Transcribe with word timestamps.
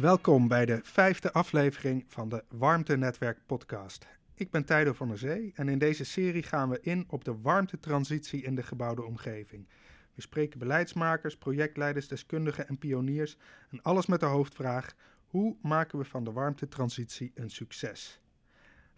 Welkom 0.00 0.48
bij 0.48 0.66
de 0.66 0.80
vijfde 0.82 1.32
aflevering 1.32 2.04
van 2.08 2.28
de 2.28 2.44
Warmtenetwerk 2.48 3.38
podcast. 3.46 4.06
Ik 4.34 4.50
ben 4.50 4.64
Tijdo 4.64 4.92
van 4.92 5.08
der 5.08 5.18
Zee 5.18 5.52
en 5.54 5.68
in 5.68 5.78
deze 5.78 6.04
serie 6.04 6.42
gaan 6.42 6.68
we 6.68 6.78
in 6.80 7.04
op 7.08 7.24
de 7.24 7.40
warmtetransitie 7.40 8.42
in 8.42 8.54
de 8.54 8.62
gebouwde 8.62 9.04
omgeving. 9.04 9.68
We 10.14 10.22
spreken 10.22 10.58
beleidsmakers, 10.58 11.36
projectleiders, 11.36 12.08
deskundigen 12.08 12.68
en 12.68 12.78
pioniers 12.78 13.36
en 13.70 13.82
alles 13.82 14.06
met 14.06 14.20
de 14.20 14.26
hoofdvraag: 14.26 14.94
hoe 15.26 15.56
maken 15.62 15.98
we 15.98 16.04
van 16.04 16.24
de 16.24 16.32
warmtetransitie 16.32 17.32
een 17.34 17.50
succes? 17.50 18.20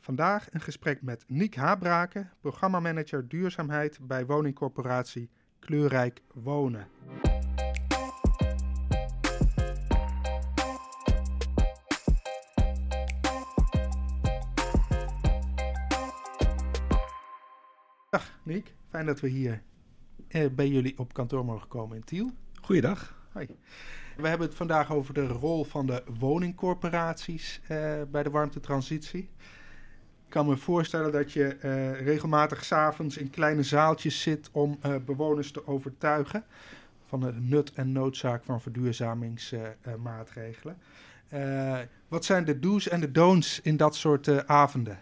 Vandaag 0.00 0.52
een 0.52 0.60
gesprek 0.60 1.02
met 1.02 1.24
Niek 1.27 1.55
Habraken, 1.55 2.30
programmamanager 2.41 3.28
duurzaamheid 3.28 3.98
bij 4.02 4.27
woningcorporatie 4.27 5.30
Kleurrijk 5.58 6.22
Wonen. 6.32 6.86
Fijn 18.88 19.06
dat 19.06 19.20
we 19.20 19.29
hier 19.29 19.62
eh, 20.29 20.51
bij 20.51 20.69
jullie 20.69 20.98
op 20.98 21.12
kantoor 21.12 21.45
mogen 21.45 21.69
komen 21.69 21.97
in 21.97 22.05
Tiel. 22.05 22.30
Goeiedag. 22.62 23.27
Hoi. 23.33 23.47
We 24.16 24.28
hebben 24.28 24.47
het 24.47 24.56
vandaag 24.56 24.92
over 24.92 25.15
de 25.15 25.27
rol 25.27 25.65
van 25.65 25.87
de 25.87 26.02
woningcorporaties 26.19 27.61
eh, 27.62 28.02
bij 28.11 28.23
de 28.23 28.30
warmtetransitie. 28.30 29.30
Ik 30.25 30.30
kan 30.38 30.47
me 30.47 30.56
voorstellen 30.56 31.12
dat 31.12 31.33
je 31.33 31.47
eh, 31.47 32.00
regelmatig 32.00 32.64
s'avonds 32.64 33.17
in 33.17 33.31
kleine 33.31 33.62
zaaltjes 33.62 34.22
zit 34.22 34.48
om 34.53 34.78
eh, 34.81 34.94
bewoners 35.05 35.50
te 35.50 35.66
overtuigen 35.66 36.44
van 37.06 37.20
de 37.20 37.33
nut 37.33 37.72
en 37.72 37.92
noodzaak 37.92 38.44
van 38.44 38.61
verduurzamingsmaatregelen. 38.61 40.77
Eh, 41.33 41.78
wat 42.09 42.25
zijn 42.25 42.44
de 42.44 42.59
do's 42.59 42.89
en 42.89 43.00
de 43.00 43.11
don'ts 43.11 43.61
in 43.61 43.77
dat 43.77 43.97
soort 43.97 44.28
eh, 44.28 44.37
avonden? 44.37 44.98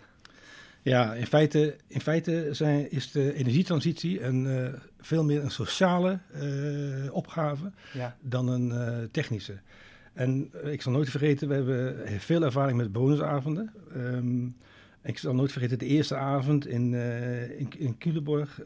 Ja, 0.83 1.15
in 1.15 1.27
feite, 1.27 1.77
in 1.87 2.01
feite 2.01 2.49
zijn, 2.51 2.91
is 2.91 3.11
de 3.11 3.35
energietransitie 3.35 4.23
een, 4.23 4.47
eh, 4.47 4.73
veel 5.01 5.25
meer 5.25 5.43
een 5.43 5.51
sociale 5.51 6.19
eh, 6.33 7.13
opgave 7.13 7.71
Ja, 7.93 8.17
dan 8.21 8.49
een 8.49 8.73
eh, 8.73 8.99
technische. 9.11 9.59
En 10.13 10.51
ik 10.65 10.83
zal 10.83 10.93
nooit 10.93 11.11
vergeten, 11.11 11.49
we 11.49 11.55
hebben 11.55 12.21
veel 12.21 12.43
ervaring 12.43 12.77
met 12.77 12.93
bonusavonden. 12.93 13.73
Ehm, 13.95 14.47
ik 15.03 15.19
zal 15.19 15.35
nooit 15.35 15.53
vergeten 15.53 15.79
de 15.79 15.87
eerste 15.87 16.17
avond 16.17 16.67
in, 16.67 16.95
in, 17.59 17.69
in 17.79 17.99
Culemborg. 17.99 18.61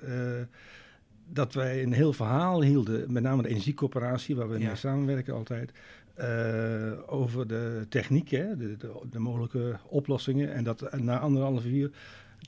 dat 1.32 1.54
wij 1.54 1.82
een 1.82 1.92
heel 1.92 2.12
verhaal 2.12 2.62
hielden, 2.62 3.12
met 3.12 3.22
name 3.22 3.42
de 3.42 3.48
energiecoöperatie, 3.48 4.36
waar 4.36 4.48
we 4.48 4.58
Ja. 4.58 4.66
mee 4.66 4.76
samenwerken 4.76 5.34
altijd. 5.34 5.72
Eh, 6.14 6.92
over 7.06 7.46
de 7.46 7.86
techniek, 7.88 8.28
hè, 8.30 8.56
de, 8.56 8.76
de, 8.76 8.92
de 9.10 9.18
mogelijke 9.18 9.76
oplossingen. 9.88 10.52
En 10.54 10.64
dat 10.64 10.92
na 10.96 11.18
anderhalf 11.18 11.64
uur 11.64 11.90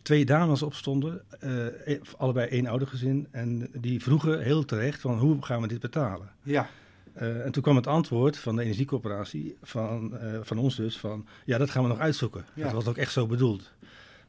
twee 0.03 0.25
dames 0.25 0.63
opstonden, 0.63 1.23
eh, 1.41 1.67
e- 1.85 2.01
allebei 2.17 2.49
één 2.49 2.67
oudergezin. 2.67 3.29
En 3.31 3.69
die 3.81 4.03
vroegen 4.03 4.43
heel 4.43 4.65
terecht 4.65 5.01
van 5.01 5.19
hoe 5.19 5.45
gaan 5.45 5.61
we 5.63 5.69
dit 5.69 5.81
betalen? 5.81 6.29
ja, 6.43 6.69
Eh, 7.13 7.45
en 7.45 7.53
toen 7.53 7.63
kwam 7.63 7.77
het 7.77 7.87
antwoord 7.87 8.39
van 8.39 8.57
de 8.57 8.63
energiecoöperatie, 8.63 9.57
van, 9.63 10.19
van 10.43 10.59
ons 10.59 10.77
dus, 10.77 10.99
van 10.99 11.27
ja, 11.45 11.59
dat 11.59 11.71
gaan 11.71 11.83
we 11.83 11.89
nog 11.89 11.99
uitzoeken. 11.99 12.45
Ja. 12.55 12.63
Dat 12.63 12.73
was 12.73 12.87
ook 12.87 12.97
echt 12.97 13.13
zo 13.13 13.27
bedoeld. 13.27 13.73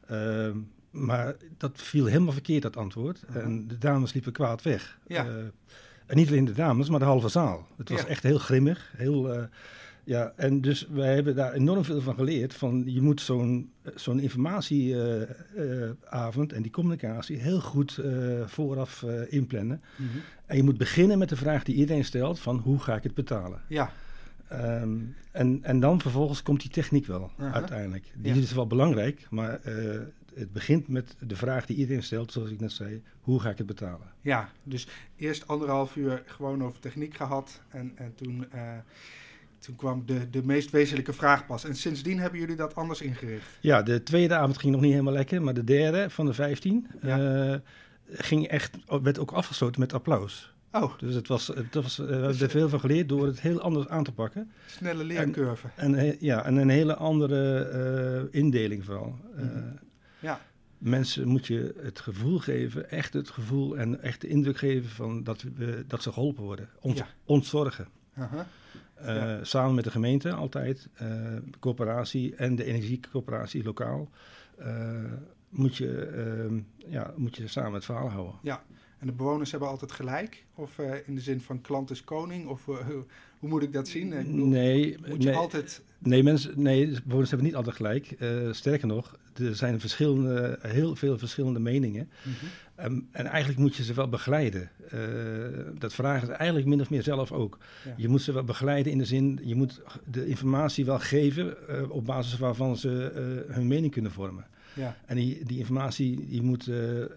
Ehm, 0.06 0.56
maar 0.90 1.34
dat 1.56 1.72
viel 1.82 2.06
helemaal 2.06 2.32
verkeerd, 2.32 2.62
dat 2.62 2.76
antwoord. 2.76 3.22
En 3.32 3.68
de 3.68 3.78
dames 3.78 4.12
liepen 4.12 4.32
kwaad 4.32 4.62
weg. 4.62 4.98
Ja. 5.06 5.26
Eh, 6.08 6.14
en 6.14 6.16
niet 6.16 6.28
alleen 6.28 6.44
de 6.44 6.52
dames, 6.52 6.88
maar 6.88 6.98
de 6.98 7.04
halve 7.04 7.28
zaal. 7.28 7.66
Het 7.76 7.88
was 7.88 8.00
Ja. 8.00 8.06
echt 8.06 8.22
heel 8.22 8.38
grimmig. 8.38 8.92
Heel, 8.96 9.32
eh, 9.32 9.42
ja, 10.04 10.32
en 10.36 10.60
dus 10.60 10.86
wij 10.90 11.14
hebben 11.14 11.34
daar 11.34 11.52
enorm 11.52 11.84
veel 11.84 12.00
van 12.00 12.14
geleerd. 12.14 12.54
Van 12.54 12.82
je 12.86 13.00
moet 13.02 13.20
zo'n 13.20 13.70
zo'n 13.94 14.20
informatieavond 14.20 16.52
en 16.52 16.62
die 16.62 16.70
communicatie 16.70 17.36
heel 17.36 17.60
goed 17.60 17.98
eh, 17.98 18.12
vooraf 18.46 19.02
eh, 19.02 19.32
inplannen. 19.32 19.80
mhm. 19.96 20.08
En 20.46 20.56
je 20.56 20.62
moet 20.62 20.78
beginnen 20.78 21.18
met 21.18 21.28
de 21.28 21.36
vraag 21.36 21.64
die 21.64 21.74
iedereen 21.74 22.04
stelt 22.04 22.38
van 22.40 22.58
hoe 22.58 22.78
ga 22.78 22.96
ik 22.96 23.02
het 23.02 23.14
betalen? 23.14 23.60
ja, 23.68 23.90
Ehm, 24.48 24.96
en, 25.32 25.58
en 25.62 25.80
dan 25.80 26.00
vervolgens 26.00 26.42
komt 26.42 26.60
die 26.60 26.70
techniek 26.70 27.06
wel 27.06 27.30
uiteindelijk. 27.52 28.12
Die 28.16 28.34
Ja. 28.34 28.40
is 28.40 28.52
wel 28.52 28.66
belangrijk, 28.66 29.26
maar 29.30 29.60
eh, 29.62 30.00
het 30.38 30.52
begint 30.52 30.88
met 30.88 31.16
de 31.20 31.36
vraag 31.36 31.66
die 31.66 31.76
iedereen 31.76 32.02
stelt, 32.02 32.32
zoals 32.32 32.50
ik 32.50 32.60
net 32.60 32.72
zei, 32.72 33.02
hoe 33.20 33.40
ga 33.40 33.50
ik 33.50 33.58
het 33.58 33.66
betalen? 33.66 34.06
ja. 34.20 34.50
Dus 34.62 34.88
eerst 35.16 35.48
anderhalf 35.48 35.96
uur 35.96 36.22
gewoon 36.26 36.64
over 36.64 36.80
techniek 36.80 37.16
gehad 37.16 37.60
en, 37.68 37.92
en 37.94 38.14
toen, 38.14 38.46
eh, 38.52 38.60
toen 39.58 39.76
kwam 39.76 40.02
de, 40.06 40.30
de 40.30 40.42
meest 40.44 40.70
wezenlijke 40.70 41.12
vraag 41.12 41.46
pas. 41.46 41.64
En 41.64 41.74
sindsdien 41.76 42.18
hebben 42.18 42.40
jullie 42.40 42.56
dat 42.56 42.74
anders 42.74 43.00
ingericht. 43.00 43.46
Ja, 43.60 43.82
de 43.82 44.02
tweede 44.02 44.34
avond 44.34 44.58
ging 44.58 44.72
nog 44.72 44.80
niet 44.80 44.90
helemaal 44.90 45.12
lekker, 45.12 45.42
maar 45.42 45.54
de 45.54 45.64
derde 45.64 46.10
van 46.10 46.26
de 46.26 46.34
vijftien 46.34 46.86
eh, 47.00 47.54
ging 48.10 48.46
echt, 48.46 48.76
werd 49.02 49.18
ook 49.18 49.32
afgesloten 49.32 49.80
met 49.80 49.92
applaus. 49.92 50.56
Oh, 50.72 50.98
Dus 50.98 51.14
het 51.14 51.28
was, 51.28 51.46
het 51.46 51.74
was, 51.74 51.98
eh, 51.98 52.06
we 52.06 52.12
hebben 52.12 52.40
er 52.40 52.50
veel 52.50 52.68
van 52.68 52.80
geleerd 52.80 53.08
door 53.08 53.26
het 53.26 53.40
heel 53.40 53.60
anders 53.60 53.88
aan 53.88 54.04
te 54.04 54.12
pakken. 54.12 54.50
snelle 54.66 55.04
leercurve. 55.04 55.68
En, 55.76 56.16
ja, 56.20 56.44
en 56.44 56.56
een 56.56 56.68
hele 56.68 56.94
andere 56.96 58.28
indeling 58.30 58.84
vooral. 58.84 59.16
Mhm. 59.36 59.58
Ja. 60.20 60.40
Mensen 60.78 61.28
moet 61.28 61.46
je 61.46 61.74
het 61.82 62.00
gevoel 62.00 62.38
geven, 62.38 62.90
echt 62.90 63.12
het 63.12 63.30
gevoel 63.30 63.76
en 63.78 64.02
echt 64.02 64.20
de 64.20 64.28
indruk 64.28 64.56
geven 64.58 64.90
van 64.90 65.22
dat, 65.24 65.42
we, 65.56 65.84
dat 65.86 66.02
ze 66.02 66.12
geholpen 66.12 66.42
worden. 66.44 66.68
Ont, 66.80 66.96
Ja. 66.98 67.06
Ontzorgen. 67.24 67.88
Aha. 68.16 68.46
Eh, 68.94 69.14
Ja. 69.14 69.44
Samen 69.44 69.74
met 69.74 69.84
de 69.84 69.90
gemeente 69.90 70.32
altijd, 70.32 70.88
eh 70.94 71.36
coöperatie 71.60 72.34
en 72.36 72.56
de 72.56 72.64
energiecoöperatie 72.64 73.64
lokaal. 73.64 74.10
eh, 74.58 75.04
moet, 75.48 75.76
je, 75.76 76.60
ja, 76.88 77.12
moet 77.16 77.36
je 77.36 77.48
samen 77.48 77.72
het 77.72 77.84
verhaal 77.84 78.10
houden. 78.10 78.34
En 78.98 79.06
de 79.06 79.12
bewoners 79.12 79.50
hebben 79.50 79.68
altijd 79.68 79.92
gelijk? 79.92 80.44
Of 80.54 80.78
in 81.06 81.14
de 81.14 81.20
zin 81.20 81.40
van 81.40 81.60
klant 81.60 81.90
is 81.90 82.04
koning? 82.04 82.48
Of 82.48 82.64
hoe, 82.64 83.04
moet 83.40 83.62
ik 83.62 83.72
dat 83.72 83.88
zien? 83.88 84.12
Ik 84.12 84.26
bedoel, 84.26 84.46
Nee, 84.46 84.96
moet 85.08 85.22
je 85.22 85.28
nee, 85.28 85.36
altijd... 85.38 85.82
nee, 85.98 86.22
mensen, 86.22 86.62
nee, 86.62 86.96
bewoners 87.04 87.30
hebben 87.30 87.46
niet 87.46 87.56
altijd 87.56 87.76
gelijk. 87.76 88.16
Sterker 88.50 88.86
nog, 88.86 89.16
er 89.38 89.56
zijn 89.56 89.80
verschillende, 89.80 90.58
heel 90.62 90.96
veel 90.96 91.18
verschillende 91.18 91.60
meningen. 91.60 92.08
Mhm. 92.22 92.32
Ehm, 92.74 93.00
en 93.10 93.26
eigenlijk 93.26 93.58
moet 93.58 93.76
je 93.76 93.84
ze 93.84 93.94
wel 93.94 94.08
begeleiden. 94.08 94.70
Eh, 94.90 94.98
dat 95.78 95.94
vragen 95.94 96.26
ze 96.26 96.32
eigenlijk 96.32 96.68
min 96.68 96.80
of 96.80 96.90
meer 96.90 97.02
zelf 97.02 97.32
ook. 97.32 97.58
Ja. 97.84 97.94
Je 97.96 98.08
moet 98.08 98.22
ze 98.22 98.32
wel 98.32 98.44
begeleiden 98.44 98.92
in 98.92 98.98
de 98.98 99.04
zin, 99.04 99.40
je 99.42 99.54
moet 99.54 99.80
de 100.10 100.26
informatie 100.26 100.84
wel 100.84 100.98
geven 100.98 101.68
eh, 101.68 101.90
op 101.90 102.04
basis 102.06 102.38
waarvan 102.38 102.76
ze 102.76 103.10
eh, 103.48 103.54
hun 103.54 103.66
mening 103.66 103.92
kunnen 103.92 104.12
vormen. 104.12 104.46
Ja, 104.74 104.96
En 105.06 105.16
die, 105.16 105.44
die 105.44 105.58
informatie 105.58 106.26
die 106.28 106.42
moet, 106.42 106.68
eh, 106.68 107.02
eh, 107.02 107.08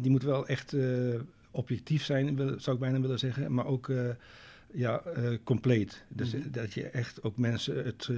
die 0.00 0.10
moet 0.10 0.22
wel 0.22 0.46
echt 0.46 0.76
objectief 1.50 2.04
zijn, 2.04 2.36
wil- 2.36 2.54
zou 2.60 2.76
ik 2.76 2.82
bijna 2.82 3.00
willen 3.00 3.18
zeggen, 3.18 3.52
maar 3.54 3.66
ook 3.66 3.90
ja, 4.72 5.00
eh, 5.00 5.30
compleet. 5.44 6.04
Dus 6.08 6.34
dat 6.50 6.72
je 6.74 6.88
echt 6.88 7.22
ook 7.22 7.36
mensen 7.36 7.84
het, 7.84 8.08
eh, 8.10 8.16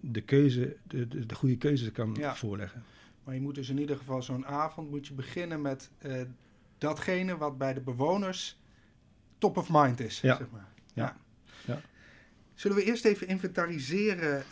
de 0.00 0.20
keuze, 0.20 0.76
de, 0.86 1.08
de, 1.08 1.26
de 1.26 1.34
goede 1.34 1.56
keuze 1.56 1.90
kan 1.90 2.16
Ja. 2.18 2.34
voorleggen. 2.34 2.82
maar 3.24 3.34
je 3.34 3.40
moet 3.40 3.54
dus 3.54 3.68
in 3.68 3.78
ieder 3.78 3.96
geval 3.96 4.22
zo'n 4.22 4.46
avond 4.46 4.90
moet 4.90 5.06
je 5.06 5.14
beginnen 5.14 5.60
met 5.62 5.90
eh, 5.98 6.22
datgene 6.78 7.36
wat 7.36 7.58
bij 7.58 7.74
de 7.74 7.80
bewoners 7.80 8.58
top 9.38 9.56
of 9.56 9.68
mind 9.70 10.00
is. 10.00 10.20
Ja. 10.20 10.36
Zeg 10.36 10.50
maar. 10.50 10.68
Ja. 10.94 11.16
Ja. 11.66 11.80
Zullen 12.54 12.76
we 12.76 12.84
eerst 12.84 13.04
even 13.04 13.26
inventariseren 13.28 14.44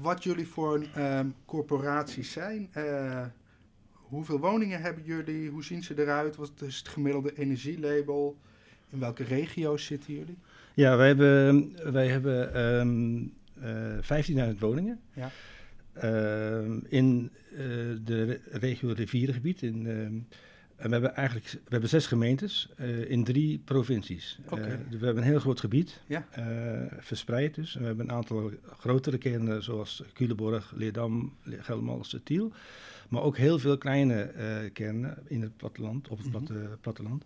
wat 0.00 0.24
jullie 0.24 0.48
voor 0.48 0.86
ehm, 0.94 1.28
corporaties 1.44 2.32
zijn? 2.32 2.70
Hoeveel 3.92 4.38
woningen 4.38 4.80
hebben 4.80 5.04
jullie? 5.04 5.50
Hoe 5.50 5.64
zien 5.64 5.82
ze 5.82 6.00
eruit? 6.02 6.36
Wat 6.36 6.52
is 6.60 6.76
het 6.78 6.88
gemiddelde 6.88 7.38
energielabel? 7.38 8.38
In 8.92 8.98
welke 8.98 9.24
regio's 9.24 9.84
zitten 9.84 10.14
jullie? 10.14 10.36
Ja, 10.74 10.96
wij 10.96 11.06
hebben, 11.06 11.72
wij 11.92 12.08
hebben 12.08 12.54
ehm, 12.54 13.22
eh 13.60 14.50
15.000 14.52 14.58
woningen. 14.58 15.00
Ja. 15.12 15.30
Ehm, 15.92 16.78
in 16.88 17.30
eh, 17.50 17.58
de 18.04 18.24
re- 18.24 18.40
regio 18.50 18.92
rivierengebied. 18.96 19.62
In, 19.62 19.86
ehm, 19.86 20.14
en 20.76 20.88
we 20.88 20.92
hebben 20.92 21.14
eigenlijk 21.14 21.46
we 21.52 21.58
hebben 21.68 21.88
zes 21.88 22.06
gemeentes 22.06 22.68
eh, 22.76 23.10
in 23.10 23.24
drie 23.24 23.58
provincies. 23.64 24.38
Eh, 24.50 24.56
dus 24.90 24.98
we 24.98 25.04
hebben 25.04 25.22
een 25.22 25.28
heel 25.28 25.38
groot 25.40 25.60
gebied, 25.60 26.00
Ja. 26.06 26.26
eh, 26.30 26.98
verspreid 26.98 27.54
dus. 27.54 27.74
En 27.74 27.80
we 27.80 27.86
hebben 27.86 28.08
een 28.08 28.14
aantal 28.14 28.50
grotere 28.78 29.18
kernen 29.18 29.62
zoals 29.62 30.02
Culemborg, 30.12 30.72
Leerdam, 30.76 31.32
Le- 31.42 31.62
Geldermalsen, 31.62 32.22
Tiel. 32.22 32.52
Maar 33.08 33.22
ook 33.22 33.36
heel 33.36 33.58
veel 33.58 33.78
kleine 33.78 34.22
eh, 34.22 34.56
kernen 34.72 35.18
in 35.26 35.42
het 35.42 35.56
platteland, 35.56 36.08
op 36.08 36.18
het 36.18 36.26
Mhm. 36.26 36.36
platte, 36.44 36.68
platteland. 36.80 37.24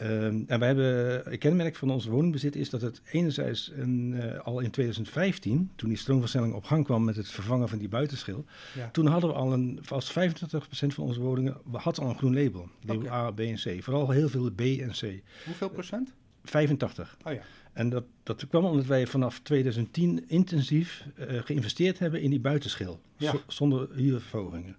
Ehm, 0.00 0.42
en 0.46 0.58
wij 0.58 0.66
hebben, 0.68 1.32
een 1.32 1.38
kenmerk 1.38 1.76
van 1.76 1.90
ons 1.90 2.06
woningbezit 2.06 2.56
is 2.56 2.70
dat 2.70 2.80
het 2.80 3.00
enerzijds 3.10 3.72
een, 3.74 4.14
eh, 4.20 4.38
al 4.40 4.60
in 4.60 4.70
2015, 4.70 5.70
toen 5.76 5.88
die 5.88 5.98
stroomversnelling 5.98 6.54
op 6.54 6.64
gang 6.64 6.84
kwam 6.84 7.04
met 7.04 7.16
het 7.16 7.28
vervangen 7.28 7.68
van 7.68 7.78
die 7.78 7.88
buitenschil, 7.88 8.44
Ja. 8.74 8.90
toen 8.90 9.06
hadden 9.06 9.30
we 9.30 9.36
al 9.36 9.52
een, 9.52 9.78
vast 9.82 10.12
25% 10.12 10.94
van 10.94 11.04
onze 11.04 11.20
woningen 11.20 11.56
had 11.72 11.98
al 11.98 12.08
een 12.08 12.16
groen 12.18 12.34
label. 12.34 12.68
Label. 12.86 13.10
A, 13.10 13.30
B 13.30 13.40
en 13.40 13.54
C. 13.54 13.82
Vooral 13.82 14.10
heel 14.10 14.28
veel 14.28 14.50
B 14.50 14.60
en 14.60 14.90
C. 14.90 15.22
Hoeveel 15.44 15.70
procent? 15.70 16.12
85. 16.44 17.16
Oh 17.24 17.32
ja. 17.32 17.40
En 17.72 17.88
dat, 17.88 18.04
dat 18.22 18.46
kwam 18.48 18.64
omdat 18.64 18.86
wij 18.86 19.06
vanaf 19.06 19.40
2010 19.40 20.28
intensief 20.28 21.04
uh, 21.18 21.26
geïnvesteerd 21.44 21.98
hebben 21.98 22.20
in 22.20 22.30
die 22.30 22.40
buitenschil, 22.40 23.00
Ja. 23.16 23.34
zonder 23.46 23.88
huurverhogingen. 23.94 24.76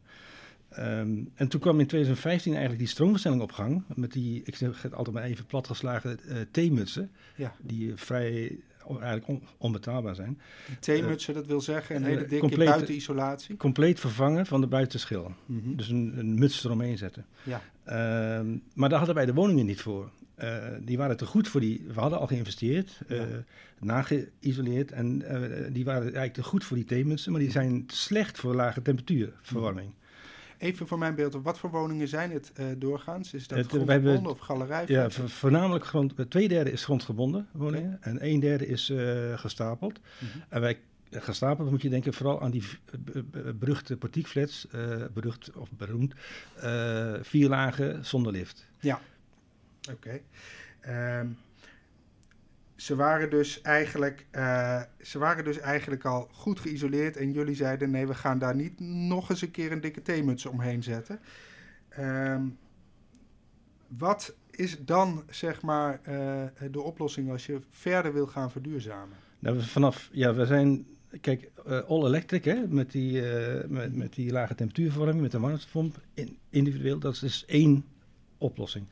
Ehm, 0.72 1.24
en 1.36 1.48
toen 1.48 1.60
kwam 1.60 1.80
in 1.80 1.88
2015 1.88 2.52
eigenlijk 2.52 2.80
die 2.82 2.92
stroomversnelling 2.92 3.42
op 3.44 3.52
gang, 3.52 3.84
met 3.96 4.12
die, 4.12 4.42
ik 4.46 4.56
zeg 4.56 4.82
het 4.82 4.94
altijd 4.94 5.16
maar 5.16 5.24
even 5.26 5.46
platgeslagen, 5.46 6.20
eh 6.28 6.36
T-mutsen, 6.52 7.12
Ja. 7.36 7.56
die 7.62 7.92
vrij 7.96 8.58
on- 8.86 9.02
eigenlijk 9.02 9.28
on- 9.28 9.48
onbetaalbaar 9.58 10.16
zijn. 10.16 10.40
Die 10.68 10.80
theemutsen, 10.80 11.34
dat 11.34 11.46
wil 11.46 11.62
zeggen 11.62 11.96
een 11.96 12.04
eh, 12.04 12.08
hele 12.08 12.26
dikke 12.26 12.58
buitenisolatie. 12.58 13.58
Compleet 13.58 14.00
vervangen 14.00 14.46
van 14.46 14.62
de 14.62 14.68
buitenschil. 14.68 15.34
Mhm. 15.46 15.76
Dus 15.76 15.90
een, 15.90 16.14
een 16.18 16.40
muts 16.40 16.64
eromheen 16.66 16.98
zetten. 16.98 17.26
Ja. 17.44 17.62
Ehm, 17.84 18.58
maar 18.74 18.90
daar 18.90 18.98
hadden 18.98 19.16
wij 19.16 19.26
de 19.26 19.34
woningen 19.34 19.66
niet 19.66 19.82
voor. 19.82 20.10
Eh, 20.36 20.58
die 20.82 20.98
waren 20.98 21.18
te 21.18 21.26
goed 21.26 21.48
voor 21.48 21.62
die. 21.62 21.84
We 21.94 22.00
hadden 22.00 22.20
al 22.20 22.28
geïnvesteerd, 22.28 23.00
eh 23.08 23.22
nageïsoleerd. 23.80 24.92
En 24.92 25.22
eh, 25.22 25.74
die 25.74 25.86
waren 25.86 26.02
eigenlijk 26.04 26.34
te 26.34 26.44
goed 26.44 26.64
voor 26.64 26.78
die 26.78 26.86
theemutsen. 26.86 27.32
Maar 27.32 27.42
die 27.42 27.52
zijn 27.52 27.84
slecht 27.88 28.38
voor 28.40 28.56
lage 28.56 28.82
temperatuurverwarming. 28.82 29.92
Even 30.62 30.88
voor 30.88 30.98
mijn 30.98 31.16
beeld, 31.16 31.34
wat 31.34 31.60
voor 31.60 31.70
woningen 31.70 32.08
zijn 32.08 32.32
het 32.32 32.52
eh, 32.56 32.66
doorgaans? 32.78 33.34
Is 33.34 33.48
dat 33.48 33.58
Het, 33.58 33.68
grondgebonden 33.68 34.12
hebben- 34.14 34.32
of 34.32 34.40
galerij? 34.40 34.84
Ja, 34.88 35.10
vo- 35.10 35.28
voornamelijk 35.28 35.86
grond, 35.86 36.14
eh, 36.16 36.26
twee 36.26 36.48
derde 36.48 36.72
is 36.72 36.84
grondgebonden 36.84 37.48
woningen. 37.52 37.98
En 38.02 38.26
een 38.26 38.40
derde 38.40 38.68
is 38.68 38.90
eh, 38.90 39.38
gestapeld. 39.38 40.00
Mhm. 40.20 40.38
En 40.50 40.62
wij 40.62 40.80
gestapeld 41.12 41.70
moet 41.72 41.82
je 41.82 41.90
denken 41.90 42.14
vooral 42.14 42.42
aan 42.42 42.52
die 42.52 42.64
beruchte 43.60 43.98
portiekflats, 43.98 44.68
eh 44.72 44.96
berucht 45.14 45.52
of 45.56 45.70
beroemd, 45.72 46.14
vier 47.22 47.50
lagen 47.50 48.06
zonder 48.06 48.32
lift. 48.32 48.68
Oké. 49.92 50.20
Ehm, 50.82 51.28
ze, 52.82 52.96
waren 52.96 53.30
dus 53.30 53.62
eigenlijk, 53.62 54.26
eh, 54.32 54.82
ze 55.02 55.20
waren 55.20 55.44
dus 55.44 55.60
eigenlijk 55.60 56.06
al 56.06 56.28
goed 56.32 56.60
geïsoleerd 56.60 57.18
en 57.18 57.32
jullie 57.32 57.56
zeiden 57.56 57.92
nee, 57.92 58.08
we 58.08 58.14
gaan 58.14 58.40
daar 58.40 58.56
niet 58.56 58.80
nog 58.80 59.30
eens 59.30 59.42
een 59.42 59.52
keer 59.52 59.72
een 59.72 59.82
dikke 59.82 60.02
theemuts 60.02 60.46
omheen 60.46 60.84
zetten. 60.84 61.20
Ehm, 61.90 62.44
wat 63.88 64.36
is 64.52 64.86
dan 64.86 65.24
zeg 65.30 65.62
maar 65.62 66.00
eh, 66.04 66.44
de 66.72 66.82
oplossing 66.82 67.32
als 67.32 67.46
je 67.46 67.60
verder 67.70 68.14
wil 68.14 68.28
gaan 68.28 68.52
verduurzamen? 68.52 69.18
Nou, 69.40 69.62
vanaf, 69.62 70.10
ja, 70.12 70.34
we 70.34 70.46
zijn, 70.46 70.86
kijk, 71.22 71.52
eh, 71.66 71.80
all 71.80 72.06
electric, 72.06 72.46
hè, 72.46 72.68
met 72.68 72.92
die, 72.92 73.22
met, 73.68 73.96
met 73.96 74.14
die 74.14 74.32
lage 74.32 74.56
temperatuurverwarming, 74.56 75.22
met 75.22 75.32
de 75.32 75.40
warmtepomp, 75.40 76.02
in, 76.14 76.38
individueel, 76.50 77.00
dat 77.00 77.14
is 77.14 77.20
dus 77.20 77.46
één 77.46 77.86
oplossing. 78.38 78.90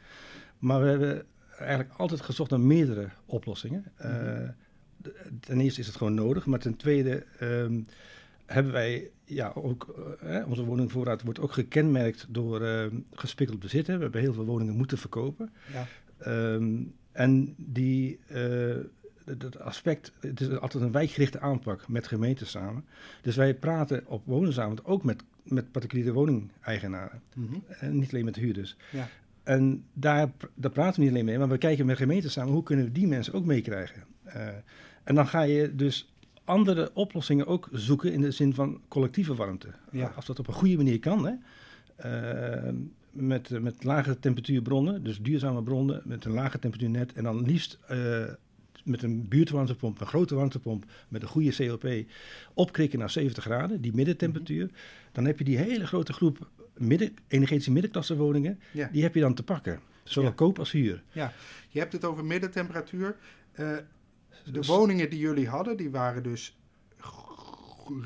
Maar 0.59 0.81
we 0.81 0.87
hebben 0.87 1.25
eigenlijk 1.59 1.99
altijd 1.99 2.21
gezocht 2.21 2.49
naar 2.49 2.59
meerdere 2.59 3.09
oplossingen. 3.25 3.85
Eh, 3.95 4.11
Mhm. 4.11 4.49
de- 4.97 5.15
ten 5.39 5.59
eerste 5.59 5.79
is 5.79 5.87
het 5.87 5.95
gewoon 5.95 6.13
nodig, 6.13 6.45
maar 6.45 6.59
ten 6.59 6.75
tweede 6.75 7.25
ehm, 7.39 7.81
hebben 8.45 8.71
wij, 8.71 9.09
ja, 9.25 9.51
ook, 9.55 9.87
eh, 10.21 10.47
onze 10.47 10.63
woningvoorraad 10.65 11.21
wordt 11.21 11.39
ook 11.39 11.51
gekenmerkt 11.51 12.25
door 12.29 12.61
ehm 12.61 12.95
gespikkeld 13.13 13.59
bezitten. 13.59 13.95
We 13.97 14.01
hebben 14.03 14.21
heel 14.21 14.33
veel 14.33 14.45
woningen 14.45 14.75
moeten 14.75 14.97
verkopen. 14.97 15.51
Ja. 15.73 15.87
Ehm, 16.17 16.81
en 17.11 17.53
die, 17.57 18.19
eh, 18.27 18.75
dat 19.37 19.59
aspect, 19.59 20.11
het 20.19 20.39
is 20.41 20.57
altijd 20.59 20.83
een 20.83 20.91
wijkgerichte 20.91 21.39
aanpak 21.39 21.87
met 21.87 22.07
gemeenten 22.07 22.47
samen. 22.47 22.85
Dus 23.21 23.35
wij 23.35 23.53
praten 23.55 24.03
op 24.07 24.25
woningsavond 24.25 24.85
ook 24.85 25.03
met, 25.03 25.23
met 25.43 25.71
particuliere 25.71 26.13
woningeigenaren. 26.13 27.21
Mhm. 27.35 27.55
En 27.79 27.99
niet 27.99 28.09
alleen 28.13 28.25
met 28.25 28.35
huurders. 28.35 28.75
Ja. 28.91 29.07
En 29.49 29.85
daar, 29.93 30.31
daar 30.55 30.71
praten 30.71 30.95
we 30.95 31.01
niet 31.01 31.09
alleen 31.09 31.25
mee, 31.25 31.37
maar 31.37 31.49
we 31.49 31.57
kijken 31.57 31.85
met 31.85 31.97
gemeenten 31.97 32.31
samen 32.31 32.53
hoe 32.53 32.63
kunnen 32.63 32.85
we 32.85 32.91
die 32.91 33.07
mensen 33.07 33.33
ook 33.33 33.45
meekrijgen. 33.45 34.03
Eh, 34.23 34.47
en 35.03 35.15
dan 35.15 35.27
ga 35.27 35.41
je 35.41 35.75
dus 35.75 36.13
andere 36.43 36.91
oplossingen 36.93 37.47
ook 37.47 37.69
zoeken 37.71 38.13
in 38.13 38.21
de 38.21 38.31
zin 38.31 38.53
van 38.53 38.81
collectieve 38.87 39.35
warmte. 39.35 39.67
Ja. 39.91 40.13
Als 40.15 40.25
dat 40.25 40.39
op 40.39 40.47
een 40.47 40.53
goede 40.53 40.77
manier 40.77 40.99
kan, 40.99 41.25
hè. 41.25 41.33
Eh, 41.95 42.73
met, 43.11 43.61
met 43.61 43.83
lage 43.83 44.19
temperatuurbronnen, 44.19 45.03
dus 45.03 45.21
duurzame 45.21 45.63
bronnen 45.63 46.01
met 46.05 46.25
een 46.25 46.33
lage 46.33 46.59
temperatuurnet 46.59 47.13
en 47.13 47.23
dan 47.23 47.45
liefst 47.45 47.79
eh, 47.87 48.23
met 48.83 49.03
een 49.03 49.27
buurtwarmtepomp, 49.27 50.01
een 50.01 50.07
grote 50.07 50.35
warmtepomp 50.35 50.85
met 51.07 51.21
een 51.21 51.27
goede 51.27 51.67
COP 51.67 51.87
opkrikken 52.53 52.99
naar 52.99 53.09
70 53.09 53.43
graden, 53.43 53.81
die 53.81 53.93
middentemperatuur. 53.93 54.69
Dan 55.11 55.25
heb 55.25 55.37
je 55.37 55.45
die 55.45 55.57
hele 55.57 55.87
grote 55.87 56.13
groep 56.13 56.49
midden, 56.79 57.13
energetische 57.27 57.71
middenklasse 57.71 58.15
woningen, 58.15 58.59
Ja. 58.71 58.89
die 58.91 59.03
heb 59.03 59.13
je 59.13 59.19
dan 59.21 59.33
te 59.33 59.43
pakken. 59.43 59.79
Zowel 60.03 60.29
Ja. 60.29 60.35
koop 60.35 60.59
als 60.59 60.71
huur. 60.71 61.03
Je 61.69 61.79
hebt 61.79 61.93
het 61.93 62.05
over 62.05 62.25
middentemperatuur. 62.25 63.15
Eh, 63.51 63.75
de 64.45 64.51
Dus- 64.51 64.67
woningen 64.67 65.09
die 65.09 65.19
jullie 65.19 65.47
hadden, 65.47 65.77
die 65.77 65.89
waren 65.89 66.23
dus 66.23 66.57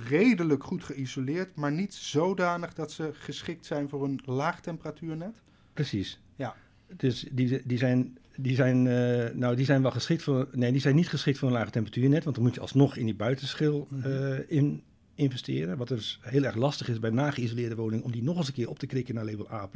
redelijk 0.08 0.64
goed 0.64 0.84
geïsoleerd, 0.84 1.56
maar 1.56 1.72
niet 1.72 1.94
zodanig 1.94 2.74
dat 2.74 2.92
ze 2.92 3.10
geschikt 3.14 3.66
zijn 3.66 3.90
voor 3.90 4.04
een 4.04 4.20
laag 4.26 4.62
temperatuurnet. 4.62 5.42
Precies. 5.74 6.20
Ja. 6.36 6.56
Dus 6.98 7.26
die, 7.32 7.62
die 7.66 7.78
zijn, 7.78 8.18
die 8.36 8.56
zijn, 8.56 8.88
eh, 8.88 9.34
nou, 9.36 9.56
die 9.56 9.66
zijn 9.66 9.82
wel 9.82 9.92
geschikt 9.92 10.24
voor. 10.24 10.48
Nee, 10.52 10.72
die 10.72 10.82
zijn 10.82 10.96
niet 10.96 11.10
geschikt 11.10 11.38
voor 11.38 11.48
een 11.48 11.54
lage 11.54 11.72
temperatuurnet. 11.72 12.24
Want 12.24 12.36
dan 12.36 12.46
moet 12.46 12.54
je 12.54 12.62
alsnog 12.62 12.96
in 12.98 13.06
die 13.06 13.16
buitenschil 13.16 13.88
Mhm. 13.90 14.08
eh, 14.08 14.40
in 14.48 14.84
investeren. 15.16 15.78
Wat 15.78 15.88
dus 15.88 16.20
heel 16.22 16.44
erg 16.44 16.56
lastig 16.56 16.90
is 16.90 17.00
bij 17.00 17.10
nageïsoleerde 17.10 17.76
woningen 17.76 18.06
om 18.06 18.12
die 18.12 18.24
nog 18.24 18.38
eens 18.38 18.48
een 18.48 18.54
keer 18.54 18.70
op 18.70 18.80
te 18.80 18.86
krikken 18.86 19.16
naar 19.16 19.26
label 19.26 19.52
A. 19.52 19.70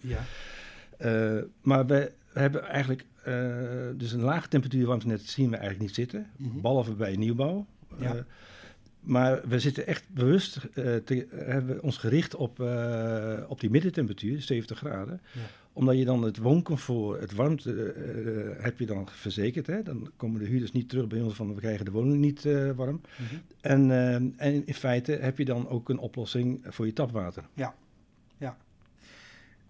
Ja. 0.00 0.24
Eh, 0.98 1.42
maar 1.62 1.86
we 1.86 2.12
hebben 2.32 2.64
eigenlijk. 2.64 3.04
eh, 3.24 3.34
dus 3.96 4.12
een 4.12 4.20
lage 4.20 4.48
temperatuur 4.48 4.86
warmtenet 4.86 5.22
zien 5.22 5.50
we 5.50 5.56
eigenlijk 5.56 5.84
niet 5.86 5.94
zitten. 5.94 6.30
Mhm. 6.36 6.60
Behalve 6.60 6.92
bij 6.92 7.16
nieuwbouw. 7.16 7.66
Ja. 7.98 8.14
Eh, 8.14 8.20
maar 9.00 9.48
we 9.48 9.58
zitten 9.58 9.86
echt 9.86 10.04
bewust, 10.08 10.58
te, 10.74 11.26
hebben 11.30 11.74
we 11.74 11.82
ons 11.82 11.96
gericht 11.96 12.34
op, 12.34 12.60
op 13.48 13.60
die 13.60 13.70
middentemperatuur, 13.70 14.42
70 14.42 14.78
graden. 14.78 15.20
Ja. 15.32 15.40
Omdat 15.74 15.98
je 15.98 16.04
dan 16.04 16.22
het 16.22 16.36
wooncomfort, 16.38 17.20
het 17.20 17.32
warmte, 17.34 17.92
eh, 17.92 18.50
eh, 18.50 18.62
heb 18.62 18.78
je 18.78 18.86
dan 18.86 19.08
verzekerd. 19.08 19.66
Hè? 19.66 19.82
Dan 19.82 20.10
komen 20.16 20.40
de 20.40 20.46
huurders 20.46 20.72
niet 20.72 20.88
terug 20.88 21.06
bij 21.06 21.20
ons 21.20 21.34
van 21.34 21.54
we 21.54 21.60
krijgen 21.60 21.84
de 21.84 21.90
woning 21.90 22.18
niet 22.18 22.44
eh, 22.44 22.70
warm. 22.70 23.00
Mhm. 23.18 23.34
En, 23.60 23.90
en 24.36 24.66
in 24.66 24.74
feite 24.74 25.12
heb 25.12 25.38
je 25.38 25.44
dan 25.44 25.68
ook 25.68 25.88
een 25.88 25.98
oplossing 25.98 26.60
voor 26.68 26.86
je 26.86 26.92
tapwater. 26.92 27.44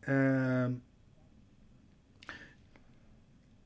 Ehm, 0.00 0.72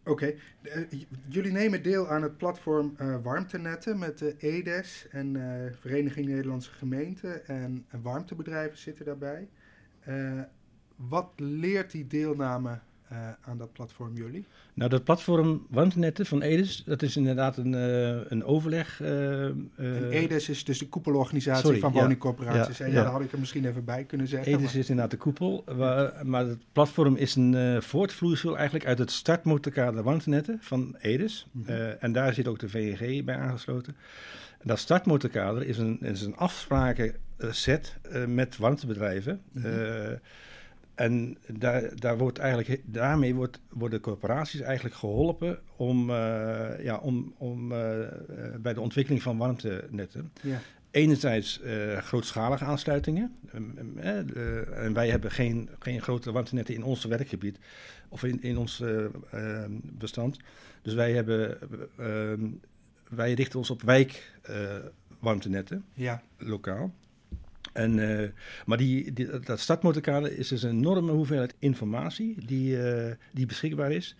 Oké, 0.04 0.34
Eh, 0.62 0.90
j- 0.90 1.06
jullie 1.28 1.52
nemen 1.52 1.82
deel 1.82 2.08
aan 2.08 2.22
het 2.22 2.36
platform 2.36 2.96
Warmtenetten 3.22 3.98
met 3.98 4.18
de 4.18 4.34
EDES 4.38 5.06
en 5.10 5.36
Vereniging 5.80 6.26
Nederlandse 6.26 6.70
Gemeenten 6.70 7.46
en, 7.46 7.84
en 7.88 8.02
warmtebedrijven 8.02 8.78
zitten 8.78 9.04
daarbij. 9.04 9.48
Wat 10.96 11.28
leert 11.36 11.90
die 11.90 12.06
deelname 12.06 12.78
eh, 13.08 13.18
aan 13.40 13.58
dat 13.58 13.72
platform 13.72 14.16
jullie? 14.16 14.44
Nou, 14.74 14.90
dat 14.90 15.04
platform 15.04 15.66
Warmtenetten 15.70 16.26
van 16.26 16.42
Edes, 16.42 16.82
dat 16.86 17.02
is 17.02 17.16
inderdaad 17.16 17.56
een, 17.56 17.74
eh, 17.74 18.30
een 18.30 18.44
overleg. 18.44 19.00
eh, 19.00 19.44
en 19.44 20.10
EDES 20.10 20.48
is 20.48 20.64
dus 20.64 20.78
de 20.78 20.88
koepelorganisatie 20.88 21.64
sorry, 21.64 21.78
van 21.78 21.92
ja. 21.92 22.00
woningcorporaties. 22.00 22.78
Ja, 22.78 22.84
en 22.84 22.90
ja, 22.90 22.96
ja. 22.96 23.02
daar 23.02 23.12
had 23.12 23.20
ik 23.20 23.32
er 23.32 23.38
misschien 23.38 23.66
even 23.66 23.84
bij 23.84 24.04
kunnen 24.04 24.28
zeggen. 24.28 24.52
Edes 24.52 24.64
maar- 24.64 24.74
is 24.80 24.88
inderdaad 24.88 25.10
de 25.10 25.16
koepel, 25.16 25.64
waar- 25.66 26.26
maar 26.26 26.46
het 26.46 26.64
platform 26.72 27.16
is 27.16 27.34
een 27.34 27.82
voortvloeisel 27.82 28.56
eigenlijk 28.56 28.86
uit 28.86 28.98
het 28.98 29.10
startmotorkader 29.10 30.02
warmtenetten 30.02 30.58
van 30.60 30.96
Edes. 30.98 31.46
Mhm. 31.50 31.72
En 32.00 32.12
daar 32.12 32.34
zit 32.34 32.48
ook 32.48 32.58
de 32.58 32.68
VNG 32.68 33.24
bij 33.24 33.36
aangesloten. 33.36 33.96
En 34.58 34.68
dat 34.68 34.78
startmotorkader 34.78 35.62
is 35.66 35.78
een, 35.78 36.00
is 36.00 36.22
een 36.22 36.36
afsprakenset 36.36 37.96
met 38.26 38.56
warmtebedrijven. 38.56 39.40
Mhm. 39.52 39.68
En 40.96 41.36
daar, 41.46 41.90
daar 41.94 42.18
wordt 42.18 42.38
eigenlijk, 42.38 42.82
daarmee 42.84 43.34
wordt, 43.34 43.60
worden 43.68 44.00
corporaties 44.00 44.60
eigenlijk 44.60 44.94
geholpen 44.94 45.58
om, 45.76 46.10
eh, 46.10 46.84
ja, 46.84 46.96
om, 46.96 47.34
om 47.38 47.72
eh, 47.72 48.02
eh, 48.02 48.08
bij 48.60 48.74
de 48.74 48.80
ontwikkeling 48.80 49.22
van 49.22 49.36
warmtenetten. 49.36 50.32
ja. 50.42 50.60
Enerzijds 50.90 51.60
grootschalige 51.98 52.64
aansluitingen. 52.64 53.36
Ehm, 53.52 53.78
ehm, 53.78 53.98
eh, 53.98 54.18
eh, 54.18 54.84
en 54.84 54.92
wij 54.92 55.08
hebben 55.08 55.30
geen, 55.30 55.68
geen 55.78 56.02
grote 56.02 56.32
warmtenetten 56.32 56.74
in 56.74 56.82
ons 56.82 57.04
werkgebied 57.04 57.58
of 58.08 58.24
in, 58.24 58.42
in 58.42 58.56
ons 58.56 58.80
eh, 58.80 59.04
ehm, 59.30 59.70
bestand. 59.82 60.36
Dus 60.82 60.94
wij, 60.94 61.12
hebben, 61.12 61.58
wij 63.08 63.32
richten 63.32 63.58
ons 63.58 63.70
op 63.70 63.82
wijkwarmtenetten, 63.82 65.84
ja, 65.94 66.22
lokaal. 66.38 66.94
En, 67.76 68.20
eh, 68.22 68.28
maar 68.66 68.78
die, 68.78 69.12
die, 69.12 69.40
dat 69.40 69.60
startmotorkader 69.60 70.38
is 70.38 70.48
dus 70.48 70.62
een 70.62 70.70
enorme 70.76 71.12
hoeveelheid 71.12 71.54
informatie 71.58 72.46
die, 72.46 72.82
eh, 72.82 73.14
die 73.32 73.46
beschikbaar 73.46 73.92
is. 73.92 74.16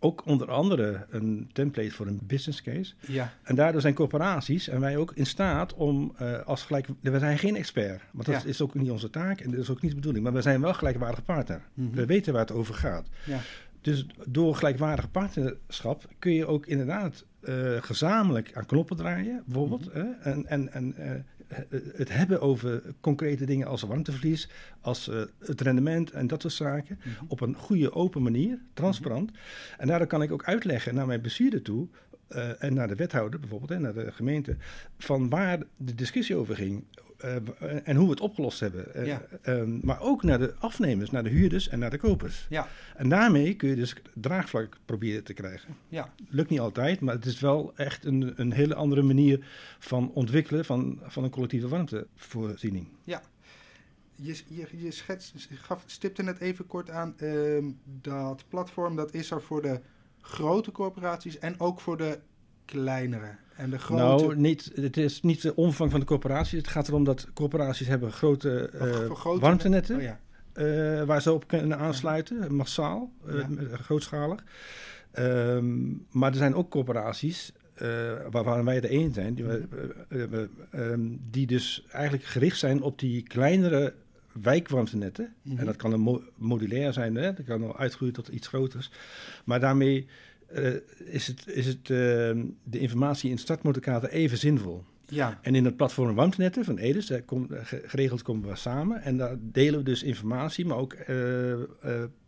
Ook 0.00 0.26
onder 0.26 0.50
andere 0.50 1.06
een 1.10 1.50
template 1.52 1.90
voor 1.90 2.06
een 2.06 2.20
business 2.22 2.62
case. 2.62 2.94
ja, 3.06 3.32
En 3.42 3.54
daardoor 3.54 3.80
zijn 3.80 3.94
corporaties 3.94 4.68
en 4.68 4.80
wij 4.80 4.96
ook 4.96 5.12
in 5.14 5.26
staat 5.26 5.74
om 5.74 6.14
eh, 6.16 6.40
als 6.46 6.62
gelijk... 6.62 6.86
We 7.00 7.18
zijn 7.18 7.38
geen 7.38 7.56
expert, 7.56 8.02
want 8.12 8.26
dat 8.26 8.42
Ja. 8.42 8.48
is 8.48 8.60
ook 8.60 8.74
niet 8.74 8.90
onze 8.90 9.10
taak 9.10 9.40
en 9.40 9.50
dat 9.50 9.60
is 9.60 9.70
ook 9.70 9.80
niet 9.80 9.90
de 9.90 9.96
bedoeling. 9.96 10.24
Maar 10.24 10.32
we 10.34 10.42
zijn 10.42 10.60
wel 10.60 10.74
gelijkwaardige 10.74 11.22
partner. 11.22 11.62
Mhm. 11.74 11.90
We 11.94 12.06
weten 12.06 12.32
waar 12.32 12.42
het 12.42 12.52
over 12.52 12.74
gaat. 12.74 13.08
Ja. 13.26 13.38
Dus 13.80 14.06
door 14.26 14.54
gelijkwaardig 14.54 15.10
partnerschap 15.10 16.04
kun 16.18 16.32
je 16.32 16.46
ook 16.46 16.66
inderdaad 16.66 17.24
uh, 17.42 17.82
gezamenlijk 17.82 18.50
aan 18.54 18.66
knoppen 18.66 18.96
draaien, 18.96 19.42
bijvoorbeeld. 19.46 19.92
hè? 19.92 20.02
En, 20.22 20.46
en, 20.46 20.72
en 20.72 20.94
uh, 20.98 21.10
het 21.96 22.12
hebben 22.12 22.40
over 22.40 22.82
concrete 23.00 23.44
dingen 23.44 23.66
als 23.66 23.82
warmteverlies, 23.82 24.48
als 24.80 25.08
uh, 25.08 25.22
het 25.38 25.60
rendement 25.60 26.10
en 26.10 26.26
dat 26.26 26.40
soort 26.40 26.52
zaken. 26.54 26.98
Mm 27.04 27.12
-hmm. 27.12 27.28
Op 27.28 27.40
een 27.40 27.54
goede, 27.54 27.92
open 27.92 28.22
manier, 28.22 28.58
transparant. 28.74 29.30
Mm 29.30 29.36
-hmm. 29.36 29.78
En 29.80 29.86
daardoor 29.86 30.06
kan 30.06 30.22
ik 30.22 30.32
ook 30.32 30.44
uitleggen 30.44 30.94
naar 30.94 31.06
mijn 31.06 31.22
bestuurder 31.22 31.62
toe. 31.62 31.88
Uh, 32.30 32.62
en 32.62 32.74
naar 32.74 32.88
de 32.88 32.94
wethouder 32.94 33.40
bijvoorbeeld, 33.40 33.70
en 33.70 33.80
naar 33.80 33.94
de 33.94 34.12
gemeente, 34.12 34.56
van 34.98 35.28
waar 35.28 35.62
de 35.76 35.94
discussie 35.94 36.36
over 36.36 36.54
ging. 36.54 36.84
Uh, 37.24 37.36
en 37.88 37.96
hoe 37.96 38.04
we 38.04 38.10
het 38.10 38.20
opgelost 38.20 38.60
hebben. 38.60 39.06
Ja. 39.06 39.22
um, 39.46 39.80
maar 39.82 40.00
ook 40.00 40.22
naar 40.22 40.38
de 40.38 40.54
afnemers, 40.58 41.10
naar 41.10 41.22
de 41.22 41.28
huurders 41.28 41.68
en 41.68 41.78
naar 41.78 41.90
de 41.90 41.98
kopers. 41.98 42.46
Ja. 42.48 42.68
En 42.96 43.08
daarmee 43.08 43.54
kun 43.54 43.68
je 43.68 43.74
dus 43.74 43.94
draagvlak 44.14 44.78
proberen 44.84 45.24
te 45.24 45.32
krijgen. 45.32 45.76
Ja. 45.88 46.12
Lukt 46.28 46.50
niet 46.50 46.60
altijd, 46.60 47.00
maar 47.00 47.14
het 47.14 47.26
is 47.26 47.40
wel 47.40 47.72
echt 47.76 48.04
een, 48.04 48.32
een 48.36 48.52
hele 48.52 48.74
andere 48.74 49.02
manier 49.02 49.46
van 49.78 50.10
ontwikkelen 50.12 50.64
van, 50.64 50.98
van 51.02 51.24
een 51.24 51.30
collectieve 51.30 51.68
warmtevoorziening. 51.68 52.88
Ja. 53.04 53.22
Je, 54.14 54.40
je, 54.48 54.66
je 54.76 54.90
schetst, 54.90 55.48
gaf, 55.50 55.82
stipte 55.86 56.22
net 56.22 56.38
even 56.38 56.66
kort 56.66 56.90
aan, 56.90 57.14
uh, 57.18 57.64
dat 57.84 58.44
platform 58.48 58.96
dat 58.96 59.14
is 59.14 59.30
er 59.30 59.42
voor 59.42 59.62
de 59.62 59.80
grote 60.20 60.72
corporaties 60.72 61.38
en 61.38 61.60
ook 61.60 61.80
voor 61.80 61.96
de 61.96 62.18
kleinere. 62.68 63.30
En 63.56 63.70
de 63.70 63.78
grote... 63.78 64.02
Nou, 64.02 64.36
niet, 64.36 64.70
het 64.74 64.96
is 64.96 65.20
niet 65.22 65.42
de 65.42 65.54
omvang 65.54 65.90
van 65.90 66.00
de 66.00 66.06
corporaties. 66.06 66.58
Het 66.58 66.68
gaat 66.68 66.88
erom 66.88 67.04
dat 67.04 67.26
corporaties 67.34 67.86
hebben 67.86 68.12
grote, 68.12 68.70
uh, 68.74 69.10
grote 69.14 69.40
warmtenetten... 69.40 69.96
Oh, 69.96 70.02
ja. 70.02 70.20
uh, 70.54 71.02
waar 71.02 71.22
ze 71.22 71.32
op 71.32 71.46
kunnen 71.46 71.78
aansluiten, 71.78 72.54
massaal, 72.54 73.12
uh, 73.26 73.34
ja. 73.34 73.76
grootschalig. 73.76 74.44
Um, 75.18 76.06
maar 76.10 76.30
er 76.30 76.36
zijn 76.36 76.54
ook 76.54 76.70
corporaties 76.70 77.52
waarvan 78.30 78.64
wij 78.64 78.80
de 78.80 78.92
een 78.92 79.12
zijn... 79.12 79.34
Die, 79.34 79.44
um, 80.72 81.20
die 81.30 81.46
dus 81.46 81.84
eigenlijk 81.90 82.24
gericht 82.24 82.58
zijn 82.58 82.82
op 82.82 82.98
die 82.98 83.22
kleinere 83.22 83.94
wijkwarmtenetten. 84.42 85.24
Mm 85.24 85.32
Mhm. 85.42 85.50
-hmm. 85.50 85.58
En 85.58 85.66
dat 85.66 85.76
kan 85.76 85.92
een 85.92 86.00
mo 86.00 86.22
modulair 86.34 86.92
zijn, 86.92 87.14
hè? 87.14 87.32
dat 87.32 87.46
kan 87.46 87.62
al 87.62 87.78
uitgroeien 87.78 88.14
tot 88.14 88.28
iets 88.28 88.46
groters. 88.46 88.90
Maar 89.44 89.60
daarmee 89.60 90.06
uh, 90.52 90.74
is, 91.04 91.26
het, 91.26 91.46
is 91.46 91.66
het, 91.66 91.88
uh, 91.88 91.88
de 92.62 92.78
informatie 92.78 93.28
in 93.28 93.34
het 93.34 93.44
startmotorkader 93.44 94.10
even 94.10 94.38
zinvol. 94.38 94.84
Ja. 95.06 95.38
En 95.42 95.54
in 95.54 95.64
het 95.64 95.76
platform 95.76 96.14
warmtenetten 96.14 96.64
van 96.64 96.78
Edes, 96.78 97.06
daar 97.06 97.22
kom, 97.22 97.48
geregeld 97.62 98.22
komen 98.22 98.48
we 98.48 98.56
samen. 98.56 99.02
En 99.02 99.16
daar 99.16 99.36
delen 99.40 99.78
we 99.78 99.84
dus 99.84 100.02
informatie, 100.02 100.66
maar 100.66 100.76
ook 100.76 100.96
uh, 101.08 101.54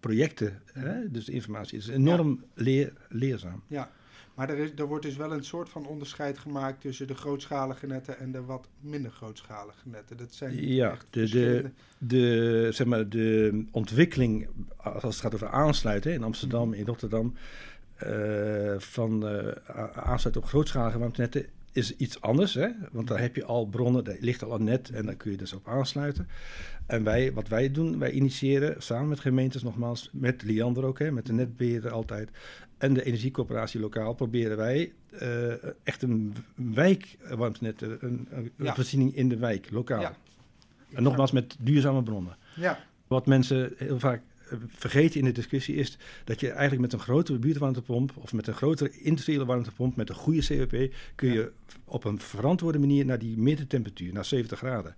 projecten. 0.01 0.63
Hè? 0.73 1.11
Dus 1.11 1.25
de 1.25 1.33
informatie 1.33 1.79
is 1.79 1.89
enorm 1.89 2.45
ja. 2.55 2.63
leer, 2.63 2.93
leerzaam. 3.09 3.63
Ja. 3.67 3.91
Maar 4.41 4.49
er, 4.49 4.59
is, 4.59 4.71
er 4.77 4.87
wordt 4.87 5.05
dus 5.05 5.17
wel 5.17 5.33
een 5.33 5.45
soort 5.45 5.69
van 5.69 5.87
onderscheid 5.87 6.39
gemaakt 6.39 6.81
tussen 6.81 7.07
de 7.07 7.15
grootschalige 7.15 7.87
netten 7.87 8.19
en 8.19 8.33
de 8.33 8.45
wat 8.45 8.69
minder 8.81 9.11
grootschalige 9.11 9.89
netten. 9.89 10.17
Dat 10.17 10.35
zijn 10.35 10.67
ja, 10.67 10.97
de, 11.11 11.29
de, 11.29 11.71
de, 11.99 12.69
zeg 12.73 12.87
maar, 12.87 13.09
de 13.09 13.65
ontwikkeling, 13.71 14.49
als 14.77 15.03
het 15.03 15.15
gaat 15.15 15.35
over 15.35 15.49
aansluiten 15.49 16.13
in 16.13 16.23
Amsterdam, 16.23 16.67
mm. 16.67 16.73
in 16.73 16.87
Rotterdam, 16.87 17.35
uh, 18.07 18.75
van 18.79 19.33
uh, 19.33 19.49
aansluiten 19.95 20.43
op 20.43 20.49
grootschalige 20.49 20.99
warmtenetten 20.99 21.47
is 21.73 21.97
iets 21.97 22.21
anders. 22.21 22.55
Hè? 22.55 22.69
Want 22.93 23.09
daar 23.09 23.21
heb 23.21 23.37
je 23.37 23.45
al 23.45 23.67
bronnen, 23.67 24.05
daar 24.05 24.17
ligt 24.21 24.43
al 24.43 24.55
een 24.55 24.65
net 24.65 24.91
en 24.91 25.07
daar 25.07 25.15
kun 25.15 25.31
je 25.31 25.37
dus 25.37 25.53
op 25.53 25.69
aansluiten. 25.69 26.29
En 26.87 27.05
wij, 27.05 27.33
wat 27.33 27.49
wij 27.49 27.71
doen, 27.71 27.99
wij 27.99 28.11
initiëren 28.11 28.83
samen 28.83 29.09
met 29.09 29.21
gemeentes, 29.21 29.63
nogmaals, 29.63 30.11
met 30.13 30.43
Liander 30.43 30.85
ook, 30.85 30.99
hè, 30.99 31.11
met 31.11 31.27
de 31.27 31.33
netbeheerder 31.33 31.91
altijd, 31.91 32.31
en 32.81 32.95
de 32.95 33.05
energiecoöperatie 33.05 33.81
lokaal, 33.81 34.15
proberen 34.15 34.57
wij 34.57 34.93
uh, 35.23 35.53
echt 35.83 36.03
een 36.03 36.35
wijkwarmtenet, 36.55 37.83
een, 37.83 38.29
een 38.31 38.51
ja. 38.57 38.75
voorziening 38.75 39.17
in 39.17 39.29
de 39.29 39.37
wijk, 39.37 39.71
lokaal. 39.71 40.01
Ja. 40.01 40.17
En 40.93 41.03
nogmaals 41.03 41.31
met 41.31 41.57
duurzame 41.59 42.03
bronnen. 42.03 42.37
Ja. 42.57 42.85
Wat 43.07 43.27
mensen 43.27 43.73
heel 43.77 43.99
vaak 43.99 44.23
vergeten 44.69 45.19
in 45.19 45.25
de 45.25 45.33
discussie 45.33 45.75
is 45.75 45.99
dat 46.25 46.41
je 46.41 46.51
eigenlijk 46.51 46.81
met 46.81 46.93
een 46.93 46.99
grotere 46.99 47.39
buurtwarmtepomp 47.39 48.13
of 48.17 48.33
met 48.33 48.47
een 48.47 48.55
grotere 48.55 48.91
industriële 48.91 49.45
warmtepomp 49.45 49.97
met 49.97 50.09
een 50.09 50.15
goede 50.15 50.47
COP 50.47 50.93
kun 51.15 51.33
je 51.33 51.53
op 51.85 52.05
een 52.05 52.21
verantwoorde 52.21 52.79
manier 52.79 53.05
naar 53.05 53.19
die 53.19 53.39
middentemperatuur, 53.39 54.13
naar 54.13 54.25
70 54.25 54.59
graden. 54.59 54.97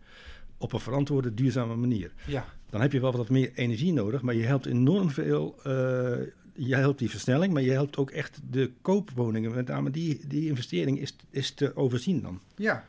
Op 0.58 0.72
een 0.72 0.80
verantwoorde, 0.80 1.34
duurzame 1.34 1.76
manier. 1.76 2.12
Ja. 2.26 2.46
Dan 2.70 2.80
heb 2.80 2.92
je 2.92 3.00
wel 3.00 3.16
wat 3.16 3.28
meer 3.28 3.50
energie 3.54 3.92
nodig, 3.92 4.22
maar 4.22 4.34
je 4.34 4.44
helpt 4.44 4.66
enorm 4.66 5.10
veel. 5.10 5.56
Uh, 5.66 6.16
je 6.54 6.74
helpt 6.76 6.98
die 6.98 7.10
versnelling, 7.10 7.52
maar 7.52 7.62
je 7.62 7.70
helpt 7.70 7.96
ook 7.96 8.10
echt 8.10 8.40
de 8.50 8.72
koopwoningen. 8.82 9.54
Met 9.54 9.68
name 9.68 9.90
die, 9.90 10.26
die 10.26 10.48
investering 10.48 10.98
is, 10.98 11.16
is 11.30 11.50
te 11.50 11.76
overzien 11.76 12.22
dan. 12.22 12.40
Ja, 12.56 12.86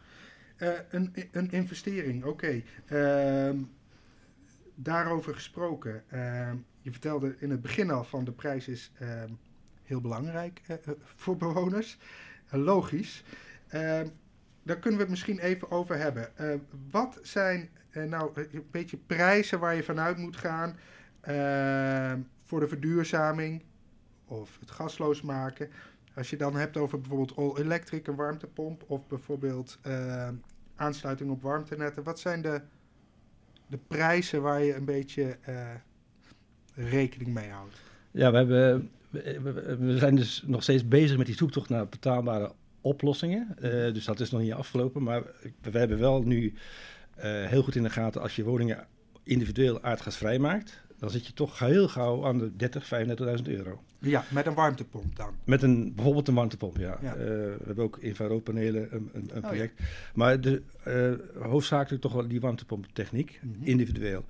uh, 0.57 0.69
een, 0.89 1.13
een 1.31 1.51
investering, 1.51 2.23
oké. 2.23 2.61
Uh, 2.91 3.49
daarover 4.75 5.33
gesproken. 5.33 6.03
Uh, 6.13 6.51
je 6.81 6.91
vertelde 6.91 7.35
in 7.39 7.49
het 7.49 7.61
begin 7.61 7.91
al 7.91 8.03
van 8.03 8.23
de 8.23 8.31
prijs 8.31 8.67
is 8.67 8.91
uh, 9.01 9.23
heel 9.83 10.01
belangrijk 10.01 10.61
uh, 10.67 10.77
voor 11.15 11.37
bewoners. 11.37 11.97
logisch. 12.49 13.23
daar 14.63 14.77
kunnen 14.79 14.99
we 14.99 15.05
het 15.05 15.09
misschien 15.09 15.39
even 15.39 15.71
over 15.71 15.97
hebben. 15.97 16.29
wat 16.91 17.19
zijn 17.21 17.69
nou 17.93 18.31
een 18.35 18.65
beetje 18.71 18.97
prijzen 18.97 19.59
waar 19.59 19.75
je 19.75 19.83
vanuit 19.83 20.17
moet 20.17 20.37
gaan 20.37 20.77
voor 22.53 22.61
de 22.61 22.67
verduurzaming 22.67 23.63
of 24.25 24.57
het 24.59 24.71
gasloos 24.71 25.21
maken? 25.21 25.69
Als 26.15 26.29
je 26.29 26.37
dan 26.37 26.55
hebt 26.55 26.77
over 26.77 26.99
bijvoorbeeld 26.99 27.35
all-electric, 27.37 28.07
een 28.07 28.15
warmtepomp 28.15 28.83
of 28.87 29.07
bijvoorbeeld 29.07 29.79
aansluiting 30.75 31.31
op 31.31 31.41
warmtenetten. 31.41 32.03
Wat 32.03 32.19
zijn 32.19 32.41
de 32.41 32.61
de 33.67 33.79
prijzen 33.87 34.41
waar 34.41 34.63
je 34.63 34.75
een 34.75 34.85
beetje 34.85 35.37
uh, 35.49 35.69
rekening 36.75 37.33
mee 37.33 37.49
houdt? 37.49 37.75
Ja, 38.11 38.31
we, 38.31 38.37
hebben, 38.37 38.89
we, 39.85 39.97
zijn 39.97 40.15
dus 40.15 40.43
nog 40.45 40.63
steeds 40.63 40.87
bezig 40.87 41.17
met 41.17 41.25
die 41.25 41.35
zoektocht 41.35 41.69
naar 41.69 41.87
betaalbare 41.87 42.51
oplossingen. 42.81 43.55
Uh, 43.55 43.71
dus 43.93 44.05
dat 44.05 44.19
is 44.19 44.31
nog 44.31 44.41
niet 44.41 44.53
afgelopen, 44.53 45.03
maar 45.03 45.23
we 45.61 45.77
hebben 45.77 45.99
wel 45.99 46.23
nu 46.23 46.53
heel 47.21 47.63
goed 47.63 47.75
in 47.75 47.83
de 47.83 47.89
gaten 47.89 48.21
als 48.21 48.35
je 48.35 48.43
woningen 48.43 48.87
individueel 49.23 49.81
aardgasvrij 49.81 50.39
maakt. 50.39 50.81
Dan 51.03 51.11
zit 51.11 51.27
je 51.27 51.33
toch 51.33 51.59
heel 51.59 51.87
gauw 51.87 52.25
aan 52.25 52.37
de 52.37 52.55
30, 52.55 52.89
35.000 53.39 53.43
euro. 53.43 53.81
Ja, 53.99 54.23
met 54.29 54.45
een 54.45 54.53
warmtepomp 54.53 55.15
dan? 55.15 55.29
Met 55.43 55.61
een, 55.61 55.93
bijvoorbeeld 55.95 56.27
een 56.27 56.33
warmtepomp, 56.33 56.77
ja. 56.77 56.97
ja. 57.01 57.15
Uh, 57.15 57.21
we 57.23 57.63
hebben 57.65 57.83
ook 57.83 57.97
infraroodpanelen, 57.97 58.87
een, 58.91 59.09
een, 59.13 59.29
een 59.33 59.41
project. 59.41 59.73
Oh, 59.79 59.85
ja. 59.85 59.91
Maar 60.13 60.41
de, 60.41 60.61
uh, 60.87 61.43
hoofdzakelijk 61.43 62.01
toch 62.01 62.13
wel 62.13 62.27
die 62.27 62.39
warmtepomptechniek, 62.39 63.39
mm 63.41 63.53
-hmm. 63.53 63.65
individueel. 63.65 64.25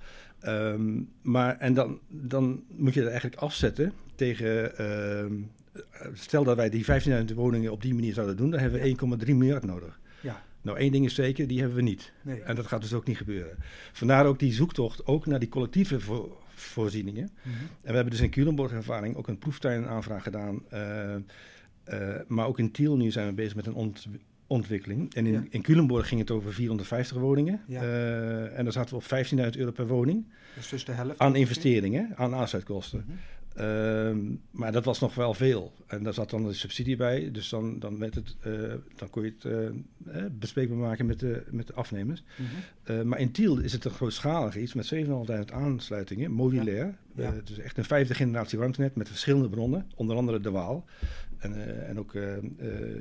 Um, 0.46 1.08
maar, 1.22 1.58
en 1.58 1.74
dan, 1.74 1.98
dan 2.08 2.62
moet 2.68 2.94
je 2.94 3.00
dat 3.00 3.10
eigenlijk 3.10 3.40
afzetten 3.40 3.92
tegen... 4.14 4.72
Uh, 4.80 5.82
stel 6.12 6.44
dat 6.44 6.56
wij 6.56 6.70
die 6.70 6.84
15.000 7.28 7.34
woningen 7.34 7.72
op 7.72 7.82
die 7.82 7.94
manier 7.94 8.14
zouden 8.14 8.36
doen, 8.36 8.50
dan 8.50 8.60
hebben 8.60 8.80
we 8.80 8.88
ja. 8.88 9.24
1,3 9.26 9.34
miljard 9.34 9.64
nodig. 9.64 10.00
Ja. 10.20 10.42
Nou, 10.62 10.78
één 10.78 10.92
ding 10.92 11.04
is 11.04 11.14
zeker, 11.14 11.46
die 11.46 11.58
hebben 11.58 11.76
we 11.76 11.82
niet. 11.82 12.12
Nee. 12.22 12.40
En 12.40 12.54
dat 12.54 12.66
gaat 12.66 12.82
dus 12.82 12.92
ook 12.92 13.06
niet 13.06 13.16
gebeuren. 13.16 13.56
Vandaar 13.92 14.26
ook 14.26 14.38
die 14.38 14.52
zoektocht, 14.52 15.06
ook 15.06 15.26
naar 15.26 15.38
die 15.38 15.48
collectieve 15.48 16.00
voor, 16.00 16.42
voorzieningen. 16.64 17.30
Mm 17.32 17.52
-hmm. 17.52 17.60
En 17.60 17.88
we 17.88 17.94
hebben 17.94 18.10
dus 18.10 18.20
in 18.20 18.30
Culemborg 18.30 18.72
ervaring 18.72 19.16
ook 19.16 19.28
een 19.28 19.38
proeftuinaanvraag 19.38 20.22
gedaan. 20.22 20.62
Uh, 20.72 21.14
uh, 21.88 22.14
maar 22.26 22.46
ook 22.46 22.58
in 22.58 22.70
Tiel 22.70 22.96
nu 22.96 23.10
zijn 23.10 23.26
we 23.26 23.32
bezig 23.32 23.54
met 23.54 23.66
een 23.66 23.74
ont 23.74 24.06
ontwikkeling. 24.46 25.14
En 25.14 25.26
in, 25.26 25.32
ja. 25.32 25.42
in 25.50 25.62
Culemborg 25.62 26.08
ging 26.08 26.20
het 26.20 26.30
over 26.30 26.52
450 26.52 27.16
woningen. 27.16 27.60
Ja. 27.66 27.82
Uh, 27.82 28.58
en 28.58 28.64
daar 28.64 28.72
zaten 28.72 28.98
we 28.98 29.16
op 29.16 29.52
15.000 29.54 29.58
euro 29.58 29.70
per 29.70 29.86
woning. 29.86 30.24
Dus, 30.54 30.68
dus 30.68 30.84
de 30.84 30.92
helft? 30.92 31.18
Aan 31.18 31.36
investeringen, 31.36 32.12
aan 32.16 32.34
aansluitkosten. 32.34 32.98
Mhm. 32.98 33.10
Mm 33.10 33.16
-hmm. 33.16 33.33
Uh, 33.60 34.16
maar 34.50 34.72
dat 34.72 34.84
was 34.84 35.00
nog 35.00 35.14
wel 35.14 35.34
veel. 35.34 35.72
En 35.86 36.02
daar 36.02 36.14
zat 36.14 36.30
dan 36.30 36.46
de 36.46 36.52
subsidie 36.52 36.96
bij. 36.96 37.30
Dus 37.30 37.48
dan, 37.48 37.78
dan, 37.78 37.98
werd 37.98 38.14
het, 38.14 38.36
uh, 38.46 38.74
dan 38.96 39.10
kon 39.10 39.24
je 39.24 39.34
het 39.38 39.44
uh, 40.14 40.24
bespreekbaar 40.32 40.78
maken 40.78 41.06
met 41.06 41.20
de, 41.20 41.42
met 41.50 41.66
de 41.66 41.74
afnemers. 41.74 42.22
Mhm. 42.22 42.42
Mm 42.42 42.48
-hmm. 42.84 43.08
maar 43.08 43.18
in 43.18 43.32
Tiel 43.32 43.58
is 43.58 43.72
het 43.72 43.84
een 43.84 43.90
grootschalig 43.90 44.56
iets 44.56 44.74
met 44.74 44.94
7.500 44.94 45.52
aansluitingen, 45.52 46.30
modulair. 46.30 46.96
Ja. 47.16 47.22
Ja. 47.22 47.34
dus 47.44 47.58
echt 47.58 47.78
een 47.78 47.84
vijfde 47.84 48.14
generatie 48.14 48.58
warmtenet 48.58 48.96
met 48.96 49.08
verschillende 49.08 49.48
bronnen. 49.48 49.90
Onder 49.94 50.16
andere 50.16 50.40
de 50.40 50.50
Waal. 50.50 50.84
En, 51.38 51.86
en 51.86 51.98
ook 51.98 52.12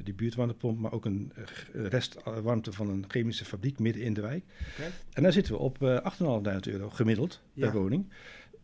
die 0.03 0.13
buurtwarmtepomp, 0.13 0.79
maar 0.79 0.91
ook 0.91 1.05
een 1.05 1.31
restwarmte 1.74 2.72
van 2.72 2.89
een 2.89 3.05
chemische 3.07 3.45
fabriek 3.45 3.79
midden 3.79 4.01
in 4.01 4.13
de 4.13 4.22
wijk. 4.22 4.43
Okay. 4.77 4.91
En 5.13 5.24
daar 5.24 5.31
zitten 5.33 5.53
we 5.53 5.60
op 5.60 5.77
8.500 5.81 6.72
euro 6.72 6.89
gemiddeld 6.89 7.41
ja. 7.53 7.69
per 7.69 7.79
woning. 7.79 8.05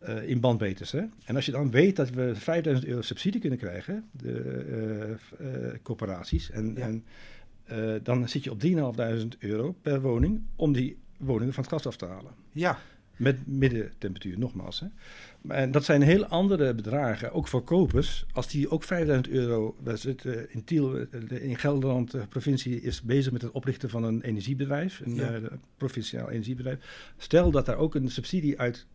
Uh, 0.08 0.28
in 0.28 0.40
bandbeters. 0.40 0.92
Hè? 0.92 1.02
En 1.24 1.36
als 1.36 1.46
je 1.46 1.52
dan 1.52 1.70
weet 1.70 1.96
dat 1.96 2.10
we 2.10 2.34
5000 2.34 2.86
euro 2.88 3.02
subsidie 3.02 3.40
kunnen 3.40 3.58
krijgen, 3.58 4.04
de 4.12 5.18
uh, 5.40 5.46
uh, 5.46 5.72
corporaties, 5.82 6.50
en, 6.50 6.74
ja. 6.76 6.86
en 6.86 7.04
dan 8.02 8.28
zit 8.28 8.44
je 8.44 8.50
op 8.50 8.62
3.500 9.22 9.38
euro 9.38 9.74
per 9.82 10.00
woning 10.00 10.42
om 10.56 10.72
die 10.72 10.96
woningen 11.16 11.54
van 11.54 11.62
het 11.62 11.72
gas 11.72 11.86
af 11.86 11.96
te 11.96 12.06
halen. 12.06 12.32
Ja, 12.52 12.78
Met 13.16 13.46
middentemperatuur, 13.46 14.38
nogmaals. 14.38 14.80
Hè. 14.80 14.86
En 15.54 15.70
dat 15.70 15.84
zijn 15.84 16.02
heel 16.02 16.26
andere 16.26 16.74
bedragen, 16.74 17.32
ook 17.32 17.48
voor 17.48 17.62
kopers. 17.64 18.26
Als 18.32 18.48
die 18.48 18.70
ook 18.70 18.82
5000 18.82 19.28
euro... 19.28 19.76
We 19.82 19.96
zitten 19.96 20.52
in 20.52 20.64
Tiel, 20.64 20.96
in 21.28 21.56
Gelderland, 21.58 22.10
de 22.10 22.26
provincie 22.28 22.80
is 22.80 23.02
bezig 23.02 23.32
met 23.32 23.42
het 23.42 23.50
oprichten 23.52 23.90
van 23.90 24.04
een 24.04 24.22
energiebedrijf. 24.22 25.00
Een 25.04 25.14
Ja. 25.14 25.38
uh, 25.38 25.46
provinciaal 25.76 26.30
energiebedrijf. 26.30 27.12
Stel 27.16 27.50
dat 27.50 27.66
daar 27.66 27.76
ook 27.76 27.94
een 27.94 28.10
subsidie 28.10 28.58
uit 28.60 28.86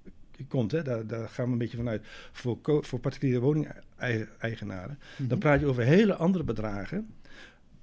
komt, 0.47 0.71
hè, 0.71 0.83
daar, 0.83 1.07
daar 1.07 1.29
gaan 1.29 1.45
we 1.45 1.51
een 1.51 1.57
beetje 1.57 1.77
vanuit, 1.77 2.05
voor, 2.31 2.57
voor 2.61 2.99
particuliere 2.99 3.39
woningeigenaren. 3.39 4.99
Mhm. 5.17 5.27
Dan 5.27 5.39
praat 5.39 5.59
je 5.59 5.65
over 5.65 5.83
hele 5.83 6.15
andere 6.15 6.43
bedragen. 6.43 7.13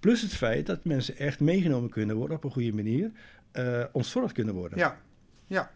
Plus 0.01 0.23
het 0.23 0.35
feit 0.35 0.67
dat 0.67 0.85
mensen 0.85 1.17
echt 1.17 1.41
meegenomen 1.41 1.91
kunnen 1.91 2.17
worden 2.17 2.37
op 2.37 2.45
een 2.45 2.51
goede 2.51 2.73
manier. 2.73 3.11
eh 3.53 3.85
ontzorgd 3.93 4.33
kunnen 4.33 4.55
worden. 4.55 4.79
Ja, 4.79 4.99
ja. 5.47 5.71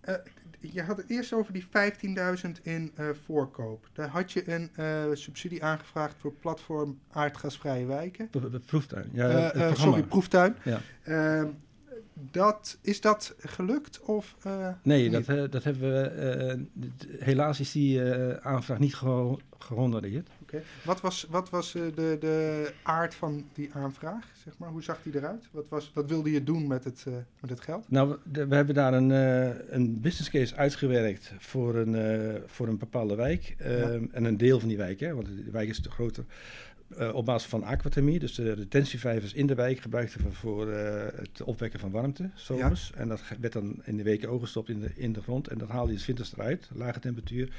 Eh, 0.00 0.14
je 0.60 0.82
had 0.82 0.96
het 0.96 1.10
eerst 1.10 1.32
over 1.32 1.52
die 1.52 1.66
15.000 1.66 2.62
in 2.62 2.92
eh, 2.94 3.08
voorkoop. 3.24 3.88
Daar 3.92 4.08
had 4.08 4.32
je 4.32 4.50
een 4.50 4.70
subsidie 5.16 5.64
aangevraagd 5.64 6.14
voor 6.18 6.32
platform 6.32 6.98
aardgasvrije 7.10 7.86
wijken. 7.86 8.30
Proeftuin. 8.66 9.08
Ja, 9.12 9.48
programma. 9.48 9.74
sorry, 9.74 10.02
proeftuin. 10.02 10.56
Ja. 10.62 10.80
Ehm, 12.16 12.24
dat, 12.30 12.78
is 12.82 13.00
dat 13.00 13.34
gelukt? 13.38 14.00
Of, 14.00 14.36
eh, 14.42 14.68
Nee, 14.82 15.02
niet? 15.02 15.12
dat, 15.26 15.36
eh, 15.36 15.50
dat 15.50 15.64
hebben 15.64 15.90
we. 15.92 16.00
eh, 16.08 16.58
helaas 17.24 17.60
is 17.60 17.72
die 17.72 18.02
aanvraag 18.42 18.78
niet 18.78 18.94
geho- 18.94 19.38
gehonoreerd. 19.58 20.28
Oké. 20.42 20.62
Wat 20.84 21.00
was, 21.00 21.26
wat 21.30 21.50
was 21.50 21.72
de, 21.72 22.16
de 22.20 22.72
aard 22.82 23.14
van 23.14 23.44
die 23.52 23.70
aanvraag? 23.72 24.24
Zeg 24.44 24.58
maar? 24.58 24.68
Hoe 24.68 24.82
zag 24.82 24.98
die 25.02 25.16
eruit? 25.16 25.48
Wat, 25.50 25.68
was, 25.68 25.90
wat 25.94 26.08
wilde 26.08 26.30
je 26.30 26.44
doen 26.44 26.66
met 26.66 26.84
het, 26.84 27.04
met 27.40 27.50
het 27.50 27.60
geld? 27.60 27.90
Nou, 27.90 28.16
we- 28.32 28.46
hebben 28.54 28.74
daar 28.74 28.94
een, 28.94 29.10
een 29.74 30.00
business 30.00 30.30
case 30.30 30.56
uitgewerkt 30.56 31.32
voor 31.38 31.74
een, 31.74 32.42
voor 32.46 32.68
een 32.68 32.78
bepaalde 32.78 33.14
wijk. 33.14 33.54
eh, 33.58 33.78
Ja. 33.78 33.98
En 34.12 34.24
een 34.24 34.36
deel 34.36 34.58
van 34.60 34.68
die 34.68 34.78
wijk, 34.78 35.00
hè, 35.00 35.14
want 35.14 35.26
de 35.26 35.50
wijk 35.50 35.68
is 35.68 35.80
te 35.80 35.90
groter. 35.90 36.24
Eh, 36.88 37.14
op 37.14 37.24
basis 37.24 37.48
van 37.48 37.64
aquathermie, 37.64 38.18
dus 38.18 38.34
de 38.34 38.52
retentievijvers 38.52 39.32
in 39.32 39.46
de 39.46 39.54
wijk 39.54 39.80
gebruikten 39.80 40.22
we 40.22 40.32
voor 40.32 40.70
eh, 40.72 41.18
het 41.18 41.42
opwekken 41.42 41.80
van 41.80 41.90
warmte, 41.90 42.30
zomers. 42.34 42.92
En 42.94 43.08
dat 43.08 43.22
werd 43.40 43.52
dan 43.52 43.82
in 43.84 43.96
de 43.96 44.02
weken 44.02 44.28
ooggestopt 44.28 44.68
in 44.68 44.80
de, 44.80 44.90
in 44.94 45.12
de 45.12 45.22
grond. 45.22 45.48
En 45.48 45.58
dat 45.58 45.68
haalde 45.68 45.92
je 45.92 45.98
's 45.98 46.06
winters 46.06 46.32
eruit, 46.32 46.70
lage 46.74 46.98
temperatuur. 46.98 47.52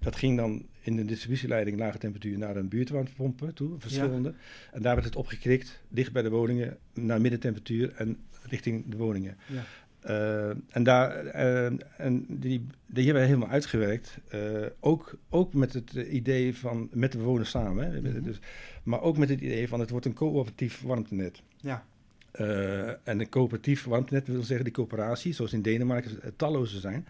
Dat 0.00 0.16
ging 0.16 0.36
dan 0.36 0.66
in 0.80 0.96
de 0.96 1.04
distributieleiding 1.04 1.78
lage 1.78 1.98
temperatuur 1.98 2.38
naar 2.38 2.56
een 2.56 2.68
buurtwarmtepompen 2.68 3.54
toe, 3.54 3.74
verschillende. 3.78 4.34
En 4.72 4.82
daar 4.82 4.94
werd 4.94 5.06
het 5.06 5.16
opgekrikt, 5.16 5.80
dicht 5.88 6.12
bij 6.12 6.22
de 6.22 6.30
woningen, 6.30 6.76
naar 6.94 7.20
middentemperatuur 7.20 7.92
en 7.94 8.16
richting 8.42 8.84
de 8.88 8.96
woningen. 8.96 9.36
Ja. 9.46 9.64
Eh, 10.00 10.48
en 10.48 10.82
daar, 10.82 11.26
eh, 11.26 11.64
en 11.96 12.26
die, 12.28 12.66
die 12.86 13.04
hebben 13.04 13.22
we 13.22 13.28
helemaal 13.28 13.48
uitgewerkt. 13.48 14.18
eh, 14.28 14.40
ook, 14.80 15.14
ook 15.28 15.54
met 15.54 15.72
het 15.72 15.92
idee 15.92 16.56
van, 16.56 16.88
met 16.92 17.12
de 17.12 17.18
bewoners 17.18 17.50
samen. 17.50 17.92
Hè, 17.92 18.00
Mhm. 18.00 18.22
dus, 18.22 18.38
maar 18.82 19.00
ook 19.02 19.16
met 19.16 19.28
het 19.28 19.40
idee 19.40 19.68
van 19.68 19.80
het 19.80 19.90
wordt 19.90 20.06
een 20.06 20.14
coöperatief 20.14 20.82
warmtenet. 20.82 21.42
Ja. 21.56 21.84
En 23.02 23.20
een 23.20 23.28
coöperatief 23.28 23.84
warmtenet 23.84 24.26
wil 24.26 24.42
zeggen 24.42 24.64
die 24.64 24.74
coöperatie, 24.74 25.32
zoals 25.32 25.52
in 25.52 25.62
Denemarken 25.62 26.36
talloze 26.36 26.80
zijn. 26.80 27.06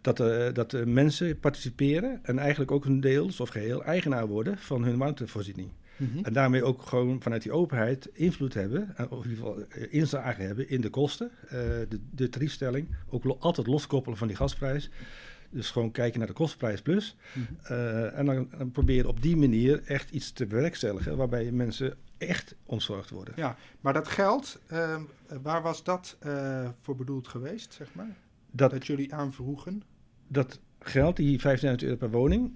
Dat, 0.00 0.16
dat 0.54 0.86
mensen 0.86 1.38
participeren 1.38 2.20
en 2.22 2.38
eigenlijk 2.38 2.70
ook 2.70 2.84
een 2.84 3.00
deels 3.00 3.40
of 3.40 3.48
geheel 3.48 3.84
eigenaar 3.84 4.26
worden 4.26 4.58
van 4.58 4.84
hun 4.84 4.98
warmtevoorziening. 4.98 5.68
Mhm. 6.00 6.24
En 6.24 6.32
daarmee 6.32 6.64
ook 6.64 6.82
gewoon 6.82 7.22
vanuit 7.22 7.42
die 7.42 7.52
openheid 7.52 8.08
invloed 8.12 8.54
hebben, 8.54 8.96
en 8.96 9.10
of 9.10 9.24
in 9.24 9.30
ieder 9.30 9.44
geval 9.46 9.64
eh, 9.68 9.86
inzage 9.92 10.42
hebben 10.42 10.68
in 10.68 10.80
de 10.80 10.90
kosten, 10.90 11.30
eh, 11.44 11.50
de, 11.88 12.00
de 12.10 12.28
tariefstelling. 12.28 12.88
Ook 13.08 13.24
lo- 13.24 13.36
altijd 13.40 13.66
loskoppelen 13.66 14.18
van 14.18 14.26
die 14.28 14.36
gasprijs. 14.36 14.90
Dus 15.52 15.70
gewoon 15.70 15.90
kijken 15.90 16.18
naar 16.18 16.28
de 16.28 16.34
kostprijs 16.34 16.82
plus. 16.82 17.16
Mhm. 17.32 17.72
Eh, 17.72 18.18
en 18.18 18.26
dan, 18.26 18.48
dan 18.58 18.70
proberen 18.70 19.08
op 19.10 19.22
die 19.22 19.36
manier 19.36 19.82
echt 19.84 20.10
iets 20.10 20.32
te 20.32 20.46
bewerkstelligen 20.46 21.16
waarbij 21.16 21.50
mensen 21.52 21.94
echt 22.18 22.54
ontzorgd 22.66 23.10
worden. 23.10 23.34
Ja, 23.36 23.56
maar 23.80 23.92
dat 23.92 24.08
geld, 24.08 24.60
ehm, 24.66 25.02
waar 25.42 25.62
was 25.62 25.84
dat 25.84 26.16
eh, 26.20 26.68
voor 26.80 26.96
bedoeld 26.96 27.28
geweest, 27.28 27.72
zeg 27.72 27.88
maar? 27.94 28.16
Dat, 28.50 28.70
Dat 28.70 28.86
jullie 28.86 29.14
aanvroegen? 29.14 29.82
dat 30.28 30.60
geld, 30.80 31.16
die 31.16 31.38
15.000 31.40 31.82
euro 31.82 31.96
per 31.96 32.10
woning. 32.10 32.52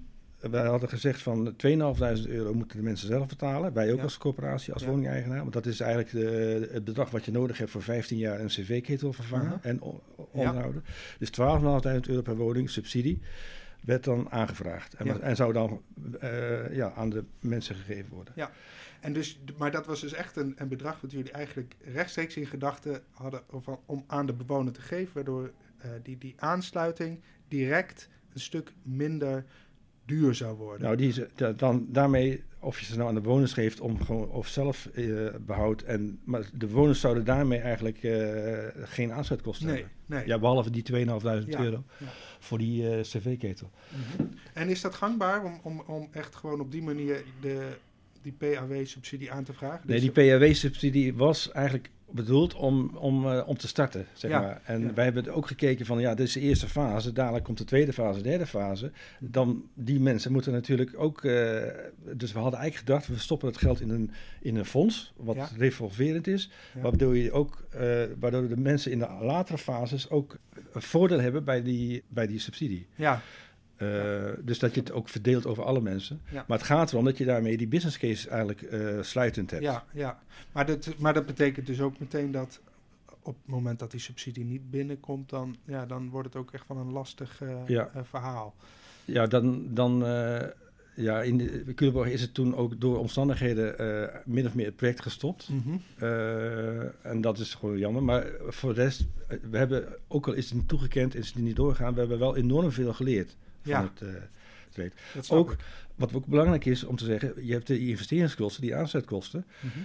Wij 0.51 0.65
hadden 0.65 0.89
gezegd 0.89 1.21
van 1.21 1.53
2.500 1.55 2.27
euro 2.27 2.53
moeten 2.53 2.77
de 2.77 2.83
mensen 2.83 3.07
zelf 3.07 3.27
betalen. 3.27 3.73
Wij 3.73 3.91
ook 3.91 3.97
Ja. 3.97 4.03
als 4.03 4.17
coöperatie, 4.17 4.73
als 4.73 4.83
Ja. 4.83 4.89
woningeigenaar. 4.89 5.39
Want 5.39 5.53
dat 5.53 5.65
is 5.65 5.79
eigenlijk 5.79 6.11
de, 6.11 6.69
het 6.71 6.83
bedrag 6.83 7.09
wat 7.09 7.25
je 7.25 7.31
nodig 7.31 7.57
hebt 7.57 7.71
voor 7.71 7.81
15 7.83 8.17
jaar 8.17 8.39
een 8.39 8.47
cv-ketel 8.47 9.13
vervangen 9.13 9.59
en 9.63 9.79
Ja. 9.83 10.23
onderhouden. 10.31 10.83
Dus 11.19 11.29
12.500 11.29 12.07
euro 12.09 12.21
per 12.21 12.35
woning, 12.35 12.69
subsidie, 12.69 13.21
werd 13.81 14.03
dan 14.03 14.31
aangevraagd. 14.31 14.93
En, 14.93 15.05
Ja. 15.05 15.19
en 15.19 15.35
zou 15.35 15.53
dan 15.53 15.81
eh, 16.19 16.75
ja, 16.75 16.91
aan 16.95 17.09
de 17.09 17.23
mensen 17.39 17.75
gegeven 17.75 18.13
worden. 18.13 18.33
En 18.99 19.13
dus, 19.13 19.39
maar 19.57 19.71
dat 19.71 19.85
was 19.85 20.01
dus 20.01 20.13
echt 20.13 20.35
een, 20.35 20.53
een 20.57 20.67
bedrag 20.67 21.01
wat 21.01 21.11
jullie 21.11 21.31
eigenlijk 21.31 21.75
rechtstreeks 21.93 22.37
in 22.37 22.45
gedachten 22.47 23.01
hadden 23.11 23.41
om, 23.51 23.63
om 23.85 24.03
aan 24.07 24.25
de 24.25 24.33
bewoner 24.33 24.73
te 24.73 24.81
geven, 24.81 25.13
waardoor 25.13 25.51
eh, 25.77 25.89
die, 26.03 26.17
die 26.17 26.33
aansluiting 26.37 27.19
direct 27.47 28.09
een 28.33 28.39
stuk 28.39 28.73
minder 28.81 29.45
duur 30.05 30.35
zou 30.35 30.57
worden. 30.57 30.81
Nou, 30.81 30.95
die, 30.95 31.07
is- 31.07 31.19
da- 31.35 31.51
dan, 31.51 31.85
daarmee, 31.89 32.43
of 32.59 32.79
je 32.79 32.85
ze 32.85 32.95
nou 32.97 33.09
aan 33.09 33.15
de 33.15 33.21
bewoners 33.21 33.53
geeft 33.53 33.79
om 33.79 34.03
gewoon, 34.03 34.29
of 34.29 34.47
zelf 34.47 34.85
eh, 34.85 35.05
behoudt. 35.45 35.83
En, 35.83 36.19
maar 36.23 36.41
de 36.53 36.65
bewoners 36.67 36.99
zouden 36.99 37.25
daarmee 37.25 37.59
eigenlijk 37.59 38.03
eh, 38.03 38.57
geen 38.83 39.11
aansluitkosten 39.13 39.67
nee, 39.67 39.75
hebben. 39.75 39.93
nee. 40.05 40.27
Ja, 40.27 40.39
behalve 40.39 40.69
die 40.69 40.83
2.500 40.93 40.97
Ja, 41.47 41.59
euro 41.63 41.83
ja. 41.97 42.05
voor 42.39 42.57
die 42.57 42.89
eh, 42.89 43.01
cv-ketel. 43.01 43.71
Mhm. 44.17 44.27
En 44.53 44.69
is 44.69 44.81
dat 44.81 44.95
gangbaar 44.95 45.43
om, 45.43 45.59
om, 45.63 45.79
om 45.87 46.07
echt 46.11 46.35
gewoon 46.35 46.59
op 46.59 46.71
die 46.71 46.83
manier 46.83 47.23
de, 47.41 47.67
die 48.21 48.33
PAW-subsidie 48.37 49.31
aan 49.31 49.43
te 49.43 49.53
vragen? 49.53 49.81
Nee, 49.87 49.99
Dus 50.01 50.13
die 50.13 50.37
PHW-subsidie 50.37 51.13
was 51.15 51.51
eigenlijk 51.51 51.89
bedoeld 52.11 52.53
om, 52.53 52.91
om, 52.97 53.31
eh, 53.31 53.47
om 53.47 53.57
te 53.57 53.67
starten, 53.67 54.05
zeg 54.13 54.31
Ja, 54.31 54.39
maar. 54.41 54.61
En 54.63 54.81
ja. 54.81 54.93
wij 54.93 55.03
hebben 55.03 55.33
ook 55.33 55.47
gekeken 55.47 55.85
van, 55.85 55.99
ja, 55.99 56.15
dit 56.15 56.27
is 56.27 56.33
de 56.33 56.39
eerste 56.39 56.67
fase. 56.67 57.13
Dadelijk 57.13 57.43
komt 57.43 57.57
de 57.57 57.63
tweede 57.63 57.93
fase, 57.93 58.21
de 58.21 58.29
derde 58.29 58.45
fase. 58.45 58.91
Dan, 59.19 59.63
die 59.73 59.99
mensen 59.99 60.31
moeten 60.31 60.51
natuurlijk 60.51 60.93
ook... 60.97 61.23
eh, 61.23 61.61
dus 62.15 62.31
we 62.31 62.39
hadden 62.39 62.59
eigenlijk 62.59 62.89
gedacht, 62.89 63.07
we 63.07 63.17
stoppen 63.19 63.47
het 63.47 63.57
geld 63.57 63.81
in 63.81 63.89
een, 63.89 64.11
in 64.41 64.55
een 64.55 64.65
fonds, 64.65 65.13
wat 65.17 65.35
Ja. 65.35 65.49
revolverend 65.57 66.27
is. 66.27 66.49
Waardoor, 66.81 67.17
je 67.17 67.31
ook, 67.31 67.65
eh, 67.69 68.03
waardoor 68.19 68.47
de 68.47 68.57
mensen 68.57 68.91
in 68.91 68.99
de 68.99 69.07
latere 69.21 69.57
fases 69.57 70.09
ook 70.09 70.37
een 70.73 70.81
voordeel 70.81 71.19
hebben 71.19 71.43
bij 71.43 71.61
die, 71.63 72.03
bij 72.07 72.27
die 72.27 72.39
subsidie. 72.39 72.87
Ja, 72.95 73.21
Eh, 73.75 74.23
Dus 74.41 74.59
dat 74.59 74.73
je 74.73 74.79
het 74.79 74.91
ook 74.91 75.09
verdeelt 75.09 75.45
over 75.45 75.63
alle 75.63 75.81
mensen. 75.81 76.21
Ja. 76.31 76.45
Maar 76.47 76.57
het 76.57 76.67
gaat 76.67 76.91
erom 76.91 77.05
dat 77.05 77.17
je 77.17 77.25
daarmee 77.25 77.57
die 77.57 77.67
business 77.67 77.97
case 77.97 78.29
eigenlijk 78.29 78.61
eh, 78.61 79.01
sluitend 79.01 79.51
hebt. 79.51 79.63
ja, 79.63 79.83
ja. 79.93 80.19
Maar, 80.51 80.65
dat, 80.65 80.93
maar 80.97 81.13
dat 81.13 81.25
betekent 81.25 81.65
dus 81.67 81.81
ook 81.81 81.99
meteen 81.99 82.31
dat 82.31 82.59
op 83.21 83.35
het 83.35 83.47
moment 83.53 83.79
dat 83.79 83.91
die 83.91 83.99
subsidie 83.99 84.45
niet 84.45 84.71
binnenkomt, 84.71 85.29
dan, 85.29 85.55
ja, 85.65 85.85
dan 85.85 86.09
wordt 86.09 86.27
het 86.27 86.37
ook 86.37 86.51
echt 86.51 86.65
van 86.65 86.77
een 86.77 86.91
lastig 86.91 87.41
eh, 87.41 87.49
Ja. 87.67 87.89
verhaal. 88.03 88.55
Ja, 89.05 89.27
dan, 89.27 89.67
dan 89.73 89.97
ja, 90.95 91.21
in 91.21 91.37
de 91.37 91.73
Culemborg 91.75 92.09
is 92.09 92.21
het 92.21 92.33
toen 92.33 92.55
ook 92.55 92.81
door 92.81 92.97
omstandigheden 92.99 93.75
min 94.25 94.45
of 94.45 94.55
meer 94.55 94.65
het 94.65 94.75
project 94.75 95.01
gestopt. 95.01 95.49
Mhm. 95.49 95.77
En 97.01 97.21
dat 97.21 97.37
is 97.39 97.53
gewoon 97.53 97.77
jammer. 97.77 98.03
Maar 98.03 98.25
voor 98.47 98.73
de 98.73 98.81
rest, 98.81 99.05
we 99.49 99.57
hebben, 99.57 99.87
ook 100.07 100.27
al 100.27 100.33
is 100.33 100.45
het 100.45 100.53
niet 100.53 100.67
toegekend, 100.67 101.15
is 101.15 101.27
het 101.27 101.35
niet 101.43 101.55
doorgegaan, 101.55 101.93
we 101.93 101.99
hebben 101.99 102.19
wel 102.19 102.35
enorm 102.35 102.71
veel 102.71 102.93
geleerd 102.93 103.35
van 103.71 103.81
Ja. 103.81 103.91
het 103.93 104.01
eh, 104.01 105.37
Ook-. 105.37 105.55
Wat 105.95 106.13
ook 106.13 106.25
belangrijk 106.25 106.65
is 106.65 106.83
om 106.83 106.95
te 106.95 107.05
zeggen, 107.05 107.45
je 107.45 107.51
hebt 107.53 107.67
de 107.67 107.79
investeringskosten, 107.87 108.61
die 108.61 108.75
aanzetkosten, 108.75 109.45
Mhm. 109.59 109.79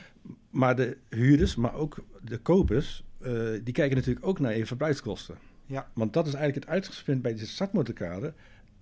maar 0.51 0.77
de 0.77 0.97
huurders, 1.09 1.55
maar 1.57 1.75
ook 1.75 2.05
de 2.25 2.39
kopers, 2.39 3.05
eh, 3.21 3.33
die 3.65 3.75
kijken 3.75 3.97
natuurlijk 3.97 4.27
ook 4.27 4.39
naar 4.41 4.57
je 4.57 4.67
verbruikskosten. 4.67 5.35
Ja. 5.67 5.91
Want 5.93 6.13
dat 6.13 6.27
is 6.27 6.35
eigenlijk 6.35 6.65
het 6.65 6.75
uitgangspunt 6.75 7.23
bij 7.23 7.35
de 7.35 7.47
startmotorkade. 7.47 8.33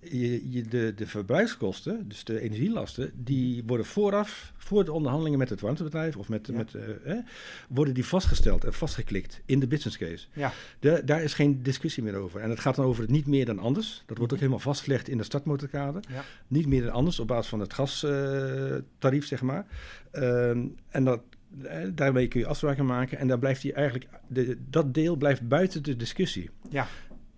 Je, 0.01 0.51
je, 0.51 0.61
de, 0.61 0.93
de 0.95 1.07
verbruikskosten, 1.07 2.07
dus 2.07 2.23
de 2.23 2.39
energielasten, 2.41 3.11
die 3.15 3.63
worden 3.65 3.85
vooraf, 3.85 4.53
voor 4.57 4.85
de 4.85 4.91
onderhandelingen 4.93 5.39
met 5.39 5.49
het 5.49 5.61
warmtebedrijf 5.61 6.15
of 6.17 6.29
met, 6.29 6.47
Ja. 6.47 6.53
met 6.53 6.73
eh, 6.75 7.11
eh, 7.11 7.25
worden 7.69 7.93
die 7.93 8.05
vastgesteld 8.05 8.63
en 8.63 8.73
vastgeklikt 8.73 9.41
in 9.45 9.59
de 9.59 9.67
business 9.67 9.97
case. 9.97 10.27
Ja. 10.33 10.51
De, 10.79 11.01
daar 11.05 11.23
is 11.23 11.33
geen 11.33 11.63
discussie 11.63 12.03
meer 12.03 12.15
over. 12.15 12.41
En 12.41 12.49
het 12.49 12.59
gaat 12.59 12.75
dan 12.75 12.85
over 12.85 13.01
het 13.01 13.11
niet 13.11 13.27
meer 13.27 13.45
dan 13.45 13.59
anders. 13.59 14.03
Dat 14.05 14.17
wordt 14.17 14.33
ook 14.33 14.39
Mhm. 14.39 14.47
helemaal 14.49 14.59
vastgelegd 14.73 15.07
in 15.07 15.17
de 15.17 15.23
startmotorkade. 15.23 15.99
Ja. 16.09 16.23
Niet 16.47 16.67
meer 16.67 16.81
dan 16.83 16.91
anders 16.91 17.19
op 17.19 17.27
basis 17.27 17.49
van 17.49 17.59
het 17.59 17.73
gastarief, 17.73 19.25
zeg 19.25 19.41
maar. 19.41 19.65
Ehm, 20.11 20.65
en 20.89 21.03
dat, 21.03 21.21
eh, 21.63 21.77
daarmee 21.93 22.27
kun 22.27 22.39
je 22.39 22.45
afspraken 22.47 22.85
maken. 22.85 23.17
En 23.17 23.27
dan 23.27 23.39
blijft 23.39 23.61
die 23.61 23.73
eigenlijk, 23.73 24.07
de, 24.27 24.57
dat 24.69 24.93
deel 24.93 25.15
blijft 25.15 25.47
buiten 25.47 25.83
de 25.83 25.95
discussie. 25.95 26.49
Ja. 26.69 26.87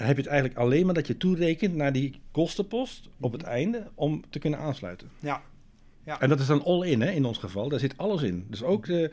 Heb 0.01 0.15
je 0.15 0.21
het 0.21 0.31
eigenlijk 0.31 0.59
alleen 0.59 0.85
maar 0.85 0.93
dat 0.93 1.07
je 1.07 1.17
toerekent 1.17 1.75
naar 1.75 1.93
die 1.93 2.21
kostenpost 2.31 3.09
op 3.19 3.31
het 3.31 3.43
einde 3.43 3.87
om 3.95 4.23
te 4.29 4.39
kunnen 4.39 4.59
aansluiten. 4.59 5.09
Ja. 5.19 5.41
Ja. 6.03 6.19
En 6.19 6.29
dat 6.29 6.39
is 6.39 6.45
dan 6.45 6.63
all 6.63 6.87
in, 6.87 7.01
hè, 7.01 7.11
in 7.11 7.25
ons 7.25 7.37
geval. 7.37 7.69
Daar 7.69 7.79
zit 7.79 7.97
alles 7.97 8.21
in. 8.21 8.45
Dus 8.49 8.63
ook, 8.63 8.85
de, 8.85 9.11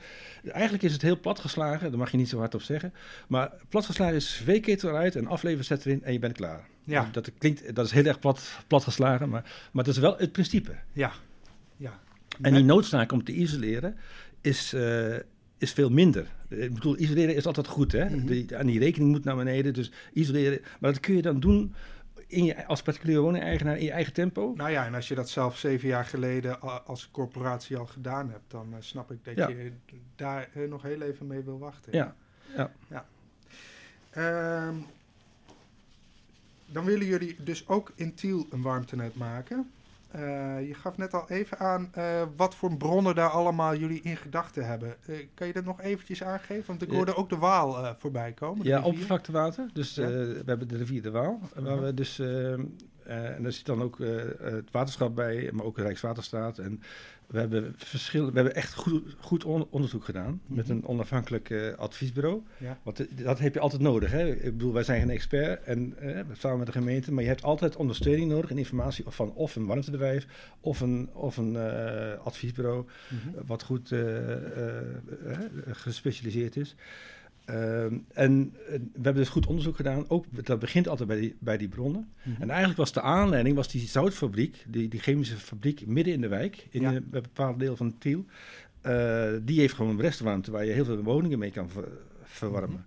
eigenlijk 0.49 0.85
is 0.85 0.93
het 0.93 1.03
heel 1.03 1.21
platgeslagen. 1.21 1.91
Daar 1.91 1.99
mag 1.99 2.11
je 2.11 2.17
niet 2.17 2.29
zo 2.29 2.39
hard 2.39 2.55
op 2.55 2.63
zeggen. 2.63 2.93
Maar 3.29 3.53
platgeslagen 3.69 4.15
is 4.15 4.43
V-ketel 4.45 4.89
eruit, 4.89 5.15
een 5.15 5.27
afleverzet 5.27 5.87
erin 5.87 6.05
en 6.05 6.13
je 6.13 6.19
bent 6.19 6.37
klaar. 6.37 6.69
Ja. 6.85 7.09
Dat, 7.13 7.31
klinkt, 7.39 7.75
dat 7.75 7.87
is 7.87 7.93
heel 7.93 8.05
erg 8.05 8.19
plat, 8.19 8.59
platgeslagen, 8.67 9.29
maar, 9.29 9.69
maar 9.73 9.85
dat 9.85 9.95
is 9.95 10.01
wel 10.01 10.17
het 10.17 10.33
principe. 10.33 10.75
Ja. 10.93 11.13
ja. 11.77 12.01
En 12.41 12.55
die 12.55 12.65
noodzaak 12.65 13.13
om 13.13 13.25
te 13.25 13.33
isoleren 13.33 13.97
is, 14.41 14.73
eh, 14.73 15.17
is 15.59 15.73
veel 15.73 15.91
minder. 15.91 16.27
Ik 16.49 16.75
bedoel, 16.75 16.99
isoleren 16.99 17.35
is 17.35 17.47
altijd 17.47 17.67
goed, 17.67 17.93
hè? 17.93 18.05
Mhm. 18.05 18.27
Die, 18.27 18.57
aan 18.57 18.67
die 18.67 18.79
rekening 18.79 19.11
moet 19.11 19.25
naar 19.25 19.37
beneden, 19.37 19.75
dus 19.75 19.91
isoleren. 20.13 20.61
Maar 20.81 20.93
dat 20.93 21.01
kun 21.01 21.17
je 21.17 21.23
dan 21.23 21.41
doen 21.41 21.75
in 22.27 22.45
je, 22.45 22.67
als 22.67 22.83
particuliere 22.83 23.21
woning-eigenaar 23.21 23.79
in 23.79 23.85
je 23.85 23.91
eigen 23.91 24.13
tempo. 24.13 24.53
Nou 24.57 24.71
ja, 24.71 24.87
en 24.87 24.95
als 24.95 25.09
je 25.09 25.15
dat 25.15 25.29
zelf 25.29 25.59
zeven 25.59 25.89
jaar 25.89 26.05
geleden 26.05 26.61
als 26.87 27.09
corporatie 27.11 27.77
al 27.77 27.87
gedaan 27.87 28.31
hebt, 28.31 28.51
dan 28.51 28.67
eh, 28.73 28.77
snap 28.81 29.11
ik 29.11 29.25
dat 29.25 29.37
Ja. 29.37 29.49
je 29.49 29.73
daar 30.17 30.49
eh, 30.55 30.69
nog 30.69 30.83
heel 30.83 31.01
even 31.03 31.27
mee 31.27 31.41
wil 31.43 31.59
wachten. 31.59 31.93
Ja, 31.93 32.15
Ehm, 34.11 34.75
dan 36.67 36.85
willen 36.85 37.07
jullie 37.07 37.37
dus 37.45 37.69
ook 37.69 37.93
in 37.95 38.15
Tiel 38.15 38.47
een 38.51 38.63
warmtenet 38.63 39.15
maken. 39.17 39.71
Eh, 40.09 40.67
je 40.67 40.75
gaf 40.75 40.97
net 40.97 41.15
al 41.15 41.31
even 41.31 41.59
aan 41.59 41.89
eh, 41.93 42.23
wat 42.37 42.55
voor 42.55 42.77
bronnen 42.77 43.15
daar 43.15 43.29
allemaal 43.31 43.77
jullie 43.77 44.01
in 44.03 44.17
gedachten 44.17 44.67
hebben. 44.67 44.95
Eh, 45.07 45.27
kan 45.35 45.47
je 45.47 45.53
dat 45.53 45.65
nog 45.65 45.81
eventjes 45.81 46.23
aangeven? 46.23 46.65
Want 46.67 46.83
ik 46.83 46.91
hoorde 46.91 47.17
ook 47.17 47.29
de 47.29 47.37
Waal 47.37 47.95
voorbij 47.99 48.33
komen. 48.33 48.67
ja 48.67 48.83
oppervlaktewater. 48.83 49.71
Dus 49.73 49.95
Ja. 49.95 50.07
we 50.07 50.43
hebben 50.47 50.69
de 50.69 50.77
rivier 50.77 51.03
de 51.03 51.11
Waal. 51.11 51.41
Waar 51.55 51.75
Mhm. 51.77 51.85
we 51.85 51.95
dus, 51.95 52.19
en 52.19 53.43
daar 53.43 53.53
zit 53.53 53.67
dan 53.67 53.83
ook 53.83 53.99
het 54.39 54.71
waterschap 54.71 55.15
bij, 55.15 55.51
maar 55.53 55.65
ook 55.65 55.79
Rijkswaterstaat. 55.79 56.59
En 56.59 56.83
we 57.29 57.39
hebben, 57.39 57.75
verschil, 57.77 58.27
we 58.27 58.33
hebben 58.35 58.55
echt 58.55 58.75
goed, 58.75 59.03
goed 59.21 59.45
on- 59.45 59.67
onderzoek 59.71 60.05
gedaan 60.05 60.41
met 60.47 60.67
Mhm. 60.69 60.77
een 60.77 60.87
onafhankelijk 60.87 61.51
eh, 61.51 61.75
adviesbureau. 61.75 62.43
Ja. 62.59 62.79
Want 62.83 63.01
eh, 63.01 63.07
dat 63.25 63.39
heb 63.39 63.55
je 63.55 63.61
altijd 63.61 63.83
nodig. 63.83 64.11
Hè? 64.11 64.35
Ik 64.35 64.43
bedoel, 64.53 64.73
wij 64.73 64.83
zijn 64.83 65.01
geen 65.01 65.11
expert 65.11 65.63
en 65.65 65.95
eh, 65.99 66.21
samen 66.33 66.59
met 66.59 66.67
de 66.67 66.73
gemeente, 66.73 67.13
maar 67.13 67.23
je 67.23 67.29
hebt 67.29 67.43
altijd 67.43 67.77
ondersteuning 67.77 68.31
nodig 68.31 68.51
en 68.51 68.59
informatie 68.59 69.05
van 69.09 69.33
of 69.35 69.57
een 69.57 69.67
warmtebedrijf 69.67 70.27
of 70.61 70.81
een, 70.81 71.11
of 71.13 71.37
een 71.37 71.57
adviesbureau 72.23 72.87
Mhm. 73.11 73.47
wat 73.47 73.63
goed 73.63 73.93
gespecialiseerd 75.73 76.57
is. 76.57 76.75
Ehm, 77.49 77.95
en 78.13 78.55
eh, 78.67 78.73
we 78.73 78.81
hebben 79.03 79.15
dus 79.15 79.29
goed 79.29 79.47
onderzoek 79.47 79.77
gedaan. 79.77 80.05
Ook, 80.09 80.25
dat 80.45 80.59
begint 80.59 80.89
altijd 80.89 81.09
bij 81.09 81.21
die, 81.21 81.37
bij 81.39 81.57
die 81.57 81.69
bronnen. 81.69 82.09
Mhm. 82.23 82.43
En 82.43 82.49
eigenlijk 82.49 82.79
was 82.79 82.93
de 82.93 83.01
aanleiding 83.01 83.57
was 83.57 83.69
die 83.69 83.81
zoutfabriek, 83.89 84.65
die, 84.69 84.89
die 84.89 85.01
chemische 85.01 85.37
fabriek 85.37 85.87
midden 85.87 86.15
in 86.15 86.21
de 86.21 86.29
wijk, 86.29 86.67
in 86.71 86.81
Ja. 86.81 86.95
een 86.95 87.07
bepaald 87.11 87.59
deel 87.59 87.77
van 87.77 87.99
Tiel. 87.99 88.25
Eh, 88.81 89.27
die 89.43 89.61
heeft 89.61 89.75
gewoon 89.75 90.01
restwarmte 90.01 90.51
waar 90.51 90.65
je 90.65 90.73
heel 90.73 90.85
veel 90.85 91.03
woningen 91.03 91.39
mee 91.39 91.51
kan 91.51 91.71
ver- 91.71 91.99
verwarmen. 92.23 92.71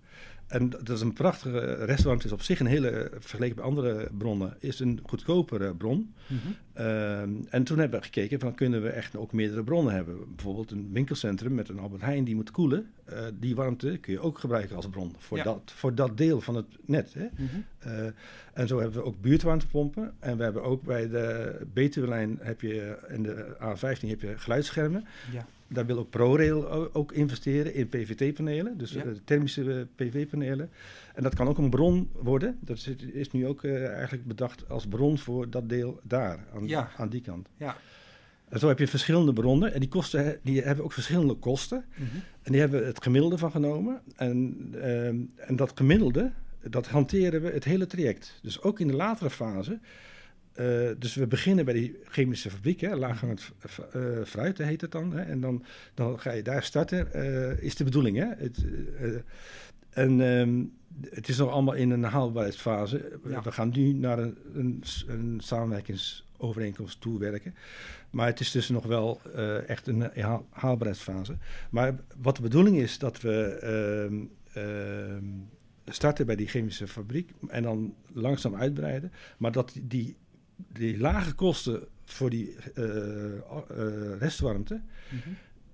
En 0.52 0.70
dat 0.70 0.88
is 0.88 1.00
een 1.00 1.12
prachtige 1.12 1.74
restwarmte. 1.84 2.26
is 2.26 2.32
op 2.32 2.42
zich 2.42 2.60
een 2.60 2.66
hele, 2.66 3.10
vergeleken 3.18 3.56
bij 3.56 3.64
andere 3.64 4.08
bronnen, 4.18 4.56
is 4.58 4.80
een 4.80 5.00
goedkopere 5.02 5.74
bron. 5.74 6.14
Mhm. 6.26 6.38
Ehm, 6.72 7.30
en 7.48 7.64
toen 7.64 7.78
hebben 7.78 7.98
we 7.98 8.04
gekeken 8.04 8.40
van 8.40 8.54
kunnen 8.54 8.82
we 8.82 8.88
echt 8.88 9.16
ook 9.16 9.32
meerdere 9.32 9.62
bronnen 9.64 9.94
hebben. 9.94 10.34
Bijvoorbeeld 10.34 10.70
een 10.70 10.90
winkelcentrum 10.92 11.54
met 11.54 11.68
een 11.68 11.78
Albert 11.78 12.02
Heijn 12.02 12.24
die 12.24 12.34
moet 12.34 12.50
koelen. 12.50 12.90
Eh, 13.04 13.18
die 13.34 13.54
warmte 13.54 13.98
kun 14.00 14.12
je 14.12 14.20
ook 14.20 14.38
gebruiken 14.38 14.76
als 14.76 14.88
bron 14.88 15.14
voor, 15.18 15.36
Ja. 15.36 15.44
dat, 15.44 15.72
voor 15.74 15.94
dat 15.94 16.16
deel 16.16 16.40
van 16.40 16.54
het 16.54 16.66
net. 16.84 17.14
Hè? 17.14 17.26
Mhm. 17.36 17.46
Eh, 17.78 18.06
en 18.52 18.66
zo 18.68 18.78
hebben 18.80 19.00
we 19.00 19.06
ook 19.06 19.20
buurtwarmtepompen. 19.20 20.14
En 20.18 20.36
we 20.36 20.42
hebben 20.42 20.62
ook 20.62 20.82
bij 20.82 21.08
de 21.08 21.56
Betuwelijn 21.72 22.38
heb 22.40 22.60
je 22.60 22.80
en 23.08 23.22
de 23.22 23.56
A15 23.60 24.08
heb 24.08 24.20
je 24.20 24.38
geluidsschermen. 24.38 25.04
Ja. 25.32 25.46
Daar 25.72 25.86
wil 25.86 25.98
ook 25.98 26.10
ProRail 26.10 26.92
ook 26.94 27.12
investeren 27.12 27.74
in 27.74 27.88
PVT-panelen, 27.88 28.78
dus 28.78 28.92
Ja. 28.92 29.02
eh, 29.04 29.10
thermische 29.24 29.72
eh, 29.72 30.06
PV-panelen. 30.06 30.70
En 31.14 31.22
dat 31.22 31.34
kan 31.34 31.48
ook 31.48 31.58
een 31.58 31.70
bron 31.70 32.10
worden. 32.12 32.58
Dat 32.60 32.88
is, 33.12 33.30
nu 33.30 33.46
ook 33.46 33.64
eh, 33.64 33.86
eigenlijk 33.92 34.26
bedacht 34.26 34.68
als 34.68 34.86
bron 34.86 35.18
voor 35.18 35.50
dat 35.50 35.68
deel 35.68 36.00
daar, 36.02 36.44
aan, 36.54 36.66
Ja. 36.66 36.90
aan 36.96 37.08
die 37.08 37.20
kant. 37.20 37.48
Ja. 37.56 37.76
En 38.48 38.58
zo 38.58 38.68
heb 38.68 38.78
je 38.78 38.86
verschillende 38.88 39.32
bronnen 39.32 39.72
en 39.72 39.80
die, 39.80 39.88
kosten, 39.88 40.38
die 40.42 40.62
hebben 40.62 40.84
ook 40.84 40.92
verschillende 40.92 41.34
kosten. 41.34 41.84
Mhm. 41.94 42.04
En 42.42 42.52
die 42.52 42.60
hebben 42.60 42.80
we 42.80 42.86
het 42.86 43.02
gemiddelde 43.02 43.38
van 43.38 43.50
genomen. 43.50 44.00
En, 44.16 44.56
ehm, 44.80 45.16
en 45.36 45.56
dat 45.56 45.72
gemiddelde, 45.74 46.30
dat 46.68 46.86
hanteren 46.88 47.42
we 47.42 47.50
het 47.50 47.64
hele 47.64 47.86
traject. 47.86 48.38
Dus 48.42 48.62
ook 48.62 48.80
in 48.80 48.86
de 48.86 48.94
latere 48.96 49.30
fase. 49.30 49.78
Eh, 50.52 50.90
dus 50.98 51.14
we 51.14 51.26
beginnen 51.26 51.64
bij 51.64 51.74
die 51.74 51.98
chemische 52.04 52.50
fabriek, 52.50 52.80
hè, 52.80 52.96
laaghangend 52.96 53.50
eh, 53.92 54.00
fruit 54.24 54.58
heet 54.58 54.80
het 54.80 54.92
dan. 54.92 55.12
Hè, 55.12 55.22
en 55.22 55.40
dan, 55.40 55.64
dan 55.94 56.20
ga 56.20 56.32
je 56.32 56.42
daar 56.42 56.62
starten, 56.62 57.12
eh, 57.12 57.62
is 57.62 57.74
de 57.74 57.84
bedoeling. 57.84 58.16
Hè? 58.16 58.26
Het, 58.36 58.64
en 59.90 60.20
ehm, 60.20 60.64
het 61.14 61.28
is 61.28 61.38
nog 61.38 61.50
allemaal 61.50 61.74
in 61.74 61.90
een 61.90 62.02
haalbaarheidsfase. 62.02 63.18
Ja. 63.28 63.42
We 63.42 63.52
gaan 63.52 63.70
nu 63.74 63.92
naar 63.92 64.18
een, 64.18 64.38
een, 64.54 64.82
een 65.06 65.40
samenwerkingsovereenkomst 65.42 67.00
toewerken. 67.00 67.54
Maar 68.10 68.26
het 68.26 68.40
is 68.40 68.50
dus 68.50 68.68
nog 68.68 68.86
wel 68.86 69.20
echt 69.66 69.86
een 69.86 70.10
haal- 70.14 70.46
haalbaarheidsfase. 70.50 71.36
Maar 71.70 71.94
wat 72.16 72.36
de 72.36 72.42
bedoeling 72.42 72.76
is, 72.76 72.98
dat 72.98 73.20
we 73.20 73.58
ehm, 73.60 74.24
ehm, 74.52 75.24
starten 75.84 76.26
bij 76.26 76.36
die 76.36 76.48
chemische 76.48 76.88
fabriek 76.88 77.30
en 77.48 77.62
dan 77.62 77.94
langzaam 78.12 78.54
uitbreiden. 78.54 79.12
Maar 79.38 79.52
dat 79.52 79.72
die, 79.82 80.16
die, 80.72 80.98
lage 80.98 81.34
kosten 81.34 81.86
voor 82.04 82.30
die 82.30 82.54
eh, 82.74 83.36
eh, 83.36 83.40
restwarmte, 84.18 84.80
Mhm. 85.10 85.28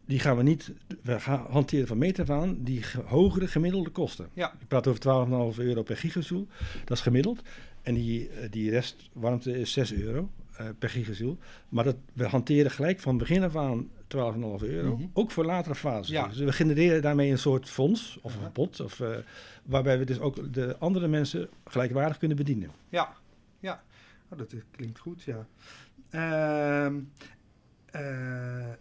die 0.06 0.18
gaan 0.18 0.36
we 0.36 0.42
niet, 0.42 0.72
we 1.02 1.20
gaan 1.20 1.46
hanteren 1.50 1.86
van 1.86 1.98
meter 1.98 2.22
af 2.22 2.30
aan 2.42 2.58
die 2.62 2.82
ge- 2.82 3.00
hogere 3.04 3.46
gemiddelde 3.48 3.90
kosten. 3.90 4.28
Ja. 4.32 4.52
Ik 4.60 4.68
praat 4.68 4.86
over 4.86 5.00
12,5 5.00 5.58
euro 5.58 5.82
per 5.82 5.96
gigajoule, 5.96 6.46
dat 6.84 6.96
is 6.96 7.02
gemiddeld. 7.02 7.42
En 7.82 7.94
die, 7.94 8.28
eh, 8.28 8.50
die 8.50 8.70
restwarmte 8.70 9.58
is 9.60 9.72
6 9.72 9.92
euro 9.92 10.30
per 10.78 10.90
gigajoule. 10.90 11.36
Maar 11.68 11.84
dat, 11.84 11.96
we 12.12 12.26
hanteren 12.26 12.70
gelijk 12.70 13.00
van 13.00 13.18
begin 13.18 13.42
af 13.42 13.56
aan 13.56 13.88
12,5 14.06 14.62
euro, 14.62 14.96
Mhm. 14.96 15.06
ook 15.12 15.30
voor 15.30 15.44
latere 15.44 15.74
fases. 15.74 16.08
Ja. 16.08 16.28
Dus 16.28 16.38
we 16.38 16.52
genereren 16.52 17.02
daarmee 17.02 17.30
een 17.30 17.38
soort 17.38 17.68
fonds 17.68 18.18
of 18.22 18.34
Ja. 18.38 18.44
een 18.44 18.52
pot, 18.52 18.80
of, 18.80 19.02
waarbij 19.64 19.98
we 19.98 20.04
dus 20.04 20.18
ook 20.20 20.52
de 20.54 20.76
andere 20.78 21.08
mensen 21.08 21.48
gelijkwaardig 21.64 22.18
kunnen 22.18 22.36
bedienen. 22.36 22.70
Ja, 22.88 23.12
ja. 23.60 23.82
Oh, 24.28 24.38
dat 24.38 24.54
klinkt 24.70 24.98
goed, 24.98 25.22
ja. 25.22 25.46
Ehm, 26.10 27.00
eh, 27.90 28.72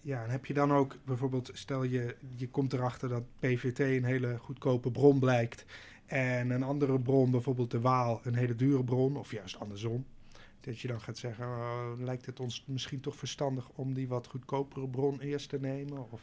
ja, 0.00 0.24
en 0.24 0.30
heb 0.30 0.46
je 0.46 0.54
dan 0.54 0.72
ook 0.72 0.96
bijvoorbeeld, 1.04 1.50
stel 1.52 1.82
je, 1.82 2.16
je 2.36 2.48
komt 2.48 2.72
erachter 2.72 3.08
dat 3.08 3.22
PVT 3.38 3.78
een 3.78 4.04
hele 4.04 4.38
goedkope 4.38 4.90
bron 4.90 5.18
blijkt 5.18 5.64
en 6.06 6.50
een 6.50 6.62
andere 6.62 7.00
bron, 7.00 7.30
bijvoorbeeld 7.30 7.70
de 7.70 7.80
Waal, 7.80 8.20
een 8.24 8.34
hele 8.34 8.54
dure 8.54 8.84
bron, 8.84 9.16
of 9.16 9.30
juist 9.30 9.58
andersom. 9.58 10.06
Dat 10.60 10.80
je 10.80 10.88
dan 10.88 11.00
gaat 11.00 11.18
zeggen, 11.18 11.46
oh, 11.46 11.92
lijkt 11.98 12.26
het 12.26 12.40
ons 12.40 12.64
misschien 12.66 13.00
toch 13.00 13.16
verstandig 13.16 13.68
om 13.68 13.94
die 13.94 14.08
wat 14.08 14.26
goedkopere 14.26 14.88
bron 14.88 15.20
eerst 15.20 15.48
te 15.48 15.60
nemen? 15.60 16.12
Of, 16.12 16.20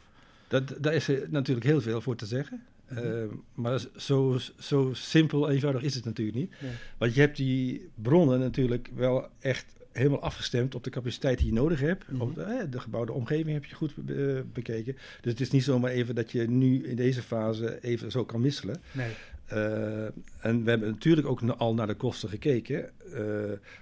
Dat, 0.48 0.76
daar 0.80 0.94
is 0.94 1.10
natuurlijk 1.28 1.66
heel 1.66 1.80
veel 1.80 2.00
voor 2.00 2.16
te 2.16 2.26
zeggen. 2.26 2.62
Mhm. 2.88 2.98
Eh, 2.98 3.24
maar 3.54 3.84
zo, 3.96 4.38
zo 4.58 4.90
simpel 4.92 5.50
eenvoudig 5.50 5.82
is 5.82 5.94
het 5.94 6.04
natuurlijk 6.04 6.36
niet. 6.36 6.50
Nee. 6.62 6.70
Want 6.98 7.14
je 7.14 7.20
hebt 7.20 7.36
die 7.36 7.88
bronnen 7.94 8.38
natuurlijk 8.40 8.90
wel 8.94 9.28
echt 9.38 9.66
helemaal 9.92 10.20
afgestemd 10.22 10.74
op 10.74 10.84
de 10.84 10.90
capaciteit 10.90 11.38
die 11.38 11.46
je 11.46 11.52
nodig 11.52 11.80
hebt. 11.80 12.10
Mhm. 12.12 12.20
Op 12.20 12.34
de, 12.34 12.42
eh, 12.42 12.64
de 12.70 12.80
gebouwde 12.80 13.12
omgeving 13.12 13.52
heb 13.52 13.64
je 13.64 13.74
goed 13.74 13.94
be- 13.96 14.44
bekeken. 14.52 14.96
Dus 15.20 15.32
het 15.32 15.40
is 15.40 15.50
niet 15.50 15.64
zomaar 15.64 15.90
even 15.90 16.14
dat 16.14 16.30
je 16.32 16.48
nu 16.48 16.86
in 16.86 16.96
deze 16.96 17.22
fase 17.22 17.78
even 17.82 18.10
zo 18.10 18.24
kan 18.24 18.42
wisselen. 18.42 18.80
nee. 18.92 19.10
Eh, 19.44 20.04
en 20.40 20.64
we 20.64 20.70
hebben 20.70 20.90
natuurlijk 20.90 21.26
ook 21.26 21.40
al 21.42 21.74
naar 21.74 21.86
de 21.86 21.94
kosten 21.94 22.28
gekeken. 22.28 22.90
Eh, 23.12 23.22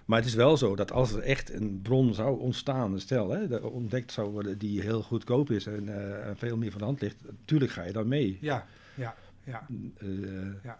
maar 0.05 0.19
het 0.19 0.27
is 0.29 0.35
wel 0.35 0.57
zo 0.57 0.77
dat 0.77 0.93
als 0.93 1.13
er 1.13 1.19
echt 1.23 1.53
een 1.53 1.81
bron 1.83 2.15
zou 2.15 2.41
ontstaan, 2.41 3.01
stel, 3.01 3.31
hè, 3.31 3.49
dat 3.49 3.63
ontdekt 3.63 4.13
zou 4.13 4.31
worden 4.31 4.59
die 4.59 4.81
heel 4.81 5.03
goedkoop 5.03 5.51
is 5.51 5.67
en 5.67 5.89
eh, 5.89 6.27
en 6.29 6.37
veel 6.37 6.57
meer 6.57 6.71
van 6.71 6.79
de 6.81 6.85
hand 6.85 7.01
ligt, 7.01 7.17
natuurlijk 7.39 7.71
ga 7.73 7.85
je 7.85 7.93
dan 7.93 8.09
mee. 8.09 8.39
Ja, 8.41 8.67
ja. 9.45 9.67
Eh, 9.99 10.63
Ja. 10.63 10.79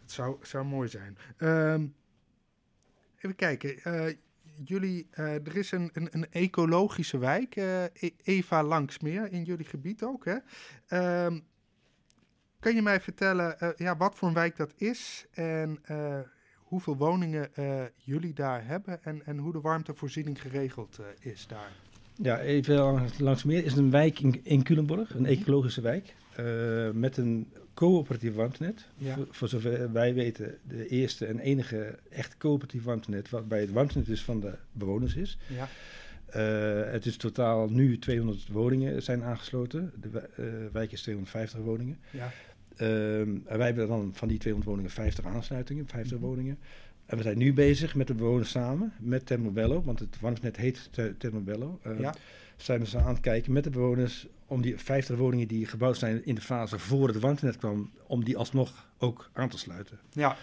Het 0.00 0.12
zou, 0.18 0.36
zou 0.42 0.64
mooi 0.64 0.88
zijn. 0.88 1.18
Ehm, 1.36 1.86
even 3.16 3.36
kijken. 3.36 3.78
eh, 3.82 4.14
jullie, 4.64 5.06
eh, 5.10 5.34
er 5.34 5.56
is 5.56 5.72
een, 5.72 5.90
een, 5.92 6.08
een 6.10 6.26
ecologische 6.30 7.18
wijk, 7.18 7.56
eh, 7.56 7.84
E- 7.84 8.10
Eva 8.22 8.62
Langsmeer, 8.62 9.32
in 9.32 9.44
jullie 9.44 9.64
gebied 9.66 10.02
ook. 10.02 10.24
Hè? 10.24 10.36
Ehm, 10.86 11.38
kan 12.58 12.74
je 12.74 12.82
mij 12.82 13.00
vertellen 13.00 13.60
eh, 13.60 13.68
ja, 13.76 13.96
wat 13.96 14.14
voor 14.14 14.28
een 14.28 14.34
wijk 14.34 14.56
dat 14.56 14.72
is 14.76 15.26
en 15.32 15.78
eh, 15.82 16.18
hoeveel 16.56 16.96
woningen 16.96 17.54
eh, 17.54 17.84
jullie 17.96 18.32
daar 18.32 18.66
hebben 18.66 19.04
en, 19.04 19.26
en 19.26 19.38
hoe 19.38 19.52
de 19.52 19.60
warmtevoorziening 19.60 20.40
geregeld 20.40 20.98
eh, 20.98 21.32
is 21.32 21.46
daar? 21.46 21.70
Ja, 22.22 22.40
even 22.40 22.74
langs- 22.74 23.18
langs 23.18 23.44
meer 23.44 23.64
is 23.64 23.74
een 23.74 23.90
wijk 23.90 24.20
in, 24.20 24.40
in 24.42 24.62
Culemborg, 24.62 25.14
een 25.14 25.20
Mhm. 25.22 25.30
ecologische 25.30 25.80
wijk, 25.80 26.14
eh, 26.36 26.90
met 26.90 27.16
een 27.16 27.46
coöperatief 27.74 28.34
warmtenet. 28.34 28.86
Ja. 28.96 29.14
Voor, 29.14 29.26
voor 29.30 29.48
zover 29.48 29.92
wij 29.92 30.14
weten, 30.14 30.58
de 30.68 30.88
eerste 30.88 31.26
en 31.26 31.38
enige 31.38 31.98
echt 32.10 32.36
coöperatief 32.36 32.84
warmtenet, 32.84 33.30
waarbij 33.30 33.60
het 33.60 33.72
warmtenet 33.72 34.06
dus 34.06 34.22
van 34.22 34.40
de 34.40 34.52
bewoners 34.72 35.14
is. 35.14 35.38
Ja, 35.46 35.68
het 36.90 37.06
is 37.06 37.16
totaal 37.16 37.68
nu 37.68 37.98
200 37.98 38.48
woningen 38.48 39.02
zijn 39.02 39.22
aangesloten. 39.22 39.92
De 40.00 40.28
wijk 40.72 40.92
is 40.92 41.02
250 41.02 41.60
woningen. 41.60 41.98
Ja. 42.10 42.30
Ehm, 42.76 43.36
en 43.44 43.58
wij 43.58 43.66
hebben 43.66 43.88
dan 43.88 44.10
van 44.14 44.28
die 44.28 44.38
200 44.38 44.70
woningen 44.74 44.90
50 44.94 45.24
aansluitingen, 45.24 45.86
50 45.86 46.18
mhm. 46.18 46.26
woningen. 46.26 46.58
En 47.10 47.16
we 47.16 47.22
zijn 47.22 47.38
nu 47.38 47.52
bezig 47.52 47.94
met 47.94 48.06
de 48.06 48.14
bewoners 48.14 48.50
samen, 48.50 48.92
met 48.98 49.26
Termobello, 49.26 49.82
want 49.82 49.98
het 49.98 50.20
warmtenet 50.20 50.56
heet 50.56 50.90
Termobello. 51.18 51.80
Uh, 51.86 52.00
ja. 52.00 52.14
Zijn 52.56 52.80
we 52.80 52.86
ze 52.86 52.98
aan 52.98 53.14
het 53.14 53.20
kijken 53.20 53.52
met 53.52 53.64
de 53.64 53.70
bewoners 53.70 54.26
om 54.46 54.62
die 54.62 54.78
50 54.78 55.16
woningen 55.16 55.48
die 55.48 55.66
gebouwd 55.66 55.96
zijn 55.98 56.24
in 56.24 56.34
de 56.34 56.40
fase 56.40 56.78
voor 56.78 57.08
het 57.08 57.20
warmtenet 57.20 57.56
kwam, 57.56 57.90
om 58.06 58.24
die 58.24 58.36
alsnog 58.36 58.88
ook 58.98 59.30
aan 59.32 59.48
te 59.48 59.58
sluiten. 59.58 59.98
Ja. 60.12 60.36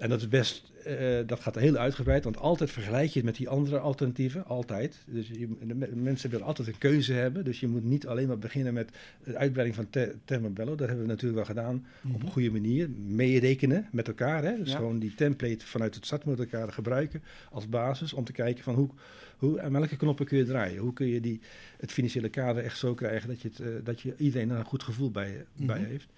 En 0.00 0.08
dat 0.08 0.20
is 0.20 0.28
best, 0.28 0.72
uh, 0.86 1.18
dat 1.26 1.40
gaat 1.40 1.54
heel 1.54 1.76
uitgebreid, 1.76 2.24
want 2.24 2.36
altijd 2.36 2.70
vergelijk 2.70 3.10
je 3.10 3.18
het 3.18 3.24
met 3.24 3.36
die 3.36 3.48
andere 3.48 3.78
alternatieven, 3.78 4.46
altijd. 4.46 4.96
Dus 5.06 5.28
je, 5.28 5.48
de, 5.66 5.74
mensen 5.94 6.30
willen 6.30 6.46
altijd 6.46 6.68
een 6.68 6.78
keuze 6.78 7.12
hebben, 7.12 7.44
dus 7.44 7.60
je 7.60 7.68
moet 7.68 7.84
niet 7.84 8.06
alleen 8.06 8.28
maar 8.28 8.38
beginnen 8.38 8.74
met 8.74 8.90
de 9.24 9.36
uitbreiding 9.36 9.76
van 9.76 9.90
te, 9.90 10.14
Thermobello. 10.24 10.74
Dat 10.74 10.88
hebben 10.88 11.06
we 11.06 11.10
natuurlijk 11.10 11.36
wel 11.36 11.54
gedaan 11.54 11.86
op 12.04 12.14
een 12.14 12.18
mhm. 12.18 12.26
goede 12.26 12.50
manier, 12.50 12.90
meerekenen 13.06 13.88
met 13.92 14.08
elkaar. 14.08 14.44
Hè? 14.44 14.56
Dus 14.56 14.74
gewoon 14.74 14.98
die 14.98 15.14
template 15.14 15.66
vanuit 15.66 15.94
het 15.94 16.06
start 16.06 16.24
met 16.24 16.38
elkaar 16.38 16.72
gebruiken 16.72 17.22
als 17.50 17.68
basis 17.68 18.12
om 18.12 18.24
te 18.24 18.32
kijken 18.32 18.64
van 18.64 18.74
hoe, 18.74 18.88
hoe 19.36 19.58
en 19.58 19.72
welke 19.72 19.96
knoppen 19.96 20.26
kun 20.26 20.38
je 20.38 20.44
draaien. 20.44 20.78
Hoe 20.78 20.92
kun 20.92 21.06
je 21.06 21.20
die, 21.20 21.40
het 21.78 21.92
financiële 21.92 22.28
kader 22.28 22.64
echt 22.64 22.78
zo 22.78 22.94
krijgen 22.94 23.28
dat 23.28 23.42
je, 23.42 23.48
het, 23.48 23.58
uh, 23.58 23.68
dat 23.84 24.00
je 24.00 24.14
iedereen 24.16 24.50
een 24.50 24.64
goed 24.64 24.82
gevoel 24.82 25.10
bij, 25.10 25.44
bij 25.56 25.80
mhm. 25.80 25.88
heeft. 25.88 26.08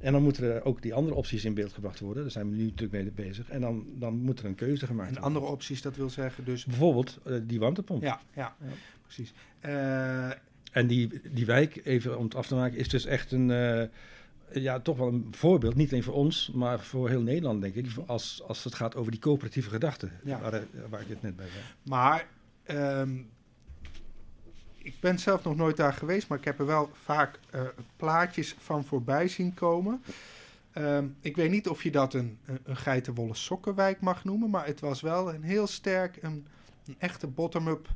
En 0.00 0.12
dan 0.12 0.22
moeten 0.22 0.54
er 0.54 0.64
ook 0.64 0.82
die 0.82 0.94
andere 0.94 1.16
opties 1.16 1.44
in 1.44 1.54
beeld 1.54 1.72
gebracht 1.72 2.00
worden. 2.00 2.22
Daar 2.22 2.32
zijn 2.32 2.50
we 2.50 2.56
nu 2.56 2.64
natuurlijk 2.64 2.92
mee 2.92 3.26
bezig. 3.26 3.48
En 3.48 3.60
dan, 3.60 3.86
dan 3.94 4.14
moet 4.14 4.38
er 4.38 4.44
een 4.44 4.54
keuze 4.54 4.86
gemaakt 4.86 5.08
worden. 5.08 5.22
En 5.22 5.28
andere 5.34 5.52
opties, 5.52 5.82
dat 5.82 5.96
wil 5.96 6.10
zeggen 6.10 6.44
dus... 6.44 6.64
Bijvoorbeeld 6.64 7.18
uh, 7.26 7.36
die 7.42 7.58
warmtepomp. 7.58 8.02
Ja, 8.02 8.20
ja, 8.34 8.56
ja. 8.60 8.68
precies. 9.02 9.32
Uh, 9.64 10.30
en 10.72 10.86
die, 10.86 11.20
die 11.32 11.46
wijk, 11.46 11.80
even 11.84 12.18
om 12.18 12.24
het 12.24 12.34
af 12.34 12.46
te 12.46 12.54
maken, 12.54 12.78
is 12.78 12.88
dus 12.88 13.04
echt 13.04 13.32
een... 13.32 13.48
Uh, 13.48 13.82
ja, 14.52 14.80
toch 14.80 14.96
wel 14.96 15.08
een 15.08 15.28
voorbeeld, 15.30 15.74
niet 15.74 15.90
alleen 15.90 16.02
voor 16.02 16.14
ons, 16.14 16.50
maar 16.54 16.80
voor 16.80 17.08
heel 17.08 17.22
Nederland, 17.22 17.62
denk 17.62 17.74
ik. 17.74 17.86
Als, 18.06 18.42
als 18.46 18.64
het 18.64 18.74
gaat 18.74 18.96
over 18.96 19.10
die 19.10 19.20
coöperatieve 19.20 19.70
gedachten, 19.70 20.12
ja. 20.24 20.40
waar, 20.40 20.62
waar 20.88 21.00
ik 21.00 21.08
het 21.08 21.22
net 21.22 21.36
bij 21.36 21.46
zei. 21.48 21.62
Maar 21.82 22.26
um, 23.00 23.28
ik 24.90 25.00
ben 25.00 25.18
zelf 25.18 25.44
nog 25.44 25.56
nooit 25.56 25.76
daar 25.76 25.92
geweest, 25.92 26.28
maar 26.28 26.38
ik 26.38 26.44
heb 26.44 26.58
er 26.58 26.66
wel 26.66 26.90
vaak 26.92 27.38
uh, 27.54 27.60
plaatjes 27.96 28.54
van 28.58 28.84
voorbij 28.84 29.28
zien 29.28 29.54
komen. 29.54 30.02
Um, 30.74 31.16
ik 31.20 31.36
weet 31.36 31.50
niet 31.50 31.68
of 31.68 31.82
je 31.82 31.90
dat 31.90 32.14
een, 32.14 32.38
een, 32.64 32.76
geitenwolle 32.76 33.34
sokkenwijk 33.34 34.00
mag 34.00 34.24
noemen, 34.24 34.50
maar 34.50 34.66
het 34.66 34.80
was 34.80 35.00
wel 35.00 35.34
een 35.34 35.42
heel 35.42 35.66
sterk, 35.66 36.22
een, 36.22 36.46
een 36.86 36.96
echte 36.98 37.26
bottom-up 37.26 37.88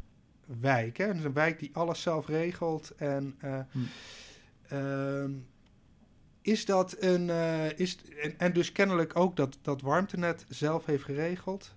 wijk. 0.61 0.97
Hè? 0.97 1.15
Dus 1.15 1.25
een 1.25 1.33
wijk 1.33 1.59
die 1.59 1.71
alles 1.73 2.03
zelf 2.03 2.27
regelt. 2.27 2.91
En 2.97 3.39
uh, 3.45 3.61
hm. 3.71 3.79
uh, 4.73 5.37
is 6.41 6.65
dat 6.65 6.97
een. 6.99 7.29
Uh, 7.29 7.79
is, 7.79 7.99
en, 8.23 8.39
en, 8.39 8.53
dus 8.53 8.73
kennelijk 8.73 9.17
ook 9.17 9.37
dat, 9.37 9.59
dat 9.63 9.81
warmtenet 9.81 10.45
zelf 10.49 10.87
heeft 10.87 11.05
geregeld. 11.05 11.75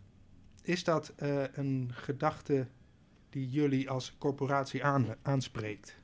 Is 0.62 0.84
dat 0.84 1.14
een 1.54 1.92
gedachte 1.94 2.68
die 3.30 3.50
jullie 3.50 3.90
als 3.90 4.16
corporatie 4.18 4.84
aan, 4.84 5.06
aanspreekt? 5.22 5.96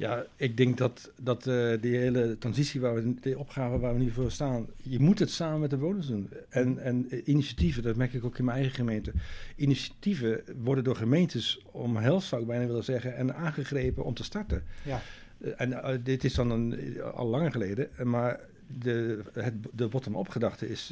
Ja, 0.00 0.26
ik 0.36 0.56
denk 0.56 0.78
dat, 0.78 1.12
dat 1.20 1.46
uh, 1.46 1.80
die 1.80 1.96
hele 1.96 2.38
transitie, 2.38 2.80
waar 2.80 2.94
we, 2.94 3.14
de 3.20 3.38
opgave 3.38 3.78
waar 3.78 3.94
we 3.94 4.00
nu 4.00 4.10
voor 4.10 4.30
staan, 4.30 4.66
je 4.76 4.98
moet 4.98 5.18
het 5.18 5.30
samen 5.30 5.60
met 5.60 5.70
de 5.70 5.76
bewoners 5.76 6.06
doen. 6.06 6.30
En, 6.48 6.78
en 6.78 7.30
initiatieven, 7.30 7.82
dat 7.82 7.96
merk 7.96 8.12
ik 8.12 8.24
ook 8.24 8.38
in 8.38 8.44
mijn 8.44 8.56
eigen 8.56 8.74
gemeente. 8.74 9.12
Initiatieven 9.56 10.42
worden 10.62 10.84
door 10.84 10.96
gemeentes 10.96 11.62
omhelst, 11.70 12.28
zou 12.28 12.40
ik 12.40 12.46
bijna 12.46 12.66
willen 12.66 12.84
zeggen, 12.84 13.16
en 13.16 13.34
aangegrepen 13.34 14.04
om 14.04 14.14
te 14.14 14.24
starten. 14.24 14.64
Ja. 14.84 15.00
Uh, 15.38 15.52
en 15.56 15.70
uh, 15.70 15.88
dit 16.02 16.24
is 16.24 16.34
dan 16.34 16.50
een, 16.50 17.02
al 17.02 17.26
langer 17.26 17.50
geleden, 17.50 17.88
maar 18.02 18.40
de, 18.78 19.22
het, 19.32 19.54
de 19.72 19.88
bottom-up 19.88 20.28
gedachte 20.28 20.68
is, 20.68 20.90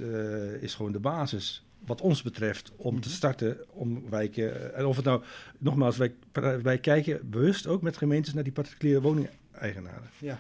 is 0.61 0.75
gewoon 0.75 0.93
de 0.93 1.01
basis 1.01 1.68
wat 1.87 2.01
ons 2.01 2.23
betreft, 2.23 2.73
om 2.77 3.01
te 3.01 3.09
mhm. 3.09 3.17
starten 3.17 3.57
om 3.71 4.11
wijken. 4.11 4.75
En 4.75 4.85
of 4.85 4.97
het 4.97 5.05
nou, 5.05 5.23
nogmaals, 5.59 5.97
wij, 5.97 6.15
wij 6.63 6.79
kijken 6.79 7.31
bewust 7.31 7.67
ook 7.67 7.83
met 7.83 7.97
gemeentes 7.97 8.35
naar 8.35 8.45
die 8.45 8.53
particuliere 8.53 9.01
woningeigenaren. 9.01 10.11
Ja. 10.19 10.39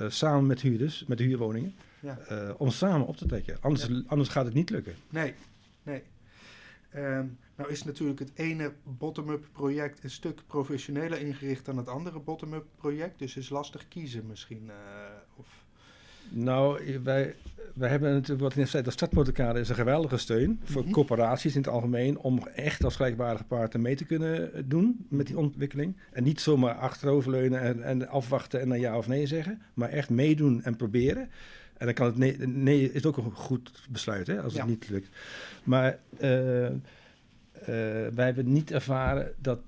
Uh, 0.00 0.10
samen 0.10 0.46
met 0.46 0.60
huurders, 0.60 1.04
met 1.06 1.18
de 1.18 1.24
huurwoningen. 1.24 1.74
Ja. 2.00 2.18
Uh, 2.30 2.50
om 2.56 2.70
samen 2.70 3.06
op 3.06 3.16
te 3.16 3.26
trekken. 3.26 3.56
Anders, 3.60 3.88
anders 4.06 4.28
gaat 4.28 4.44
het 4.44 4.54
niet 4.54 4.70
lukken. 4.70 4.94
Nee, 5.08 5.34
nee. 5.82 6.02
Um, 6.96 7.38
nou 7.56 7.70
is 7.70 7.84
natuurlijk 7.84 8.18
het 8.18 8.30
ene 8.34 8.72
bottom-up 8.82 9.48
project 9.52 10.04
een 10.04 10.10
stuk 10.10 10.42
professioneler 10.46 11.20
ingericht 11.20 11.64
dan 11.64 11.76
het 11.76 11.88
andere 11.88 12.18
bottom-up 12.18 12.66
project. 12.76 13.18
Dus 13.18 13.36
is 13.36 13.48
lastig 13.48 13.88
kiezen 13.88 14.26
misschien. 14.26 14.64
Uh, 14.66 14.74
of 15.36 15.46
nou, 16.30 16.80
wij, 17.02 17.34
wij 17.74 17.88
hebben 17.88 18.12
natuurlijk, 18.12 18.40
wat 18.40 18.50
ik 18.50 18.58
net 18.58 18.68
zei, 18.68 18.82
dat 18.82 18.92
startmotorkader 18.92 19.60
is 19.60 19.68
een 19.68 19.74
geweldige 19.74 20.16
steun 20.16 20.60
voor 20.64 20.84
mm 20.84 20.92
corporaties 20.92 21.54
in 21.54 21.60
het 21.60 21.70
algemeen 21.70 22.18
om 22.18 22.46
echt 22.54 22.84
als 22.84 22.96
gelijkwaardige 22.96 23.44
partner 23.44 23.82
mee 23.82 23.96
te 23.96 24.04
kunnen 24.04 24.68
doen 24.68 25.06
met 25.08 25.26
die 25.26 25.38
ontwikkeling. 25.38 25.96
En 26.12 26.24
niet 26.24 26.40
zomaar 26.40 26.74
achteroverleunen 26.74 27.60
en, 27.60 27.82
en 27.82 28.08
afwachten 28.08 28.60
en 28.60 28.68
dan 28.68 28.80
ja 28.80 28.96
of 28.96 29.08
nee 29.08 29.26
zeggen, 29.26 29.62
maar 29.74 29.88
echt 29.88 30.10
meedoen 30.10 30.62
en 30.62 30.76
proberen. 30.76 31.28
En 31.76 31.86
dan 31.86 31.94
kan 31.94 32.06
het 32.06 32.16
nee, 32.16 32.38
nee 32.38 32.92
is 32.92 33.04
ook 33.04 33.16
een 33.16 33.30
goed 33.32 33.86
besluit 33.90 34.26
hè, 34.26 34.42
als 34.42 34.54
het 34.54 34.66
niet 34.66 34.88
lukt. 34.88 35.08
Maar 35.64 35.98
uh, 36.20 36.62
uh, 36.62 36.70
wij 38.14 38.24
hebben 38.24 38.52
niet 38.52 38.70
ervaren 38.70 39.32
dat 39.38 39.58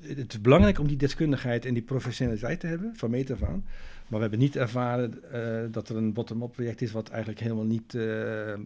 het 0.00 0.32
is 0.32 0.40
belangrijk 0.40 0.78
om 0.78 0.88
die 0.88 0.96
deskundigheid 0.96 1.64
en 1.64 1.74
die 1.74 1.82
professionaliteit 1.82 2.60
te 2.60 2.66
hebben 2.66 2.92
van 2.96 3.10
meet 3.10 3.30
af 3.30 3.42
aan. 3.42 3.64
Maar 4.08 4.18
we 4.18 4.20
hebben 4.20 4.38
niet 4.38 4.56
ervaren 4.56 5.22
uh, 5.32 5.72
dat 5.72 5.88
er 5.88 5.96
een 5.96 6.12
bottom-up 6.12 6.52
project 6.52 6.82
is 6.82 6.92
wat 6.92 7.08
eigenlijk 7.08 7.40
helemaal 7.40 7.64
niet. 7.64 7.94
Uh, 7.94 8.52
uh, 8.52 8.56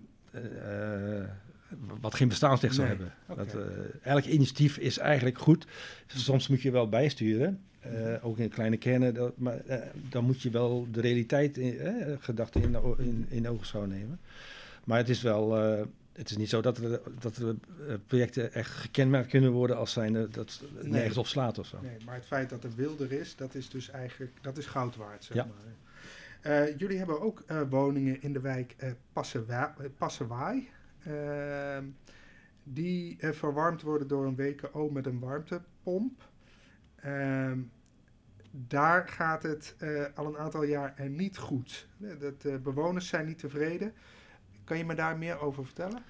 wat 2.00 2.14
geen 2.14 2.28
bestaansrecht 2.28 2.74
zou 2.74 2.88
hebben. 2.88 3.12
Okay. 3.26 3.44
Dat, 3.44 3.56
elk 4.02 4.24
initiatief 4.24 4.78
is 4.78 4.98
eigenlijk 4.98 5.38
goed. 5.38 5.66
Soms 6.06 6.48
moet 6.48 6.62
je 6.62 6.70
wel 6.70 6.88
bijsturen. 6.88 7.60
ook 8.22 8.38
in 8.38 8.48
kleine 8.48 8.76
kernen. 8.76 9.14
Dat, 9.14 9.38
maar 9.38 9.62
dan 10.08 10.24
moet 10.24 10.42
je 10.42 10.50
wel 10.50 10.86
de 10.90 11.00
realiteit 11.00 11.58
in, 11.58 11.76
gedachte 12.20 12.60
in, 12.60 12.76
in, 12.98 13.26
in 13.28 13.48
ogenschouw 13.48 13.84
nemen. 13.84 14.20
Maar 14.84 14.98
het 14.98 15.08
is 15.08 15.22
wel 15.22 15.56
het 16.12 16.30
is 16.30 16.36
niet 16.36 16.48
zo 16.48 16.60
dat, 16.60 16.78
we, 16.78 17.00
dat 17.18 17.34
de 17.34 17.56
eh, 17.88 17.94
projecten 18.06 18.52
echt 18.52 18.70
gekenmerkt 18.70 19.28
kunnen 19.28 19.52
worden 19.52 19.76
als 19.76 19.92
zijn 19.92 20.12
dat 20.12 20.34
het 20.34 20.62
nee. 20.72 20.92
nergens 20.92 21.18
op 21.18 21.26
slaat 21.26 21.58
of 21.58 21.66
zo. 21.66 21.78
Nee, 21.82 21.96
maar 22.04 22.14
het 22.14 22.26
feit 22.26 22.50
dat 22.50 22.64
er 22.64 22.74
wilder 22.74 23.12
is, 23.12 23.36
dat 23.36 23.54
is 23.54 23.68
dus 23.68 23.90
eigenlijk 23.90 24.32
dat 24.40 24.58
is 24.58 24.66
goud 24.66 24.96
waard, 24.96 25.24
zeg 25.24 25.36
ja. 25.36 25.44
maar. 25.44 25.72
Uh, 26.42 26.78
jullie 26.78 26.98
hebben 26.98 27.20
ook 27.20 27.42
uh, 27.50 27.60
woningen 27.70 28.22
in 28.22 28.32
de 28.32 28.40
wijk 28.40 28.76
uh, 28.78 28.90
Passewaai. 29.98 30.68
Ehm, 31.04 31.84
die 32.62 33.16
verwarmd 33.20 33.82
worden 33.82 34.08
door 34.08 34.26
een 34.26 34.36
WKO 34.36 34.90
met 34.90 35.06
een 35.06 35.18
warmtepomp. 35.18 36.28
Ehm, 36.96 37.58
daar 38.50 39.08
gaat 39.08 39.42
het 39.42 39.76
al 40.14 40.26
een 40.26 40.38
aantal 40.38 40.62
jaar 40.62 40.94
niet 41.08 41.38
goed. 41.38 41.86
De 42.38 42.60
bewoners 42.62 43.08
zijn 43.08 43.26
niet 43.26 43.38
tevreden. 43.38 43.92
Kan 44.64 44.78
je 44.78 44.84
me 44.84 44.94
daar 44.94 45.18
meer 45.18 45.40
over 45.40 45.64
vertellen? 45.64 46.02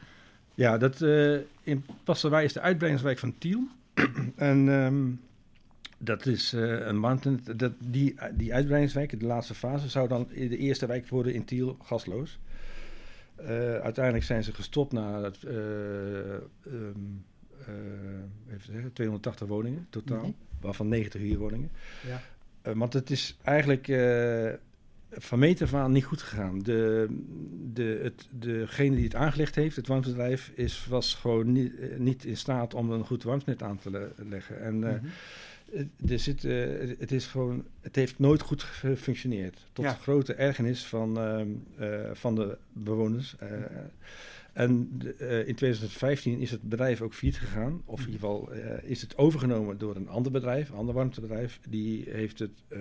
Ja, 0.55 0.79
dat, 0.79 1.01
uh, 1.01 1.39
in 1.63 1.85
Passerwijk 2.05 2.45
is 2.45 2.53
de 2.53 2.61
uitbreidingswijk 2.61 3.19
van 3.19 3.39
Tiel. 3.39 3.69
en 4.37 4.69
um, 4.69 5.21
dat 5.99 6.27
is 6.27 6.55
uh, 6.55 6.87
een 6.87 7.01
maand. 7.01 7.59
Dat, 7.59 7.73
die, 7.79 8.15
die 8.35 8.55
uitbreidingswijk, 8.55 9.21
de 9.21 9.27
laatste 9.27 9.55
fase, 9.55 9.89
zou 9.89 10.09
dan 10.09 10.29
de 10.29 10.57
eerste 10.57 10.87
wijk 10.87 11.09
worden 11.09 11.35
in 11.35 11.45
Tiel 11.45 11.77
gasloos. 11.83 12.39
Uh, 13.41 13.49
uiteindelijk 13.75 14.25
zijn 14.25 14.45
ze 14.45 14.53
gestopt 14.53 14.93
na 14.93 15.31
um, 15.47 17.25
even 18.51 18.73
zeggen, 18.73 18.93
280 18.93 19.49
woningen 19.49 19.87
totaal, 19.91 20.19
mm 20.19 20.25
-hmm. 20.25 20.35
waarvan 20.61 20.89
90 20.89 21.21
huurwoningen. 21.21 21.71
Ja. 22.07 22.75
want 22.75 22.93
het 22.93 23.11
is 23.11 23.37
eigenlijk 23.43 23.87
van 25.17 25.39
meet 25.39 25.63
af 25.63 25.75
aan 25.75 25.93
niet 25.93 26.05
goed 26.05 26.23
gegaan. 26.23 26.59
De, 26.59 27.07
de, 27.73 28.01
het, 28.03 28.29
degene 28.31 28.97
die 28.97 29.05
het 29.05 29.15
aangelegd 29.15 29.55
heeft, 29.55 29.77
het 29.77 29.87
warmtebedrijf, 29.87 30.51
is, 30.55 30.87
was 30.89 31.15
gewoon 31.15 31.53
niet, 31.53 31.79
eh, 31.79 31.99
niet 31.99 32.25
in 32.25 32.37
staat 32.37 32.75
om 32.75 32.91
een 32.91 33.05
goed 33.05 33.23
warmtenet 33.23 33.63
aan 33.63 33.79
te 33.79 34.11
leggen. 34.29 34.61
En 34.61 35.03
uh, 35.73 36.11
er 36.11 36.19
zit, 36.19 36.45
uh, 36.45 36.67
het, 36.99 37.13
is 37.13 37.27
gewoon, 37.27 37.65
het 37.81 37.97
heeft 37.97 38.19
nooit 38.19 38.41
goed 38.41 38.63
gefunctioneerd. 38.63 39.67
Tot 39.73 39.85
ja. 39.85 39.93
grote 39.93 40.35
ergernis 40.35 40.85
van, 40.85 41.19
uh, 41.19 42.01
van 42.13 42.35
de 42.35 42.59
bewoners. 42.73 43.37
en 44.53 45.01
in 45.47 45.55
2015 45.55 46.39
is 46.39 46.51
het 46.51 46.63
bedrijf 46.63 47.01
ook 47.01 47.15
failliet 47.15 47.39
gegaan. 47.39 47.83
Of 47.85 48.01
in 48.01 48.07
ieder 48.07 48.21
geval 48.21 48.53
is 48.83 49.01
het 49.01 49.19
overgenomen 49.19 49.79
door 49.79 49.97
een 49.97 50.09
ander 50.09 50.33
bedrijf, 50.33 50.69
een 50.69 50.77
ander 50.77 50.95
warmtebedrijf. 50.95 51.61
Die 51.69 52.05
heeft 52.11 52.39
het 52.39 52.63
eh, 52.69 52.81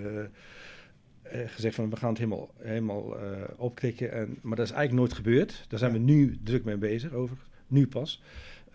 gezegd 1.24 1.74
van 1.74 1.90
we 1.90 1.96
gaan 1.96 2.08
het 2.08 2.18
helemaal, 2.18 2.50
helemaal 2.58 3.22
uh, 3.22 3.42
opkrikken. 3.56 4.12
En, 4.12 4.38
maar 4.40 4.56
dat 4.56 4.66
is 4.66 4.72
eigenlijk 4.72 4.92
nooit 4.92 5.12
gebeurd. 5.12 5.64
Daar 5.68 5.78
zijn 5.78 5.92
we 5.92 5.98
nu 5.98 6.38
druk 6.42 6.64
mee 6.64 6.76
bezig, 6.76 7.12
over 7.12 7.36
nu 7.66 7.86
pas. 7.86 8.22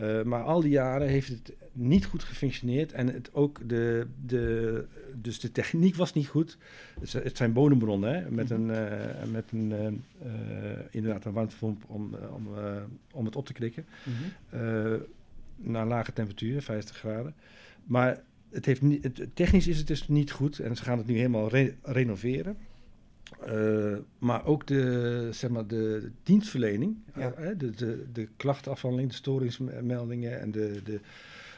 Uh, 0.01 0.23
maar 0.23 0.43
al 0.43 0.61
die 0.61 0.71
jaren 0.71 1.07
heeft 1.07 1.27
het 1.27 1.53
niet 1.71 2.05
goed 2.05 2.23
gefunctioneerd 2.23 2.91
en 2.91 3.07
het 3.07 3.33
ook 3.33 3.69
de, 3.69 4.07
de, 4.25 4.85
dus 5.15 5.39
de 5.39 5.51
techniek 5.51 5.95
was 5.95 6.13
niet 6.13 6.27
goed. 6.27 6.57
Het 7.09 7.37
zijn 7.37 7.53
bodembronnen 7.53 8.13
hè, 8.13 8.31
met 8.31 8.49
een, 8.49 8.67
uh, 8.67 9.31
met 9.31 9.51
een 9.51 9.71
uh, 9.71 10.79
inderdaad 10.91 11.25
een 11.25 11.33
warmtepomp 11.33 11.83
om, 11.87 12.15
om, 12.33 12.47
om 13.11 13.25
het 13.25 13.35
op 13.35 13.45
te 13.45 13.53
krikken. 13.53 13.85
Mm 14.03 14.13
-hmm. 14.13 15.01
naar 15.55 15.85
lage 15.85 16.13
temperatuur, 16.13 16.61
50 16.61 16.97
graden. 16.97 17.35
Maar 17.83 18.21
het 18.57 18.65
heeft 18.65 18.81
niet, 18.81 19.03
het, 19.03 19.27
technisch 19.33 19.67
is 19.67 19.77
het 19.77 19.87
dus 19.87 20.07
niet 20.07 20.31
goed 20.31 20.59
en 20.59 20.75
ze 20.75 20.83
gaan 20.83 20.97
het 20.97 21.07
nu 21.07 21.15
helemaal 21.15 21.49
re 21.49 21.73
renoveren. 21.83 22.57
Uh, 23.47 23.97
maar 24.17 24.45
ook 24.45 24.67
de, 24.67 25.27
zeg 25.31 25.49
maar, 25.49 25.67
de 25.67 26.11
dienstverlening, 26.23 26.97
ja. 27.15 27.33
uh, 27.39 27.47
de, 27.57 27.69
de, 27.69 28.05
de 28.13 28.27
klachtenafhandeling, 28.37 29.09
de 29.09 29.15
storingsmeldingen 29.15 30.39
en 30.39 30.51
de, 30.51 30.81
de 30.83 30.99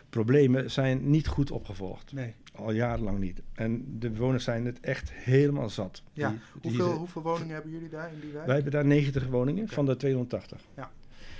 problemen 0.09 0.71
zijn 0.71 1.09
niet 1.09 1.27
goed 1.27 1.51
opgevolgd. 1.51 2.13
Nee. 2.13 2.33
Al 2.55 2.71
jarenlang 2.71 3.19
niet. 3.19 3.41
En 3.53 3.99
de 3.99 4.09
bewoners 4.09 4.43
zijn 4.43 4.65
het 4.65 4.79
echt 4.79 5.11
helemaal 5.11 5.69
zat. 5.69 6.03
Ja. 6.13 6.29
Die, 6.29 6.39
hoeveel, 6.61 6.91
hoeveel 6.91 7.21
woningen 7.21 7.53
hebben 7.53 7.71
jullie 7.71 7.89
daar 7.89 8.13
in 8.13 8.19
die 8.19 8.31
wijk? 8.31 8.45
Wij 8.45 8.55
hebben 8.55 8.73
daar 8.73 8.85
90 8.85 9.27
woningen 9.27 9.67
van 9.67 9.85
de 9.85 9.95
280. 9.95 10.61
Ja. 10.75 10.91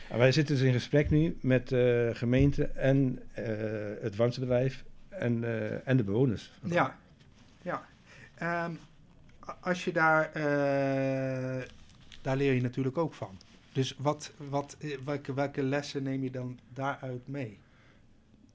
En 0.09 0.17
wij 0.17 0.31
zitten 0.31 0.55
dus 0.55 0.65
in 0.65 0.73
gesprek 0.73 1.09
nu 1.09 1.37
met 1.41 1.67
de 1.67 2.11
gemeente 2.13 2.63
en 2.63 3.19
het 4.01 4.15
warmtebedrijf 4.15 4.83
en, 5.19 5.43
en 5.85 5.97
de 5.97 6.03
bewoners. 6.03 6.51
Ja, 6.63 6.97
ja. 7.61 7.87
Um, 8.65 8.79
als 9.59 9.83
je 9.83 9.91
daar, 9.91 10.31
uh, 10.37 11.63
daar 12.21 12.37
leer 12.37 12.53
je 12.53 12.61
natuurlijk 12.61 12.97
ook 12.97 13.13
van. 13.13 13.37
Dus 13.71 13.95
wat, 13.97 14.31
wat, 14.49 14.77
welke, 15.05 15.33
welke 15.33 15.63
lessen 15.63 16.03
neem 16.03 16.23
je 16.23 16.31
dan 16.31 16.59
daaruit 16.73 17.27
mee? 17.27 17.57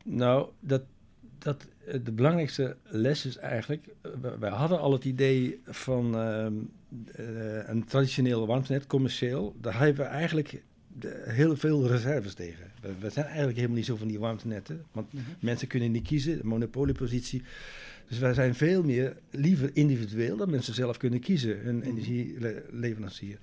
Nou, 0.05 0.49
dat, 0.61 0.83
dat, 1.39 1.67
de 2.03 2.13
belangrijkste 2.13 2.77
les 2.83 3.27
is 3.27 3.37
eigenlijk, 3.37 3.87
wij 4.39 4.51
hadden 4.51 4.81
al 4.81 4.93
het 4.93 5.05
idee 5.05 5.61
van 5.65 6.15
uh, 6.17 6.47
een 7.67 7.85
traditioneel 7.85 8.47
warmtenet, 8.47 8.87
commercieel. 8.87 9.57
Daar 9.61 9.79
hebben 9.79 10.05
we 10.05 10.11
eigenlijk 10.11 10.63
heel 11.25 11.57
veel 11.57 11.87
reserves 11.87 12.35
tegen. 12.35 12.71
We, 13.01 13.11
zijn 13.11 13.25
eigenlijk 13.25 13.57
helemaal 13.57 13.77
niet 13.77 13.87
zo 13.87 13.97
van 13.97 14.09
die 14.09 14.19
warmtenetten, 14.19 14.85
want 14.93 15.13
mm 15.13 15.21
-hmm. 15.21 15.35
mensen 15.41 15.69
kunnen 15.69 15.91
niet 15.91 16.07
kiezen, 16.07 16.41
monopoliepositie. 16.43 17.43
Dus 18.09 18.19
wij 18.19 18.35
zijn 18.35 18.55
veel 18.55 18.83
meer 18.83 19.17
liever 19.31 19.71
individueel, 19.73 20.37
dat 20.37 20.49
mensen 20.49 20.75
zelf 20.75 20.97
kunnen 20.97 21.21
kiezen, 21.21 21.59
hun 21.59 21.77
mhm. 21.77 21.89
energieleverancier. 21.89 23.39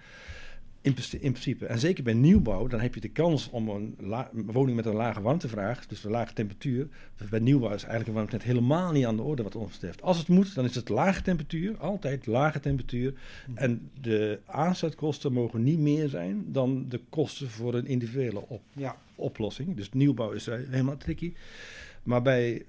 In, 0.84 0.96
in, 1.12 1.32
principe. 1.32 1.66
En 1.66 1.80
zeker 1.80 2.04
bij 2.04 2.14
nieuwbouw, 2.14 2.68
dan 2.68 2.80
heb 2.80 2.94
je 2.96 3.02
de 3.02 3.10
kans 3.10 3.50
om 3.50 3.70
een, 3.70 3.96
woning 4.32 4.76
met 4.76 4.86
een 4.86 4.96
lage 4.96 5.22
warmtevraag, 5.22 5.88
dus 5.88 6.04
een 6.04 6.12
lage 6.12 6.34
temperatuur. 6.34 6.88
Dus 7.18 7.30
bij 7.30 7.40
nieuwbouw 7.40 7.74
is 7.74 7.82
eigenlijk 7.82 8.08
een 8.08 8.14
warmtenet 8.14 8.46
helemaal 8.46 8.92
niet 8.92 9.06
aan 9.06 9.16
de 9.16 9.22
orde 9.22 9.44
wat 9.44 9.56
ons 9.56 9.72
betreft. 9.72 10.02
Als 10.02 10.18
het 10.18 10.28
moet, 10.28 10.56
dan 10.56 10.66
is 10.66 10.76
het 10.76 10.90
lage 10.90 11.22
temperatuur, 11.22 11.78
altijd 11.78 12.26
lage 12.26 12.60
temperatuur. 12.60 13.14
Mhm. 13.48 13.58
En 13.58 13.90
de 14.02 14.40
aansluitkosten 14.46 15.34
mogen 15.34 15.64
niet 15.64 15.80
meer 15.80 16.10
zijn 16.10 16.46
dan 16.48 16.86
de 16.90 17.00
kosten 17.10 17.50
voor 17.50 17.74
een 17.74 17.88
individuele 17.88 18.48
op, 18.48 18.62
ja. 18.74 18.98
oplossing. 19.16 19.76
Dus 19.76 19.92
nieuwbouw 19.92 20.32
is 20.32 20.46
helemaal 20.46 20.98
tricky. 20.98 21.34
Maar 22.04 22.22
bij 22.22 22.66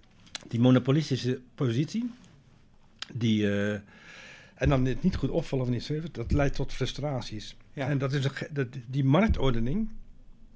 die 0.48 0.60
monopolistische 0.60 1.40
positie, 1.54 2.10
die, 3.12 3.42
uh, 3.42 3.78
en 4.62 4.68
dan 4.68 4.84
het 4.84 5.02
niet 5.02 5.16
goed 5.16 5.30
opvallen 5.30 5.64
van 5.64 5.74
die 5.74 5.82
server, 5.82 6.12
dat 6.12 6.32
leidt 6.32 6.54
tot 6.54 6.72
frustraties. 6.72 7.56
Ja. 7.72 7.88
En 7.88 7.98
dat 7.98 8.12
is 8.12 8.28
dat, 8.50 8.66
die 8.86 9.04
marktordening. 9.04 9.88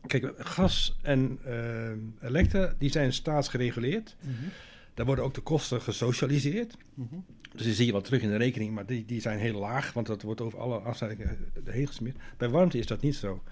Kijk, 0.06 0.32
gas 0.38 0.96
en 1.02 1.38
uh, 1.46 2.28
elektra, 2.28 2.74
die 2.78 2.90
zijn 2.90 3.12
staatsgereguleerd. 3.12 4.16
Mm 4.20 4.34
-hmm. 4.40 4.48
Daar 4.94 5.06
worden 5.06 5.24
ook 5.24 5.34
de 5.34 5.40
kosten 5.40 5.80
gesocialiseerd. 5.80 6.76
Mm 6.94 7.08
-hmm. 7.10 7.24
Dus 7.52 7.62
die 7.62 7.74
zie 7.74 7.86
je 7.86 7.92
wel 7.92 8.00
terug 8.00 8.22
in 8.22 8.28
de 8.28 8.36
rekening, 8.36 8.74
maar 8.74 8.86
die, 8.86 9.04
die 9.04 9.20
zijn 9.20 9.38
heel 9.38 9.58
laag, 9.58 9.92
want 9.92 10.06
dat 10.06 10.22
wordt 10.22 10.40
over 10.40 10.58
alle 10.58 10.78
afsluitingen 10.78 11.38
heen 11.64 11.86
gesmeerd. 11.86 12.16
Bij 12.36 12.48
warmte 12.48 12.78
is 12.78 12.86
dat 12.86 13.02
niet 13.02 13.16
zo. 13.16 13.42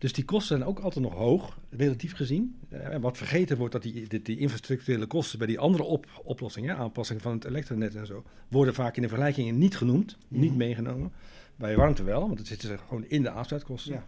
Dus 0.00 0.12
die 0.12 0.24
kosten 0.24 0.56
zijn 0.56 0.68
ook 0.68 0.78
altijd 0.78 1.04
nog 1.04 1.14
hoog, 1.14 1.58
relatief 1.70 2.14
gezien. 2.14 2.56
En 2.68 2.92
eh, 2.92 3.00
wat 3.00 3.16
vergeten 3.16 3.56
wordt, 3.56 3.72
dat 3.72 3.82
die, 3.82 4.08
die, 4.08 4.22
die 4.22 4.38
infrastructurele 4.38 5.06
kosten 5.06 5.38
bij 5.38 5.46
die 5.46 5.58
andere 5.58 5.82
op, 5.82 6.06
oplossingen, 6.24 6.76
aanpassingen 6.76 7.22
van 7.22 7.32
het 7.32 7.44
elektronet 7.44 7.94
en 7.94 8.06
zo, 8.06 8.24
worden 8.48 8.74
vaak 8.74 8.96
in 8.96 9.02
de 9.02 9.08
vergelijkingen 9.08 9.58
niet 9.58 9.76
genoemd, 9.76 10.16
niet 10.28 10.50
mhm. 10.50 10.58
meegenomen. 10.58 11.12
Bij 11.56 11.76
warmte 11.76 12.02
wel, 12.02 12.26
want 12.26 12.38
het 12.38 12.48
zitten 12.48 12.68
ze 12.68 12.78
gewoon 12.78 13.04
in 13.08 13.22
de 13.22 13.30
aansluitkosten. 13.30 13.92
Ja. 13.92 14.04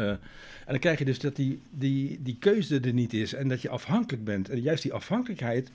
Uh, 0.00 0.10
en 0.10 0.20
dan 0.66 0.78
krijg 0.78 0.98
je 0.98 1.04
dus 1.04 1.18
dat 1.18 1.36
die, 1.36 1.60
die, 1.70 2.22
die 2.22 2.36
keuze 2.38 2.80
er 2.80 2.92
niet 2.92 3.12
is 3.12 3.32
en 3.34 3.48
dat 3.48 3.62
je 3.62 3.68
afhankelijk 3.68 4.24
bent. 4.24 4.48
En 4.48 4.60
juist 4.60 4.82
die 4.82 4.92
afhankelijkheid, 4.92 5.70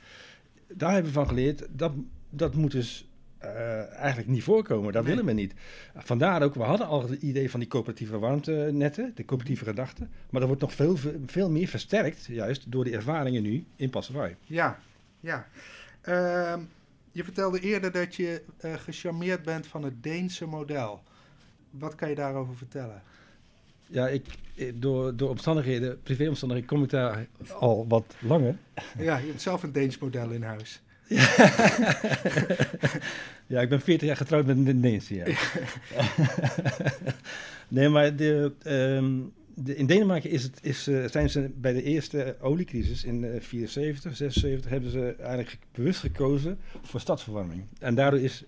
daar 0.74 0.93
hebben 0.93 1.12
we 1.12 1.17
van 1.17 1.28
geleerd, 1.28 1.67
dat, 1.71 1.93
dat 2.30 2.56
moet 2.56 2.71
dus 2.71 3.06
uh, 3.45 3.93
eigenlijk 3.93 4.27
niet 4.27 4.43
voorkomen. 4.43 4.93
Dat 4.93 5.05
willen 5.05 5.25
we 5.25 5.31
niet. 5.31 5.53
Vandaar 5.95 6.43
ook, 6.43 6.53
we 6.53 6.63
hadden 6.63 6.88
al 6.88 7.10
het 7.10 7.21
idee 7.21 7.49
van 7.49 7.60
die 7.60 7.69
coöperatieve 7.69 8.19
warmtenetten, 8.19 9.12
de 9.15 9.25
coöperatieve 9.25 9.65
gedachte. 9.65 10.08
Maar 10.29 10.39
dat 10.39 10.49
wordt 10.49 10.62
nog 10.62 10.73
veel, 10.73 10.97
veel 11.25 11.49
meer 11.49 11.67
versterkt, 11.67 12.25
juist 12.25 12.71
door 12.71 12.84
de 12.84 12.91
ervaringen 12.91 13.43
nu 13.43 13.65
in 13.75 13.89
Passarai. 13.89 14.36
Ja, 14.41 14.79
ja. 15.19 15.47
Uh, 16.10 16.53
je 17.12 17.23
vertelde 17.23 17.60
eerder 17.60 17.91
dat 17.91 18.15
je 18.15 18.41
uh, 18.65 18.73
gecharmeerd 18.73 19.43
bent 19.43 19.67
van 19.67 19.84
het 19.84 20.03
Deense 20.03 20.45
model. 20.45 21.03
Wat 21.69 21.95
kan 21.95 22.10
je 22.10 22.15
daarover 22.15 22.55
vertellen? 22.55 23.01
Ja, 23.88 24.08
ik, 24.08 24.25
door, 24.73 25.15
door 25.15 25.29
omstandigheden, 25.29 26.01
privéomstandigheden, 26.01 26.75
kom 26.75 26.84
ik 26.84 26.89
daar 26.89 27.27
al 27.60 27.88
wat 27.88 28.15
langer. 28.19 28.58
Ja, 28.97 29.17
je 29.17 29.27
hebt 29.27 29.41
zelf 29.41 29.63
een 29.63 29.71
Deens 29.71 29.97
model 29.97 30.29
in 30.29 30.43
huis. 30.43 30.81
ja, 33.47 33.61
ik 33.61 33.69
ben 33.69 33.81
40 33.81 34.07
jaar 34.07 34.17
getrouwd 34.17 34.45
met 34.45 34.57
een 34.67 35.01
ja. 35.07 35.25
nee, 37.67 37.89
maar 37.89 38.15
de, 38.15 38.51
um, 38.67 39.33
de, 39.55 39.75
in 39.75 39.85
Denemarken 39.85 40.29
is 40.29 40.43
het, 40.43 40.59
is, 40.61 40.87
uh, 40.87 41.07
zijn 41.07 41.29
ze 41.29 41.49
bij 41.55 41.73
de 41.73 41.83
eerste 41.83 42.35
oliecrisis 42.41 43.03
in 43.03 43.23
uh, 43.23 43.41
74, 43.41 44.15
76, 44.15 44.71
hebben 44.71 44.91
ze 44.91 45.15
eigenlijk 45.19 45.57
bewust 45.71 45.99
gekozen 45.99 46.59
voor 46.81 46.99
stadsverwarming. 46.99 47.63
En 47.79 47.95
daardoor 47.95 48.19
is 48.19 48.43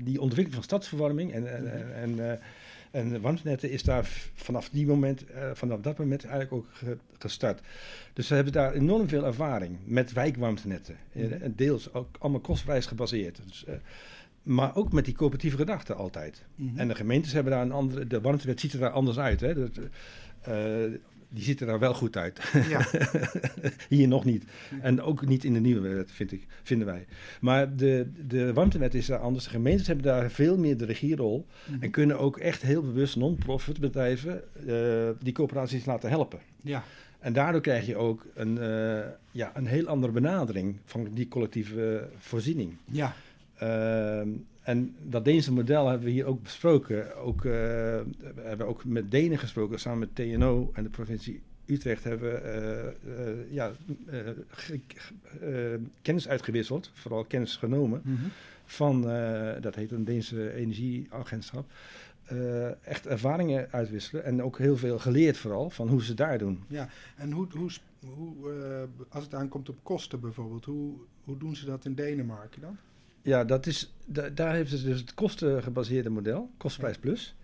die 0.00 0.20
ontwikkeling 0.20 0.54
van 0.54 0.62
stadsverwarming 0.62 1.32
en, 1.32 1.46
en, 1.94 2.16
uh, 2.18 2.32
en 2.90 3.20
warmtenetten 3.20 3.70
is 3.70 3.82
daar 3.82 4.08
vanaf, 4.34 4.68
die 4.68 4.86
moment, 4.86 5.24
uh, 5.30 5.50
vanaf 5.54 5.80
dat 5.80 5.98
moment 5.98 6.24
eigenlijk 6.24 6.52
ook 6.52 6.96
gestart. 7.18 7.60
Dus 8.12 8.26
ze 8.26 8.34
hebben 8.34 8.52
daar 8.52 8.72
enorm 8.72 9.08
veel 9.08 9.24
ervaring 9.24 9.78
met 9.84 10.12
wijkwarmtenetten. 10.12 10.96
Mm 11.12 11.32
En 11.32 11.54
deels 11.56 11.92
ook 11.92 12.16
allemaal 12.18 12.40
kostprijs 12.40 12.86
gebaseerd. 12.86 13.40
Dus, 13.46 13.64
uh, 13.68 13.74
maar 14.42 14.76
ook 14.76 14.92
met 14.92 15.04
die 15.04 15.14
coöperatieve 15.14 15.56
gedachten 15.56 15.96
altijd. 15.96 16.44
Mm 16.54 16.68
-hmm. 16.68 16.78
En 16.78 16.88
de 16.88 16.94
gemeentes 16.94 17.32
hebben 17.32 17.52
daar 17.52 17.62
een 17.62 17.72
andere... 17.72 18.06
De 18.06 18.20
warmtewet 18.20 18.60
ziet 18.60 18.72
er 18.72 18.78
daar 18.78 18.90
anders 18.90 19.18
uit. 19.18 19.40
Hè? 19.40 19.54
Dat, 19.54 19.78
uh, 20.48 20.98
die 21.28 21.42
ziet 21.42 21.60
er 21.60 21.66
daar 21.66 21.78
wel 21.78 21.94
goed 21.94 22.16
uit. 22.16 22.40
Ja. 22.68 22.86
Hier 23.88 24.08
nog 24.08 24.24
niet. 24.24 24.44
En 24.80 25.02
ook 25.02 25.26
niet 25.26 25.44
in 25.44 25.52
de 25.52 25.60
nieuwe 25.60 25.88
wet, 25.88 26.12
vind 26.12 26.32
ik, 26.32 26.46
vinden 26.62 26.86
wij. 26.86 27.06
Maar 27.40 27.76
de, 27.76 28.10
de 28.26 28.52
warmtewet 28.52 28.94
is 28.94 29.06
daar 29.06 29.18
anders. 29.18 29.44
De 29.44 29.50
gemeentes 29.50 29.86
hebben 29.86 30.04
daar 30.04 30.30
veel 30.30 30.58
meer 30.58 30.76
de 30.76 30.84
regierol. 30.84 31.46
Mm 31.66 31.82
En 31.82 31.90
kunnen 31.90 32.18
ook 32.18 32.38
echt 32.38 32.62
heel 32.62 32.82
bewust 32.82 33.16
non-profit 33.16 33.80
bedrijven 33.80 34.42
uh, 34.66 35.08
die 35.20 35.32
coöperaties 35.32 35.84
laten 35.84 36.10
helpen. 36.10 36.38
Ja. 36.62 36.84
En 37.18 37.32
daardoor 37.32 37.60
krijg 37.60 37.86
je 37.86 37.96
ook 37.96 38.26
een, 38.34 38.56
uh, 38.56 38.98
ja, 39.30 39.50
een 39.54 39.66
heel 39.66 39.86
andere 39.86 40.12
benadering 40.12 40.76
van 40.84 41.08
die 41.12 41.28
collectieve 41.28 42.08
voorziening. 42.18 42.76
Ja. 42.84 43.14
Uh, 43.62 44.22
en 44.68 44.96
dat 45.02 45.24
Deense 45.24 45.52
model 45.52 45.86
hebben 45.86 46.06
we 46.06 46.12
hier 46.12 46.24
ook 46.24 46.42
besproken. 46.42 47.16
Ook, 47.16 47.44
uh, 47.44 47.52
we 47.52 48.42
hebben 48.42 48.66
ook 48.66 48.84
met 48.84 49.10
Denen 49.10 49.38
gesproken, 49.38 49.80
samen 49.80 49.98
met 49.98 50.14
TNO 50.14 50.70
en 50.72 50.82
de 50.82 50.88
provincie 50.88 51.42
Utrecht 51.66 52.04
hebben 52.04 52.32
we 52.32 52.94
uh, 53.06 53.14
uh, 53.14 53.52
ja, 53.52 53.72
kennis 56.02 56.28
uitgewisseld, 56.28 56.90
vooral 56.94 57.24
kennis 57.24 57.56
genomen, 57.56 58.00
mm 58.04 58.16
-hmm. 58.16 58.30
van, 58.64 59.02
dat 59.60 59.74
heet 59.74 59.90
een 59.90 60.04
Deense 60.04 60.54
energieagentschap. 60.54 61.66
echt 62.82 63.06
ervaringen 63.06 63.68
uitwisselen 63.70 64.24
en 64.24 64.42
ook 64.42 64.58
heel 64.58 64.76
veel 64.76 64.98
geleerd 64.98 65.36
vooral 65.36 65.70
van 65.70 65.88
hoe 65.88 66.04
ze 66.04 66.14
daar 66.14 66.38
doen. 66.38 66.62
Ja, 66.66 66.88
en 67.16 67.32
hoe, 67.32 67.46
hoe, 67.50 67.70
hoe 68.14 68.34
als 69.08 69.24
het 69.24 69.34
aankomt 69.34 69.68
op 69.68 69.78
kosten 69.82 70.20
bijvoorbeeld, 70.20 70.64
hoe, 70.64 70.94
hoe 71.24 71.38
doen 71.38 71.56
ze 71.56 71.66
dat 71.66 71.84
in 71.84 71.94
Denemarken 71.94 72.60
dan? 72.60 72.78
Ja, 73.28 73.44
dat 73.44 73.66
is, 73.66 73.94
da, 74.04 74.28
daar 74.28 74.54
hebben 74.54 74.78
ze 74.78 74.84
dus 74.84 75.00
het 75.00 75.14
kostengebaseerde 75.14 76.10
model, 76.10 76.50
kostprijs 76.56 76.98
plus. 76.98 77.36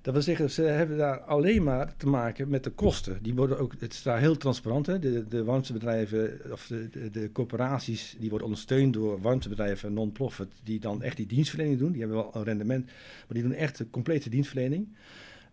Dat 0.00 0.14
wil 0.14 0.22
zeggen, 0.22 0.50
ze 0.50 0.62
hebben 0.62 0.96
daar 0.96 1.20
alleen 1.20 1.62
maar 1.62 1.96
te 1.96 2.06
maken 2.06 2.48
met 2.48 2.64
de 2.64 2.70
kosten. 2.70 3.18
Die 3.22 3.34
worden 3.34 3.58
ook, 3.58 3.74
het 3.78 3.92
is 3.92 4.02
daar 4.02 4.18
heel 4.18 4.36
transparant. 4.36 4.86
Hè? 4.86 4.98
De, 4.98 5.28
de 5.28 5.44
warmtebedrijven 5.44 6.40
of 6.52 6.66
de, 6.66 6.88
de, 6.90 7.10
de, 7.10 7.32
corporaties 7.32 8.16
die 8.18 8.28
worden 8.28 8.46
ondersteund 8.46 8.94
door 8.94 9.20
warmtebedrijven 9.20 9.92
non-profit, 9.92 10.48
die 10.64 10.80
dan 10.80 11.02
echt 11.02 11.16
die 11.16 11.26
dienstverlening 11.26 11.78
doen. 11.78 11.92
Die 11.92 12.00
hebben 12.00 12.18
wel 12.18 12.30
een 12.34 12.44
rendement, 12.44 12.84
maar 12.86 12.94
die 13.28 13.42
doen 13.42 13.52
echt 13.52 13.78
de 13.78 13.90
complete 13.90 14.30
dienstverlening. 14.30 14.88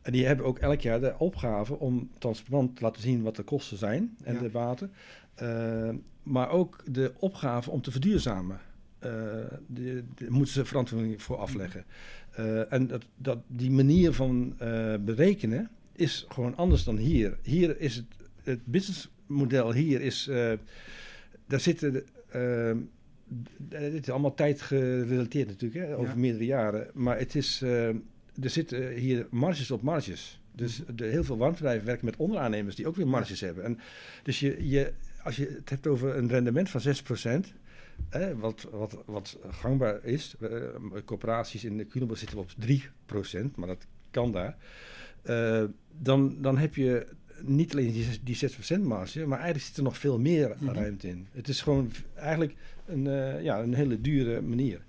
En 0.02 0.12
die 0.12 0.26
hebben 0.26 0.46
ook 0.46 0.60
elk 0.60 0.82
jaar 0.82 1.00
de 1.00 1.16
opgave 1.18 1.80
om 1.80 2.10
transparant 2.18 2.76
te 2.76 2.84
laten 2.84 3.02
zien 3.02 3.22
wat 3.22 3.36
de 3.36 3.44
kosten 3.44 3.78
zijn 3.78 4.16
en 4.24 4.34
Ja. 4.34 4.40
de 4.40 4.50
baten. 4.50 4.92
Eh, 5.36 5.90
maar 6.24 6.50
ook 6.50 6.84
de 6.92 7.12
opgave 7.20 7.72
om 7.72 7.82
te 7.82 7.92
verduurzamen. 7.92 8.60
Eh, 9.04 9.12
de, 9.68 10.04
de- 10.16 10.30
moeten 10.30 10.54
ze 10.54 10.66
verantwoording 10.66 11.22
voor 11.22 11.38
afleggen. 11.38 11.84
Eh, 12.32 12.74
en 12.74 12.88
dat, 12.88 13.06
dat, 13.18 13.40
die 13.48 13.72
manier 13.72 14.14
van 14.14 14.56
eh, 14.58 14.96
berekenen 15.00 15.70
is 15.96 16.26
gewoon 16.30 16.56
anders 16.56 16.84
dan 16.84 16.98
hier. 16.98 17.38
Hier 17.42 17.80
is 17.80 17.96
het, 17.96 18.06
het 18.44 18.66
businessmodel 18.66 19.74
hier 19.74 20.02
is, 20.02 20.30
daar 21.48 21.60
zitten, 21.60 21.94
dit 23.68 24.02
is 24.02 24.10
allemaal 24.10 24.34
tijd 24.34 24.62
gerelateerd 24.62 25.48
natuurlijk, 25.48 25.86
hè, 25.86 25.98
over 25.98 26.14
Ja. 26.14 26.20
meerdere 26.20 26.46
jaren. 26.46 26.88
Maar 26.94 27.18
het 27.18 27.36
is, 27.36 27.62
er 27.62 28.50
zitten 28.50 28.92
hier 28.92 29.28
marges 29.30 29.72
op 29.72 29.82
marges. 29.82 30.42
Dus 30.56 30.82
de, 30.96 31.06
heel 31.06 31.24
veel 31.24 31.38
warmtebedrijven 31.38 31.86
werken 31.86 32.06
met 32.06 32.16
onderaannemers 32.16 32.76
die 32.76 32.88
ook 32.88 32.96
weer 32.96 33.08
marges 33.08 33.40
hebben. 33.42 33.64
En 33.64 33.80
dus 34.24 34.40
je, 34.40 34.70
je, 34.70 34.94
als 35.24 35.36
je 35.36 35.46
het 35.60 35.70
hebt 35.70 35.88
over 35.88 36.18
een 36.18 36.30
rendement 36.30 36.70
van 36.70 36.82
6%, 37.46 37.54
wat, 38.40 38.68
wat, 38.72 38.98
wat 39.06 39.38
gangbaar 39.50 40.04
is, 40.04 40.36
eh, 40.42 40.50
corporaties 41.06 41.64
in 41.64 41.78
de 41.78 41.88
Culemborg 41.88 42.20
zitten 42.20 42.38
op 42.38 42.52
3%, 42.60 43.56
maar 43.56 43.68
dat 43.68 43.88
kan 44.12 44.32
daar. 44.32 44.58
Eh, 45.22 45.64
dan, 46.00 46.42
dan 46.42 46.58
heb 46.58 46.76
je 46.76 47.08
niet 47.42 47.74
alleen 47.74 47.92
die, 47.92 48.20
die 48.24 48.36
6% 48.36 48.82
marge, 48.84 49.26
maar 49.26 49.38
eigenlijk 49.40 49.68
zit 49.68 49.78
er 49.78 49.84
nog 49.84 49.98
veel 49.98 50.20
meer 50.20 50.56
Mhm. 50.60 50.74
ruimte 50.74 51.08
in. 51.08 51.28
Het 51.32 51.48
is 51.48 51.62
gewoon 51.62 51.92
eigenlijk 52.16 52.56
een, 52.86 53.08
eh, 53.08 53.44
ja, 53.44 53.62
een 53.62 53.74
hele 53.74 54.02
dure 54.02 54.42
manier. 54.42 54.82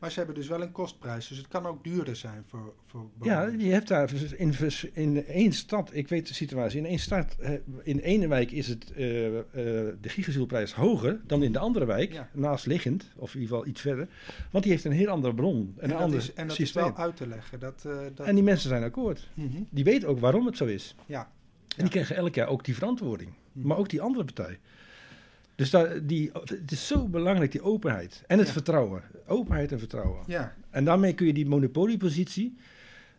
Maar 0.00 0.10
ze 0.10 0.16
hebben 0.18 0.34
dus 0.34 0.48
wel 0.48 0.62
een 0.62 0.72
kostprijs, 0.72 1.28
dus 1.28 1.38
het 1.38 1.48
kan 1.48 1.66
ook 1.66 1.84
duurder 1.84 2.16
zijn 2.16 2.44
voor, 2.48 2.74
voor 2.84 3.10
Ja, 3.22 3.46
je 3.46 3.72
hebt 3.72 3.88
daar 3.88 4.10
in, 4.36 4.54
in 4.92 5.26
één 5.26 5.52
stad, 5.52 5.90
ik 5.92 6.08
weet 6.08 6.28
de 6.28 6.34
situatie, 6.34 6.78
in 6.78 6.86
één 6.86 6.98
stad, 6.98 7.36
eh, 7.38 7.50
in 7.82 7.98
ene 7.98 8.28
wijk 8.28 8.50
is 8.50 8.68
het, 8.68 8.90
eh, 8.90 8.96
de 8.96 9.96
gigajoulprijs 10.00 10.72
hoger 10.72 11.20
dan 11.26 11.42
in 11.42 11.52
de 11.52 11.58
andere 11.58 11.84
wijk, 11.84 12.12
Ja. 12.12 12.28
naastliggend, 12.32 13.10
of 13.16 13.34
in 13.34 13.40
ieder 13.40 13.54
geval 13.56 13.70
iets 13.70 13.80
verder. 13.80 14.08
Want 14.50 14.64
die 14.64 14.72
heeft 14.72 14.84
een 14.84 14.92
heel 14.92 15.08
andere 15.08 15.34
bron, 15.34 15.74
en 15.76 15.84
een 15.84 15.88
dat 15.90 16.00
ander 16.00 16.18
is, 16.18 16.32
en 16.32 16.46
dat 16.46 16.56
systeem. 16.56 16.84
is 16.84 16.90
wel 16.90 16.98
uit 16.98 17.16
te 17.16 17.26
leggen. 17.26 17.60
Dat, 17.60 17.82
dat, 18.14 18.26
En 18.26 18.34
die 18.34 18.44
mensen 18.44 18.68
zijn 18.68 18.82
akkoord. 18.82 19.28
Mhm. 19.34 19.62
Die 19.70 19.84
weten 19.84 20.08
ook 20.08 20.18
waarom 20.18 20.46
het 20.46 20.56
zo 20.56 20.64
is. 20.64 20.94
Ja. 21.06 21.30
En 21.76 21.82
die 21.82 21.90
krijgen 21.90 22.16
elk 22.16 22.34
jaar 22.34 22.48
ook 22.48 22.64
die 22.64 22.74
verantwoording. 22.74 23.30
Mhm. 23.52 23.66
Maar 23.66 23.76
ook 23.76 23.88
die 23.88 24.00
andere 24.00 24.24
partij. 24.24 24.58
Dus 25.56 25.70
daar, 25.70 26.06
die, 26.06 26.30
het 26.44 26.70
is 26.70 26.86
zo 26.86 27.08
belangrijk, 27.08 27.52
die 27.52 27.62
openheid. 27.62 28.22
En 28.26 28.38
het 28.38 28.46
Ja. 28.46 28.52
vertrouwen. 28.52 29.02
Openheid 29.26 29.72
en 29.72 29.78
vertrouwen. 29.78 30.22
Ja, 30.26 30.54
En 30.70 30.84
daarmee 30.84 31.14
kun 31.14 31.26
je 31.26 31.32
die 31.32 31.46
monopoliepositie, 31.46 32.56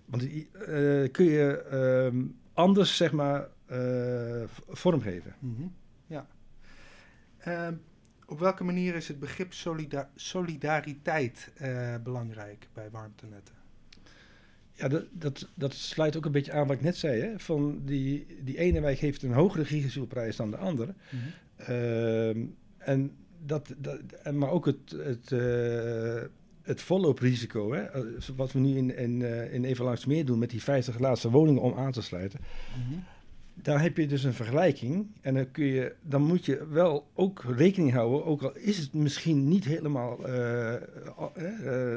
want 0.06 0.22
die, 0.22 0.50
eh, 0.54 1.12
kun 1.12 1.26
je 1.26 1.62
ehm, 1.62 2.24
anders, 2.54 2.98
zeg 2.98 3.12
maar, 3.12 3.48
eh, 3.66 4.44
vormgeven. 4.70 5.34
mhm. 5.40 5.64
ja. 6.08 6.28
Ehm, 7.38 7.74
op 8.26 8.40
welke 8.40 8.64
manier 8.64 8.96
is 8.96 9.08
het 9.08 9.20
begrip 9.20 9.54
solida- 9.54 10.10
solidariteit 10.16 11.52
eh, 11.56 11.96
belangrijk 12.04 12.68
bij 12.74 12.90
warmtenetten? 12.92 13.56
Ja, 14.74 14.88
dat, 14.88 15.04
dat, 15.12 15.48
dat 15.54 15.74
sluit 15.74 16.18
ook 16.18 16.26
een 16.26 16.32
beetje 16.32 16.52
aan 16.52 16.68
wat 16.68 16.76
ik 16.76 16.82
net 16.82 16.98
zei. 16.98 17.22
Hè? 17.22 17.40
Van 17.40 17.82
die, 17.86 18.26
die 18.42 18.58
ene 18.58 18.82
wijk 18.82 18.98
heeft 19.00 19.24
een 19.24 19.32
hogere 19.34 19.66
gigajoulprijs 19.66 20.36
dan 20.36 20.52
de 20.52 20.58
andere. 20.58 20.94
Ehm, 21.12 21.16
en 22.78 23.12
dat, 23.46 23.74
dat, 23.78 24.00
maar 24.34 24.50
ook 24.50 24.66
het, 24.66 24.96
het, 24.98 25.32
eh, 25.32 26.22
het 26.62 26.82
vollooprisico, 26.82 27.74
hè? 27.74 27.82
eh, 27.82 28.02
wat 28.36 28.52
we 28.52 28.60
nu 28.60 28.78
in, 28.78 28.98
in, 28.98 29.22
eh, 29.22 29.54
in 29.54 29.64
Even 29.64 29.86
Langs 29.86 30.06
Meer 30.06 30.26
doen 30.26 30.40
met 30.40 30.50
die 30.50 30.64
50 30.64 31.00
laatste 31.00 31.30
woningen 31.30 31.62
om 31.62 31.74
aan 31.78 31.92
te 31.92 32.02
sluiten. 32.02 32.40
Mhm. 32.88 33.00
Daar 33.62 33.82
heb 33.82 33.98
je 33.98 34.08
dus 34.08 34.24
een 34.24 34.34
vergelijking 34.34 35.08
en 35.22 35.34
dan, 35.34 35.52
kun 35.52 35.66
je, 35.66 35.96
dan 36.02 36.22
moet 36.22 36.46
je 36.46 36.68
wel 36.68 37.08
ook 37.14 37.44
rekening 37.56 37.94
houden, 37.94 38.26
ook 38.26 38.42
al 38.42 38.56
is 38.56 38.78
het 38.78 38.94
misschien 38.94 39.48
niet 39.48 39.66
helemaal 39.66 40.18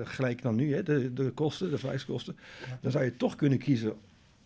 gelijk 0.05 0.43
dan 0.43 0.55
nu, 0.55 0.75
hè, 0.75 0.83
de, 0.83 1.13
de 1.13 1.31
kosten, 1.31 1.67
de 1.67 1.71
vergelijkskosten, 1.71 2.37
Ja. 2.69 2.79
dan 2.81 2.91
zou 2.91 3.05
je 3.05 3.17
toch 3.17 3.35
kunnen 3.35 3.59
kiezen 3.59 3.95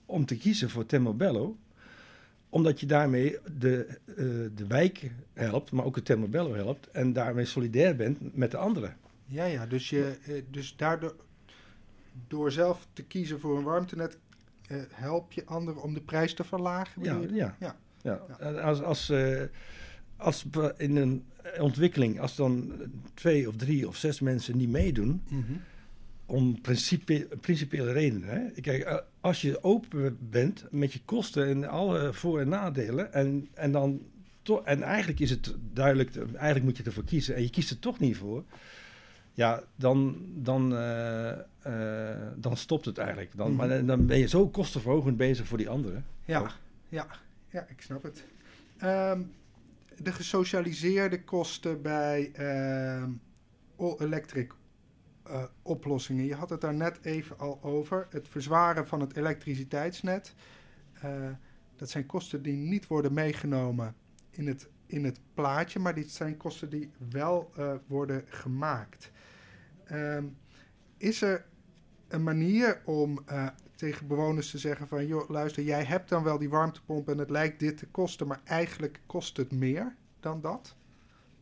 om 0.07 0.27
te 0.27 0.37
kiezen 0.37 0.71
voor 0.71 0.87
Termobello, 0.87 1.57
omdat 2.55 2.81
je 2.81 2.87
daarmee 2.87 3.39
de, 3.59 3.87
eh, 4.07 4.17
de 4.55 4.67
wijk 4.69 5.11
helpt, 5.33 5.71
maar 5.71 5.85
ook 5.85 5.97
het 5.97 6.05
Termobello 6.05 6.55
helpt 6.55 6.91
en 6.91 7.13
daarmee 7.13 7.45
solidair 7.45 7.97
bent 7.97 8.37
met 8.37 8.51
de 8.51 8.57
anderen. 8.57 8.97
Ja, 9.27 9.45
ja, 9.45 9.67
dus, 9.67 9.91
je, 9.91 10.19
eh, 10.27 10.43
dus 10.51 10.77
daardoor, 10.77 11.15
door 12.29 12.53
zelf 12.53 12.87
te 12.93 13.03
kiezen 13.03 13.41
voor 13.41 13.57
een 13.57 13.65
warmtenet, 13.65 14.19
eh, 14.67 14.77
help 14.91 15.33
je 15.33 15.45
anderen 15.45 15.83
om 15.83 15.95
de 15.95 16.01
prijs 16.01 16.35
te 16.35 16.45
verlagen? 16.45 17.03
Ja, 17.03 17.55
ja. 17.59 17.77
Ja. 18.03 18.15
Als, 18.63 18.83
als, 18.83 19.13
als 20.17 20.47
in 20.77 20.97
een 20.97 21.25
ontwikkeling, 21.59 22.21
als 22.21 22.37
dan 22.37 22.73
twee 23.15 23.49
of 23.49 23.57
drie 23.57 23.89
of 23.89 23.97
zes 23.97 24.21
mensen 24.21 24.57
niet 24.57 24.71
meedoen, 24.71 25.23
Mhm. 25.29 25.53
Om 26.27 26.61
principe, 26.61 27.29
principiële 27.41 27.93
redenen. 27.93 28.29
Hè? 28.29 28.61
Kijk, 28.61 28.83
eh, 28.83 28.97
als 29.21 29.41
je 29.43 29.63
open 29.65 30.17
bent 30.21 30.65
met 30.71 30.93
je 30.93 31.01
kosten 31.05 31.47
en 31.47 31.69
alle 31.69 32.13
voor- 32.13 32.41
en 32.41 32.49
nadelen, 32.49 33.13
en, 33.13 33.49
en 33.55 33.73
dan 33.73 34.01
to- 34.43 34.63
en 34.65 34.83
eigenlijk 34.83 35.21
is 35.21 35.31
het 35.31 35.55
duidelijk, 35.73 36.17
eigenlijk 36.17 36.65
moet 36.65 36.77
je 36.77 36.83
ervoor 36.83 37.05
kiezen, 37.05 37.35
en 37.35 37.43
je 37.43 37.51
kiest 37.51 37.71
er 37.71 37.79
toch 37.79 37.99
niet 37.99 38.17
voor. 38.17 38.45
Ja, 39.33 39.63
dan, 39.77 40.17
dan, 40.35 40.77
eh, 40.77 41.31
eh, 41.63 42.19
dan 42.37 42.57
stopt 42.57 42.85
het 42.85 42.99
eigenlijk. 42.99 43.31
Dan, 43.37 43.49
Mhm. 43.49 43.57
Maar 43.57 43.85
dan 43.87 44.07
ben 44.07 44.19
je 44.19 44.27
zo 44.29 44.49
kostenverhogend 44.49 45.17
bezig 45.17 45.47
voor 45.47 45.59
die 45.59 45.69
anderen. 45.69 46.05
Ja, 46.25 46.51
ja, 46.89 47.07
ja, 47.51 47.67
ik 47.69 47.81
snap 47.81 48.03
het. 48.03 48.25
Ehm, 48.79 49.21
de 50.03 50.13
gesocialiseerde 50.13 51.23
kosten 51.25 51.83
bij 51.83 52.31
ehm 52.35 53.09
all-electric 53.77 54.53
eh, 55.25 55.43
oplossingen. 55.63 56.25
Je 56.25 56.35
had 56.35 56.51
het 56.51 56.61
daar 56.61 56.75
net 56.75 56.99
even 57.03 57.39
al 57.39 57.59
over. 57.63 58.07
Het 58.11 58.29
verzwaren 58.29 58.87
van 58.87 59.01
het 59.01 59.17
elektriciteitsnet. 59.17 60.35
Eh, 60.93 61.31
dat 61.77 61.91
zijn 61.91 62.07
kosten 62.07 62.43
die 62.43 62.57
niet 62.57 62.87
worden 62.87 63.13
meegenomen 63.13 63.95
in 64.31 64.47
het, 64.47 64.69
in 64.87 65.05
het 65.05 65.21
plaatje, 65.35 65.79
maar 65.79 65.95
dit 65.95 66.11
zijn 66.11 66.37
kosten 66.37 66.71
die 66.71 66.91
wel 67.11 67.51
eh, 67.57 67.73
worden 67.87 68.25
gemaakt. 68.27 69.11
Ehm, 69.85 70.25
is 70.97 71.23
er 71.23 71.45
een 72.09 72.23
manier 72.23 72.83
om 72.85 73.25
tegen 73.75 74.07
bewoners 74.07 74.51
te 74.51 74.59
zeggen 74.59 74.89
van... 74.89 75.07
joh, 75.07 75.31
luister, 75.31 75.63
jij 75.63 75.85
hebt 75.85 76.09
dan 76.09 76.23
wel 76.23 76.39
die 76.39 76.51
warmtepomp 76.51 77.09
en 77.09 77.19
het 77.19 77.31
lijkt 77.31 77.61
dit 77.61 77.77
te 77.77 77.87
kosten... 77.87 78.27
maar 78.27 78.41
eigenlijk 78.45 79.01
kost 79.07 79.37
het 79.37 79.53
meer 79.53 79.97
dan 80.21 80.41
dat? 80.41 80.77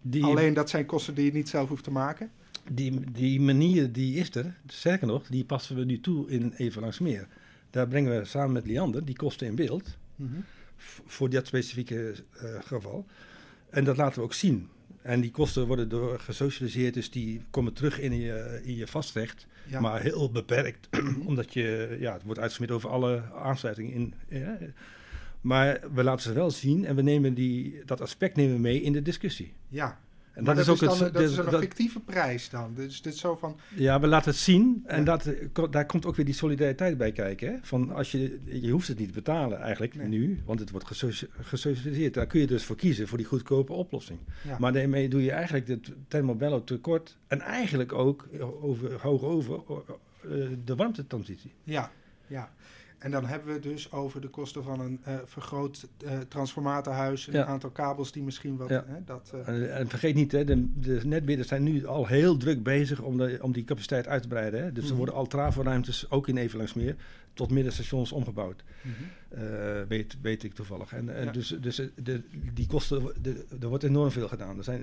Die, 0.03 0.25
Alleen 0.25 0.55
dat 0.55 0.71
zijn 0.71 0.87
kosten 0.87 1.15
die 1.15 1.25
je 1.25 1.33
niet 1.33 1.49
zelf 1.49 1.69
hoeft 1.69 1.85
te 1.85 1.91
maken? 1.91 2.31
Die, 2.71 3.01
die 3.13 3.41
manier 3.41 3.93
die 3.93 4.15
is 4.17 4.35
er. 4.35 4.55
Sterker 4.67 5.07
nog, 5.07 5.27
die 5.27 5.45
passen 5.45 5.77
we 5.77 5.85
nu 5.85 6.01
toe 6.01 6.31
in 6.31 6.53
Even 6.57 6.81
Langs 6.81 6.99
Meer. 6.99 7.27
Daar 7.71 7.89
brengen 7.89 8.19
we 8.19 8.25
samen 8.25 8.53
met 8.53 8.67
Liander 8.67 9.05
die 9.05 9.17
kosten 9.17 9.47
in 9.47 9.55
beeld. 9.55 9.97
v- 10.77 10.99
voor 11.07 11.31
dat 11.31 11.47
specifieke 11.47 12.15
eh, 12.33 12.45
geval. 12.65 13.07
En 13.71 13.85
dat 13.85 13.97
laten 13.97 14.19
we 14.19 14.25
ook 14.25 14.35
zien. 14.35 14.69
En 15.03 15.21
die 15.21 15.31
kosten 15.31 15.67
worden 15.67 15.89
door 15.89 16.19
gesocialiseerd, 16.19 16.95
dus 16.95 17.11
die 17.11 17.43
komen 17.51 17.73
terug 17.73 18.01
in 18.01 18.21
je, 18.21 18.61
in 18.65 18.77
je 18.77 18.87
vastrecht. 18.87 19.47
Ja. 19.67 19.81
Maar 19.81 20.01
heel 20.03 20.31
beperkt, 20.31 20.89
omdat 21.27 21.53
je, 21.55 21.97
ja, 22.01 22.13
het 22.13 22.23
wordt 22.23 22.41
uitgesmeerd 22.41 22.73
over 22.73 22.89
alle 22.91 23.23
aansluitingen 23.35 23.93
in. 23.93 24.15
ja. 24.29 24.59
Maar 25.41 25.81
we 25.95 26.03
laten 26.03 26.23
ze 26.23 26.33
wel 26.33 26.51
zien 26.51 26.85
en 26.85 26.97
we 26.97 27.03
nemen 27.03 27.35
die, 27.35 27.83
dat 27.85 28.01
aspect 28.01 28.37
nemen 28.37 28.55
we 28.55 28.61
mee 28.61 28.83
in 28.83 28.93
de 28.93 29.03
discussie. 29.03 29.53
ja. 29.69 30.01
En 30.33 30.45
dat, 30.45 30.59
is 30.59 30.69
ook 30.69 30.79
dan, 30.79 30.89
het. 30.89 31.01
een- 31.01 31.13
dat 31.13 31.23
is 31.23 31.37
een 31.37 31.45
dat- 31.51 31.61
fictieve 31.61 32.01
prijs 32.01 32.51
dan. 32.51 32.75
Dus 32.75 33.03
dit 33.03 33.17
zo 33.17 33.37
van... 33.37 33.57
ja, 33.75 34.01
we 34.01 34.07
laten 34.07 34.31
het 34.31 34.41
zien 34.41 34.83
en 34.87 34.99
Ja. 34.99 35.05
dat, 35.05 35.27
eh, 35.27 35.65
daar 35.71 35.87
komt 35.87 36.07
ook 36.07 36.17
weer 36.17 36.25
die 36.25 36.35
solidariteit 36.35 36.99
bij 36.99 37.13
kijken. 37.13 37.49
Hè? 37.53 37.55
Van 37.63 37.91
als 37.95 38.11
je, 38.13 38.39
je 38.45 38.71
hoeft 38.71 38.89
het 38.89 38.99
niet 38.99 39.09
te 39.09 39.15
betalen 39.15 39.61
eigenlijk 39.61 39.95
Nee. 39.95 40.09
nu, 40.09 40.43
want 40.45 40.61
het 40.61 40.71
wordt 40.71 40.87
gesoci- 40.87 41.27
gesocialiseerd. 41.41 42.15
Daar 42.15 42.27
kun 42.27 42.41
je 42.41 42.47
dus 42.47 42.65
voor 42.65 42.77
kiezen, 42.77 43.09
voor 43.09 43.19
die 43.19 43.27
goedkope 43.27 43.73
oplossing. 43.73 44.19
Ja. 44.47 44.57
Maar 44.59 44.73
daarmee 44.73 45.09
doe 45.09 45.23
je 45.25 45.31
eigenlijk 45.33 45.69
het 45.69 45.93
Thermobello 46.09 46.65
tekort 46.65 47.17
en 47.27 47.41
eigenlijk 47.41 47.93
ook 47.93 48.29
over, 48.61 49.01
hoog 49.01 49.23
over 49.23 49.61
eh, 50.23 50.29
de 50.65 50.75
warmtetransitie. 50.77 51.53
Ja, 51.65 51.91
ja. 52.27 52.53
En 53.03 53.11
dan 53.11 53.27
hebben 53.27 53.47
we 53.49 53.53
het 53.55 53.63
dus 53.63 53.93
over 53.93 54.21
de 54.21 54.29
kosten 54.29 54.63
van 54.63 54.81
een 54.81 55.01
eh, 55.05 55.15
vergroot 55.25 55.89
eh, 56.05 56.19
transformatorhuis. 56.19 57.27
Een 57.27 57.33
Ja. 57.33 57.45
aantal 57.45 57.71
kabels 57.71 58.13
die 58.13 58.23
misschien 58.23 58.57
wat... 58.57 58.69
Ja. 58.69 58.85
Hè, 58.87 59.05
dat, 59.05 59.31
eh, 59.35 59.49
En, 59.49 59.75
en 59.77 59.89
vergeet 59.89 60.15
niet, 60.15 60.33
hè, 60.33 60.45
de, 60.45 60.81
de 60.81 61.01
netbeheerders 61.05 61.49
zijn 61.49 61.63
nu 61.63 61.87
al 61.87 62.07
heel 62.07 62.37
druk 62.37 62.63
bezig 62.63 63.01
om, 63.01 63.17
de, 63.17 63.39
om 63.43 63.53
die 63.53 63.65
capaciteit 63.65 64.07
uit 64.09 64.23
te 64.23 64.29
breiden. 64.29 64.63
Hè. 64.63 64.73
Dus 64.73 64.83
Mhm. 64.83 64.91
er 64.93 64.97
worden 64.97 65.15
al 65.15 65.27
travoruimtes, 65.27 66.11
ook 66.11 66.29
in 66.29 66.37
Evenlandsmeer, 66.37 66.97
tot 67.35 67.51
middenstations 67.51 68.13
omgebouwd. 68.13 68.63
mhm. 68.83 68.93
Eh, 69.43 69.83
weet, 69.89 70.17
weet 70.23 70.43
ik 70.43 70.55
toevallig. 70.55 70.93
En, 70.93 71.17
en 71.17 71.25
Ja. 71.25 71.33
dus, 71.33 71.49
dus 71.61 71.77
de, 72.03 72.23
die 72.55 72.67
kosten, 72.67 73.13
de, 73.23 73.45
er 73.61 73.69
wordt 73.69 73.85
enorm 73.85 74.11
veel 74.11 74.29
gedaan. 74.29 74.59
Er 74.59 74.65
zijn, 74.65 74.81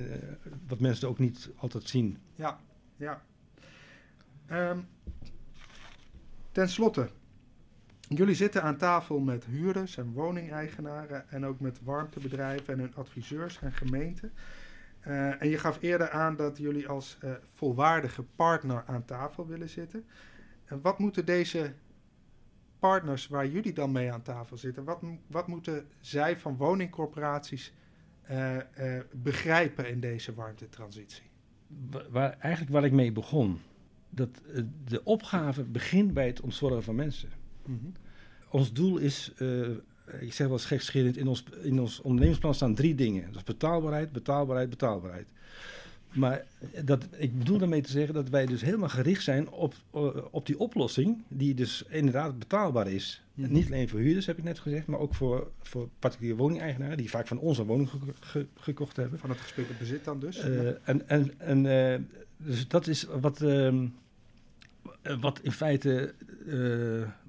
wat 0.68 0.80
mensen 0.80 1.08
ook 1.10 1.20
niet 1.20 1.50
altijd 1.56 1.88
zien. 1.90 2.18
Ja, 2.36 2.60
ja. 2.98 3.22
Ehm, 4.48 4.78
ten 6.52 6.70
slotte, 6.70 7.10
Jullie 8.16 8.36
zitten 8.36 8.64
aan 8.64 8.78
tafel 8.78 9.20
met 9.20 9.46
huurders 9.46 9.98
en 9.98 10.12
woningeigenaren 10.12 11.30
en 11.30 11.46
ook 11.46 11.60
met 11.60 11.80
warmtebedrijven 11.84 12.74
en 12.74 12.80
hun 12.80 12.96
adviseurs 12.96 13.60
en 13.60 13.74
gemeenten. 13.74 14.32
Uh, 15.08 15.42
en 15.42 15.50
je 15.50 15.58
gaf 15.58 15.82
eerder 15.82 16.10
aan 16.10 16.36
dat 16.36 16.58
jullie 16.58 16.88
als 16.88 17.18
uh, 17.24 17.32
volwaardige 17.54 18.24
partner 18.24 18.84
aan 18.86 19.06
tafel 19.06 19.48
willen 19.48 19.70
zitten. 19.70 20.06
En 20.66 20.82
wat 20.82 21.00
moeten 21.00 21.26
deze 21.26 21.74
partners 22.80 23.28
waar 23.28 23.48
jullie 23.48 23.74
dan 23.74 23.92
mee 23.92 24.12
aan 24.12 24.22
tafel 24.22 24.58
zitten, 24.58 24.84
wat, 24.84 25.04
wat 25.28 25.48
moeten 25.48 25.88
zij 26.00 26.38
van 26.38 26.58
woningcorporaties 26.58 27.74
uh, 28.32 28.58
begrijpen 29.12 29.90
in 29.90 30.00
deze 30.00 30.34
warmtetransitie? 30.34 31.24
Waar, 32.10 32.38
eigenlijk 32.40 32.74
waar 32.74 32.86
ik 32.86 32.92
mee 32.92 33.12
begon, 33.12 33.60
dat 34.10 34.42
de 34.86 35.04
opgave 35.04 35.64
begint 35.64 36.14
bij 36.14 36.28
het 36.28 36.42
ontzorgen 36.42 36.84
van 36.84 36.96
mensen. 36.96 37.39
Mm 37.70 37.80
-hmm. 37.82 37.94
Ons 38.50 38.74
doel 38.74 38.98
is 38.98 39.32
ik 40.20 40.34
zeg 40.34 40.48
wel 40.48 40.58
gekscherend, 40.58 41.18
in 41.18 41.28
ons, 41.28 41.44
in 41.62 41.80
ons 41.80 42.02
ondernemingsplan 42.02 42.54
staan 42.54 42.76
drie 42.76 42.96
dingen. 42.96 43.26
Dat 43.26 43.36
is 43.36 43.44
betaalbaarheid, 43.44 44.12
betaalbaarheid, 44.12 44.70
betaalbaarheid. 44.70 45.28
Maar 46.10 46.46
dat, 46.84 47.08
ik 47.18 47.38
bedoel 47.38 47.58
daarmee 47.58 47.82
te 47.82 47.92
zeggen 47.92 48.14
dat 48.14 48.30
wij 48.30 48.46
dus 48.46 48.62
helemaal 48.62 48.90
gericht 48.90 49.24
zijn 49.24 49.50
op, 49.50 49.74
uh, 49.96 50.08
op 50.32 50.46
die 50.46 50.60
oplossing, 50.60 51.24
die 51.28 51.54
dus 51.54 51.84
inderdaad 51.90 52.40
betaalbaar 52.40 52.88
is. 52.88 53.24
Mm. 53.34 53.52
Niet 53.52 53.66
alleen 53.66 53.90
voor 53.90 54.00
huurders, 54.00 54.26
heb 54.26 54.38
ik 54.38 54.44
net 54.44 54.60
gezegd, 54.60 54.88
maar 54.88 55.00
ook 55.00 55.16
voor, 55.16 55.52
voor 55.62 55.90
particuliere 56.00 56.38
woningeigenaren, 56.38 56.98
die 56.98 57.10
vaak 57.10 57.28
van 57.28 57.40
onze 57.40 57.66
woning 57.66 57.90
ge 57.90 57.98
ge 58.20 58.46
gekocht 58.60 58.96
hebben. 58.96 59.20
Van 59.20 59.30
het 59.30 59.40
gespeelde 59.40 59.74
bezit 59.80 60.04
dan 60.04 60.20
dus? 60.20 60.46
Uh, 60.46 60.68
en 60.68 61.08
en, 61.08 61.32
en 61.38 61.66
uh, 61.66 61.96
dus 62.38 62.68
dat 62.68 62.88
is 62.88 63.04
wat, 63.04 63.40
wat 65.20 65.40
in 65.42 65.52
feite 65.52 66.14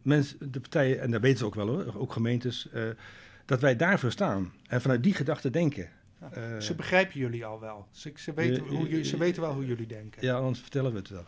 mensen, 0.03 0.53
de 0.53 0.61
partijen, 0.61 1.01
en 1.01 1.11
dat 1.11 1.21
weten 1.21 1.39
ze 1.39 1.45
ook 1.45 1.55
wel 1.55 1.69
hoor, 1.69 1.95
ook 1.97 2.13
gemeentes, 2.13 2.69
dat 3.45 3.61
wij 3.61 3.77
daarvoor 3.77 4.11
staan. 4.11 4.53
En 4.67 4.81
vanuit 4.81 5.03
die 5.03 5.15
gedachte 5.15 5.51
denken. 5.51 5.89
Uh, 6.37 6.59
ze 6.59 6.75
begrijpen 6.75 7.21
jullie 7.21 7.45
al 7.45 7.61
wel. 7.61 7.87
Ze, 7.91 8.13
ze, 8.17 8.33
weten, 8.33 8.63
hoe, 8.63 8.89
uh, 8.89 9.05
ze 9.05 9.17
weten 9.17 9.43
wel 9.43 9.53
hoe 9.53 9.67
jullie 9.67 9.87
denken. 9.87 10.23
Ja, 10.27 10.37
anders 10.37 10.61
vertellen 10.61 10.93
we 10.93 10.99
het 10.99 11.09
wel. 11.09 11.25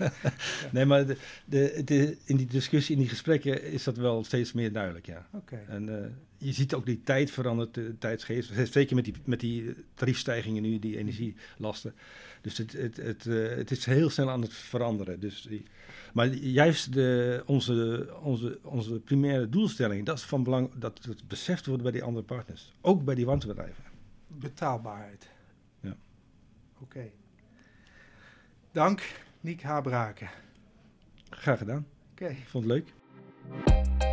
Nee, 0.72 0.84
maar 0.84 1.06
de, 1.06 1.16
de, 1.44 1.82
de, 1.84 2.16
in 2.24 2.36
die 2.36 2.46
discussie, 2.46 2.94
in 2.94 3.00
die 3.00 3.10
gesprekken 3.10 3.62
is 3.62 3.84
dat 3.84 3.96
wel 3.96 4.24
steeds 4.24 4.52
meer 4.52 4.72
duidelijk, 4.72 5.06
ja. 5.06 5.26
Okay. 5.32 5.64
Je 6.42 6.52
ziet 6.52 6.74
ook 6.74 6.86
die 6.86 7.02
tijd 7.02 7.30
verandert, 7.30 7.74
de 7.74 7.98
tijdsgeest. 7.98 8.72
Zeker 8.72 8.94
met 8.96 9.04
die, 9.04 9.14
met 9.24 9.40
die 9.40 9.74
tariefstijgingen 9.94 10.62
nu, 10.62 10.78
die 10.78 10.98
energielasten. 10.98 11.94
Dus 12.40 12.58
het, 12.58 12.72
het, 12.72 12.96
het, 12.96 13.24
het 13.24 13.70
is 13.70 13.84
heel 13.84 14.10
snel 14.10 14.30
aan 14.30 14.42
het 14.42 14.54
veranderen. 14.54 15.20
Dus 15.20 15.42
die, 15.42 15.62
maar 16.12 16.26
juist 16.34 16.92
de, 16.92 17.42
onze, 17.46 18.08
onze, 18.22 18.58
onze 18.62 19.00
primaire 19.00 19.48
doelstelling, 19.48 20.06
dat 20.06 20.18
is 20.18 20.24
van 20.24 20.42
belang 20.42 20.70
dat 20.74 21.04
het 21.04 21.28
beseft 21.28 21.66
wordt 21.66 21.82
bij 21.82 21.92
die 21.92 22.02
andere 22.02 22.24
partners. 22.24 22.72
Ook 22.80 23.04
bij 23.04 23.14
die 23.14 23.26
warmtebedrijven. 23.26 23.84
Betaalbaarheid. 24.26 25.28
Ja. 25.80 25.96
Oké. 26.74 26.82
Okay. 26.82 27.12
Dank, 28.72 29.14
Niek 29.40 29.62
Habraken. 29.62 30.30
Graag 31.30 31.58
gedaan. 31.58 31.86
Oké. 32.12 32.24
Okay. 32.24 32.36
Vond 32.46 32.64
het 32.64 32.72
leuk. 32.72 34.11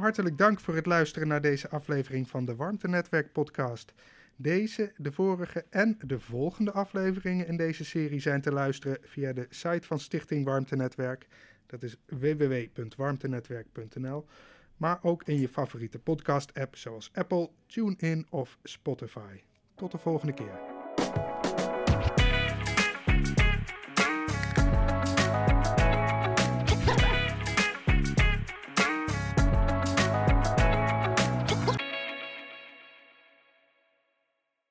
Hartelijk 0.00 0.38
dank 0.38 0.60
voor 0.60 0.74
het 0.74 0.86
luisteren 0.86 1.28
naar 1.28 1.40
deze 1.40 1.68
aflevering 1.68 2.28
van 2.28 2.44
de 2.44 2.56
Warmtenetwerk 2.56 3.32
podcast. 3.32 3.92
Deze, 4.36 4.92
de 4.96 5.12
vorige 5.12 5.64
en 5.70 5.98
de 6.06 6.20
volgende 6.20 6.72
afleveringen 6.72 7.46
in 7.46 7.56
deze 7.56 7.84
serie 7.84 8.20
zijn 8.20 8.40
te 8.40 8.52
luisteren 8.52 8.98
via 9.02 9.32
de 9.32 9.46
site 9.48 9.86
van 9.86 9.98
Stichting 9.98 10.44
Warmtenetwerk. 10.44 11.26
Dat 11.66 11.82
is 11.82 11.96
www.warmtenetwerk.nl. 12.06 14.26
Maar 14.76 14.98
ook 15.02 15.22
in 15.22 15.40
je 15.40 15.48
favoriete 15.48 15.98
podcast-app 15.98 16.76
zoals 16.76 17.10
Apple, 17.14 17.50
TuneIn 17.66 18.26
of 18.30 18.58
Spotify. 18.62 19.40
Tot 19.74 19.90
de 19.90 19.98
volgende 19.98 20.32
keer. 20.32 21.29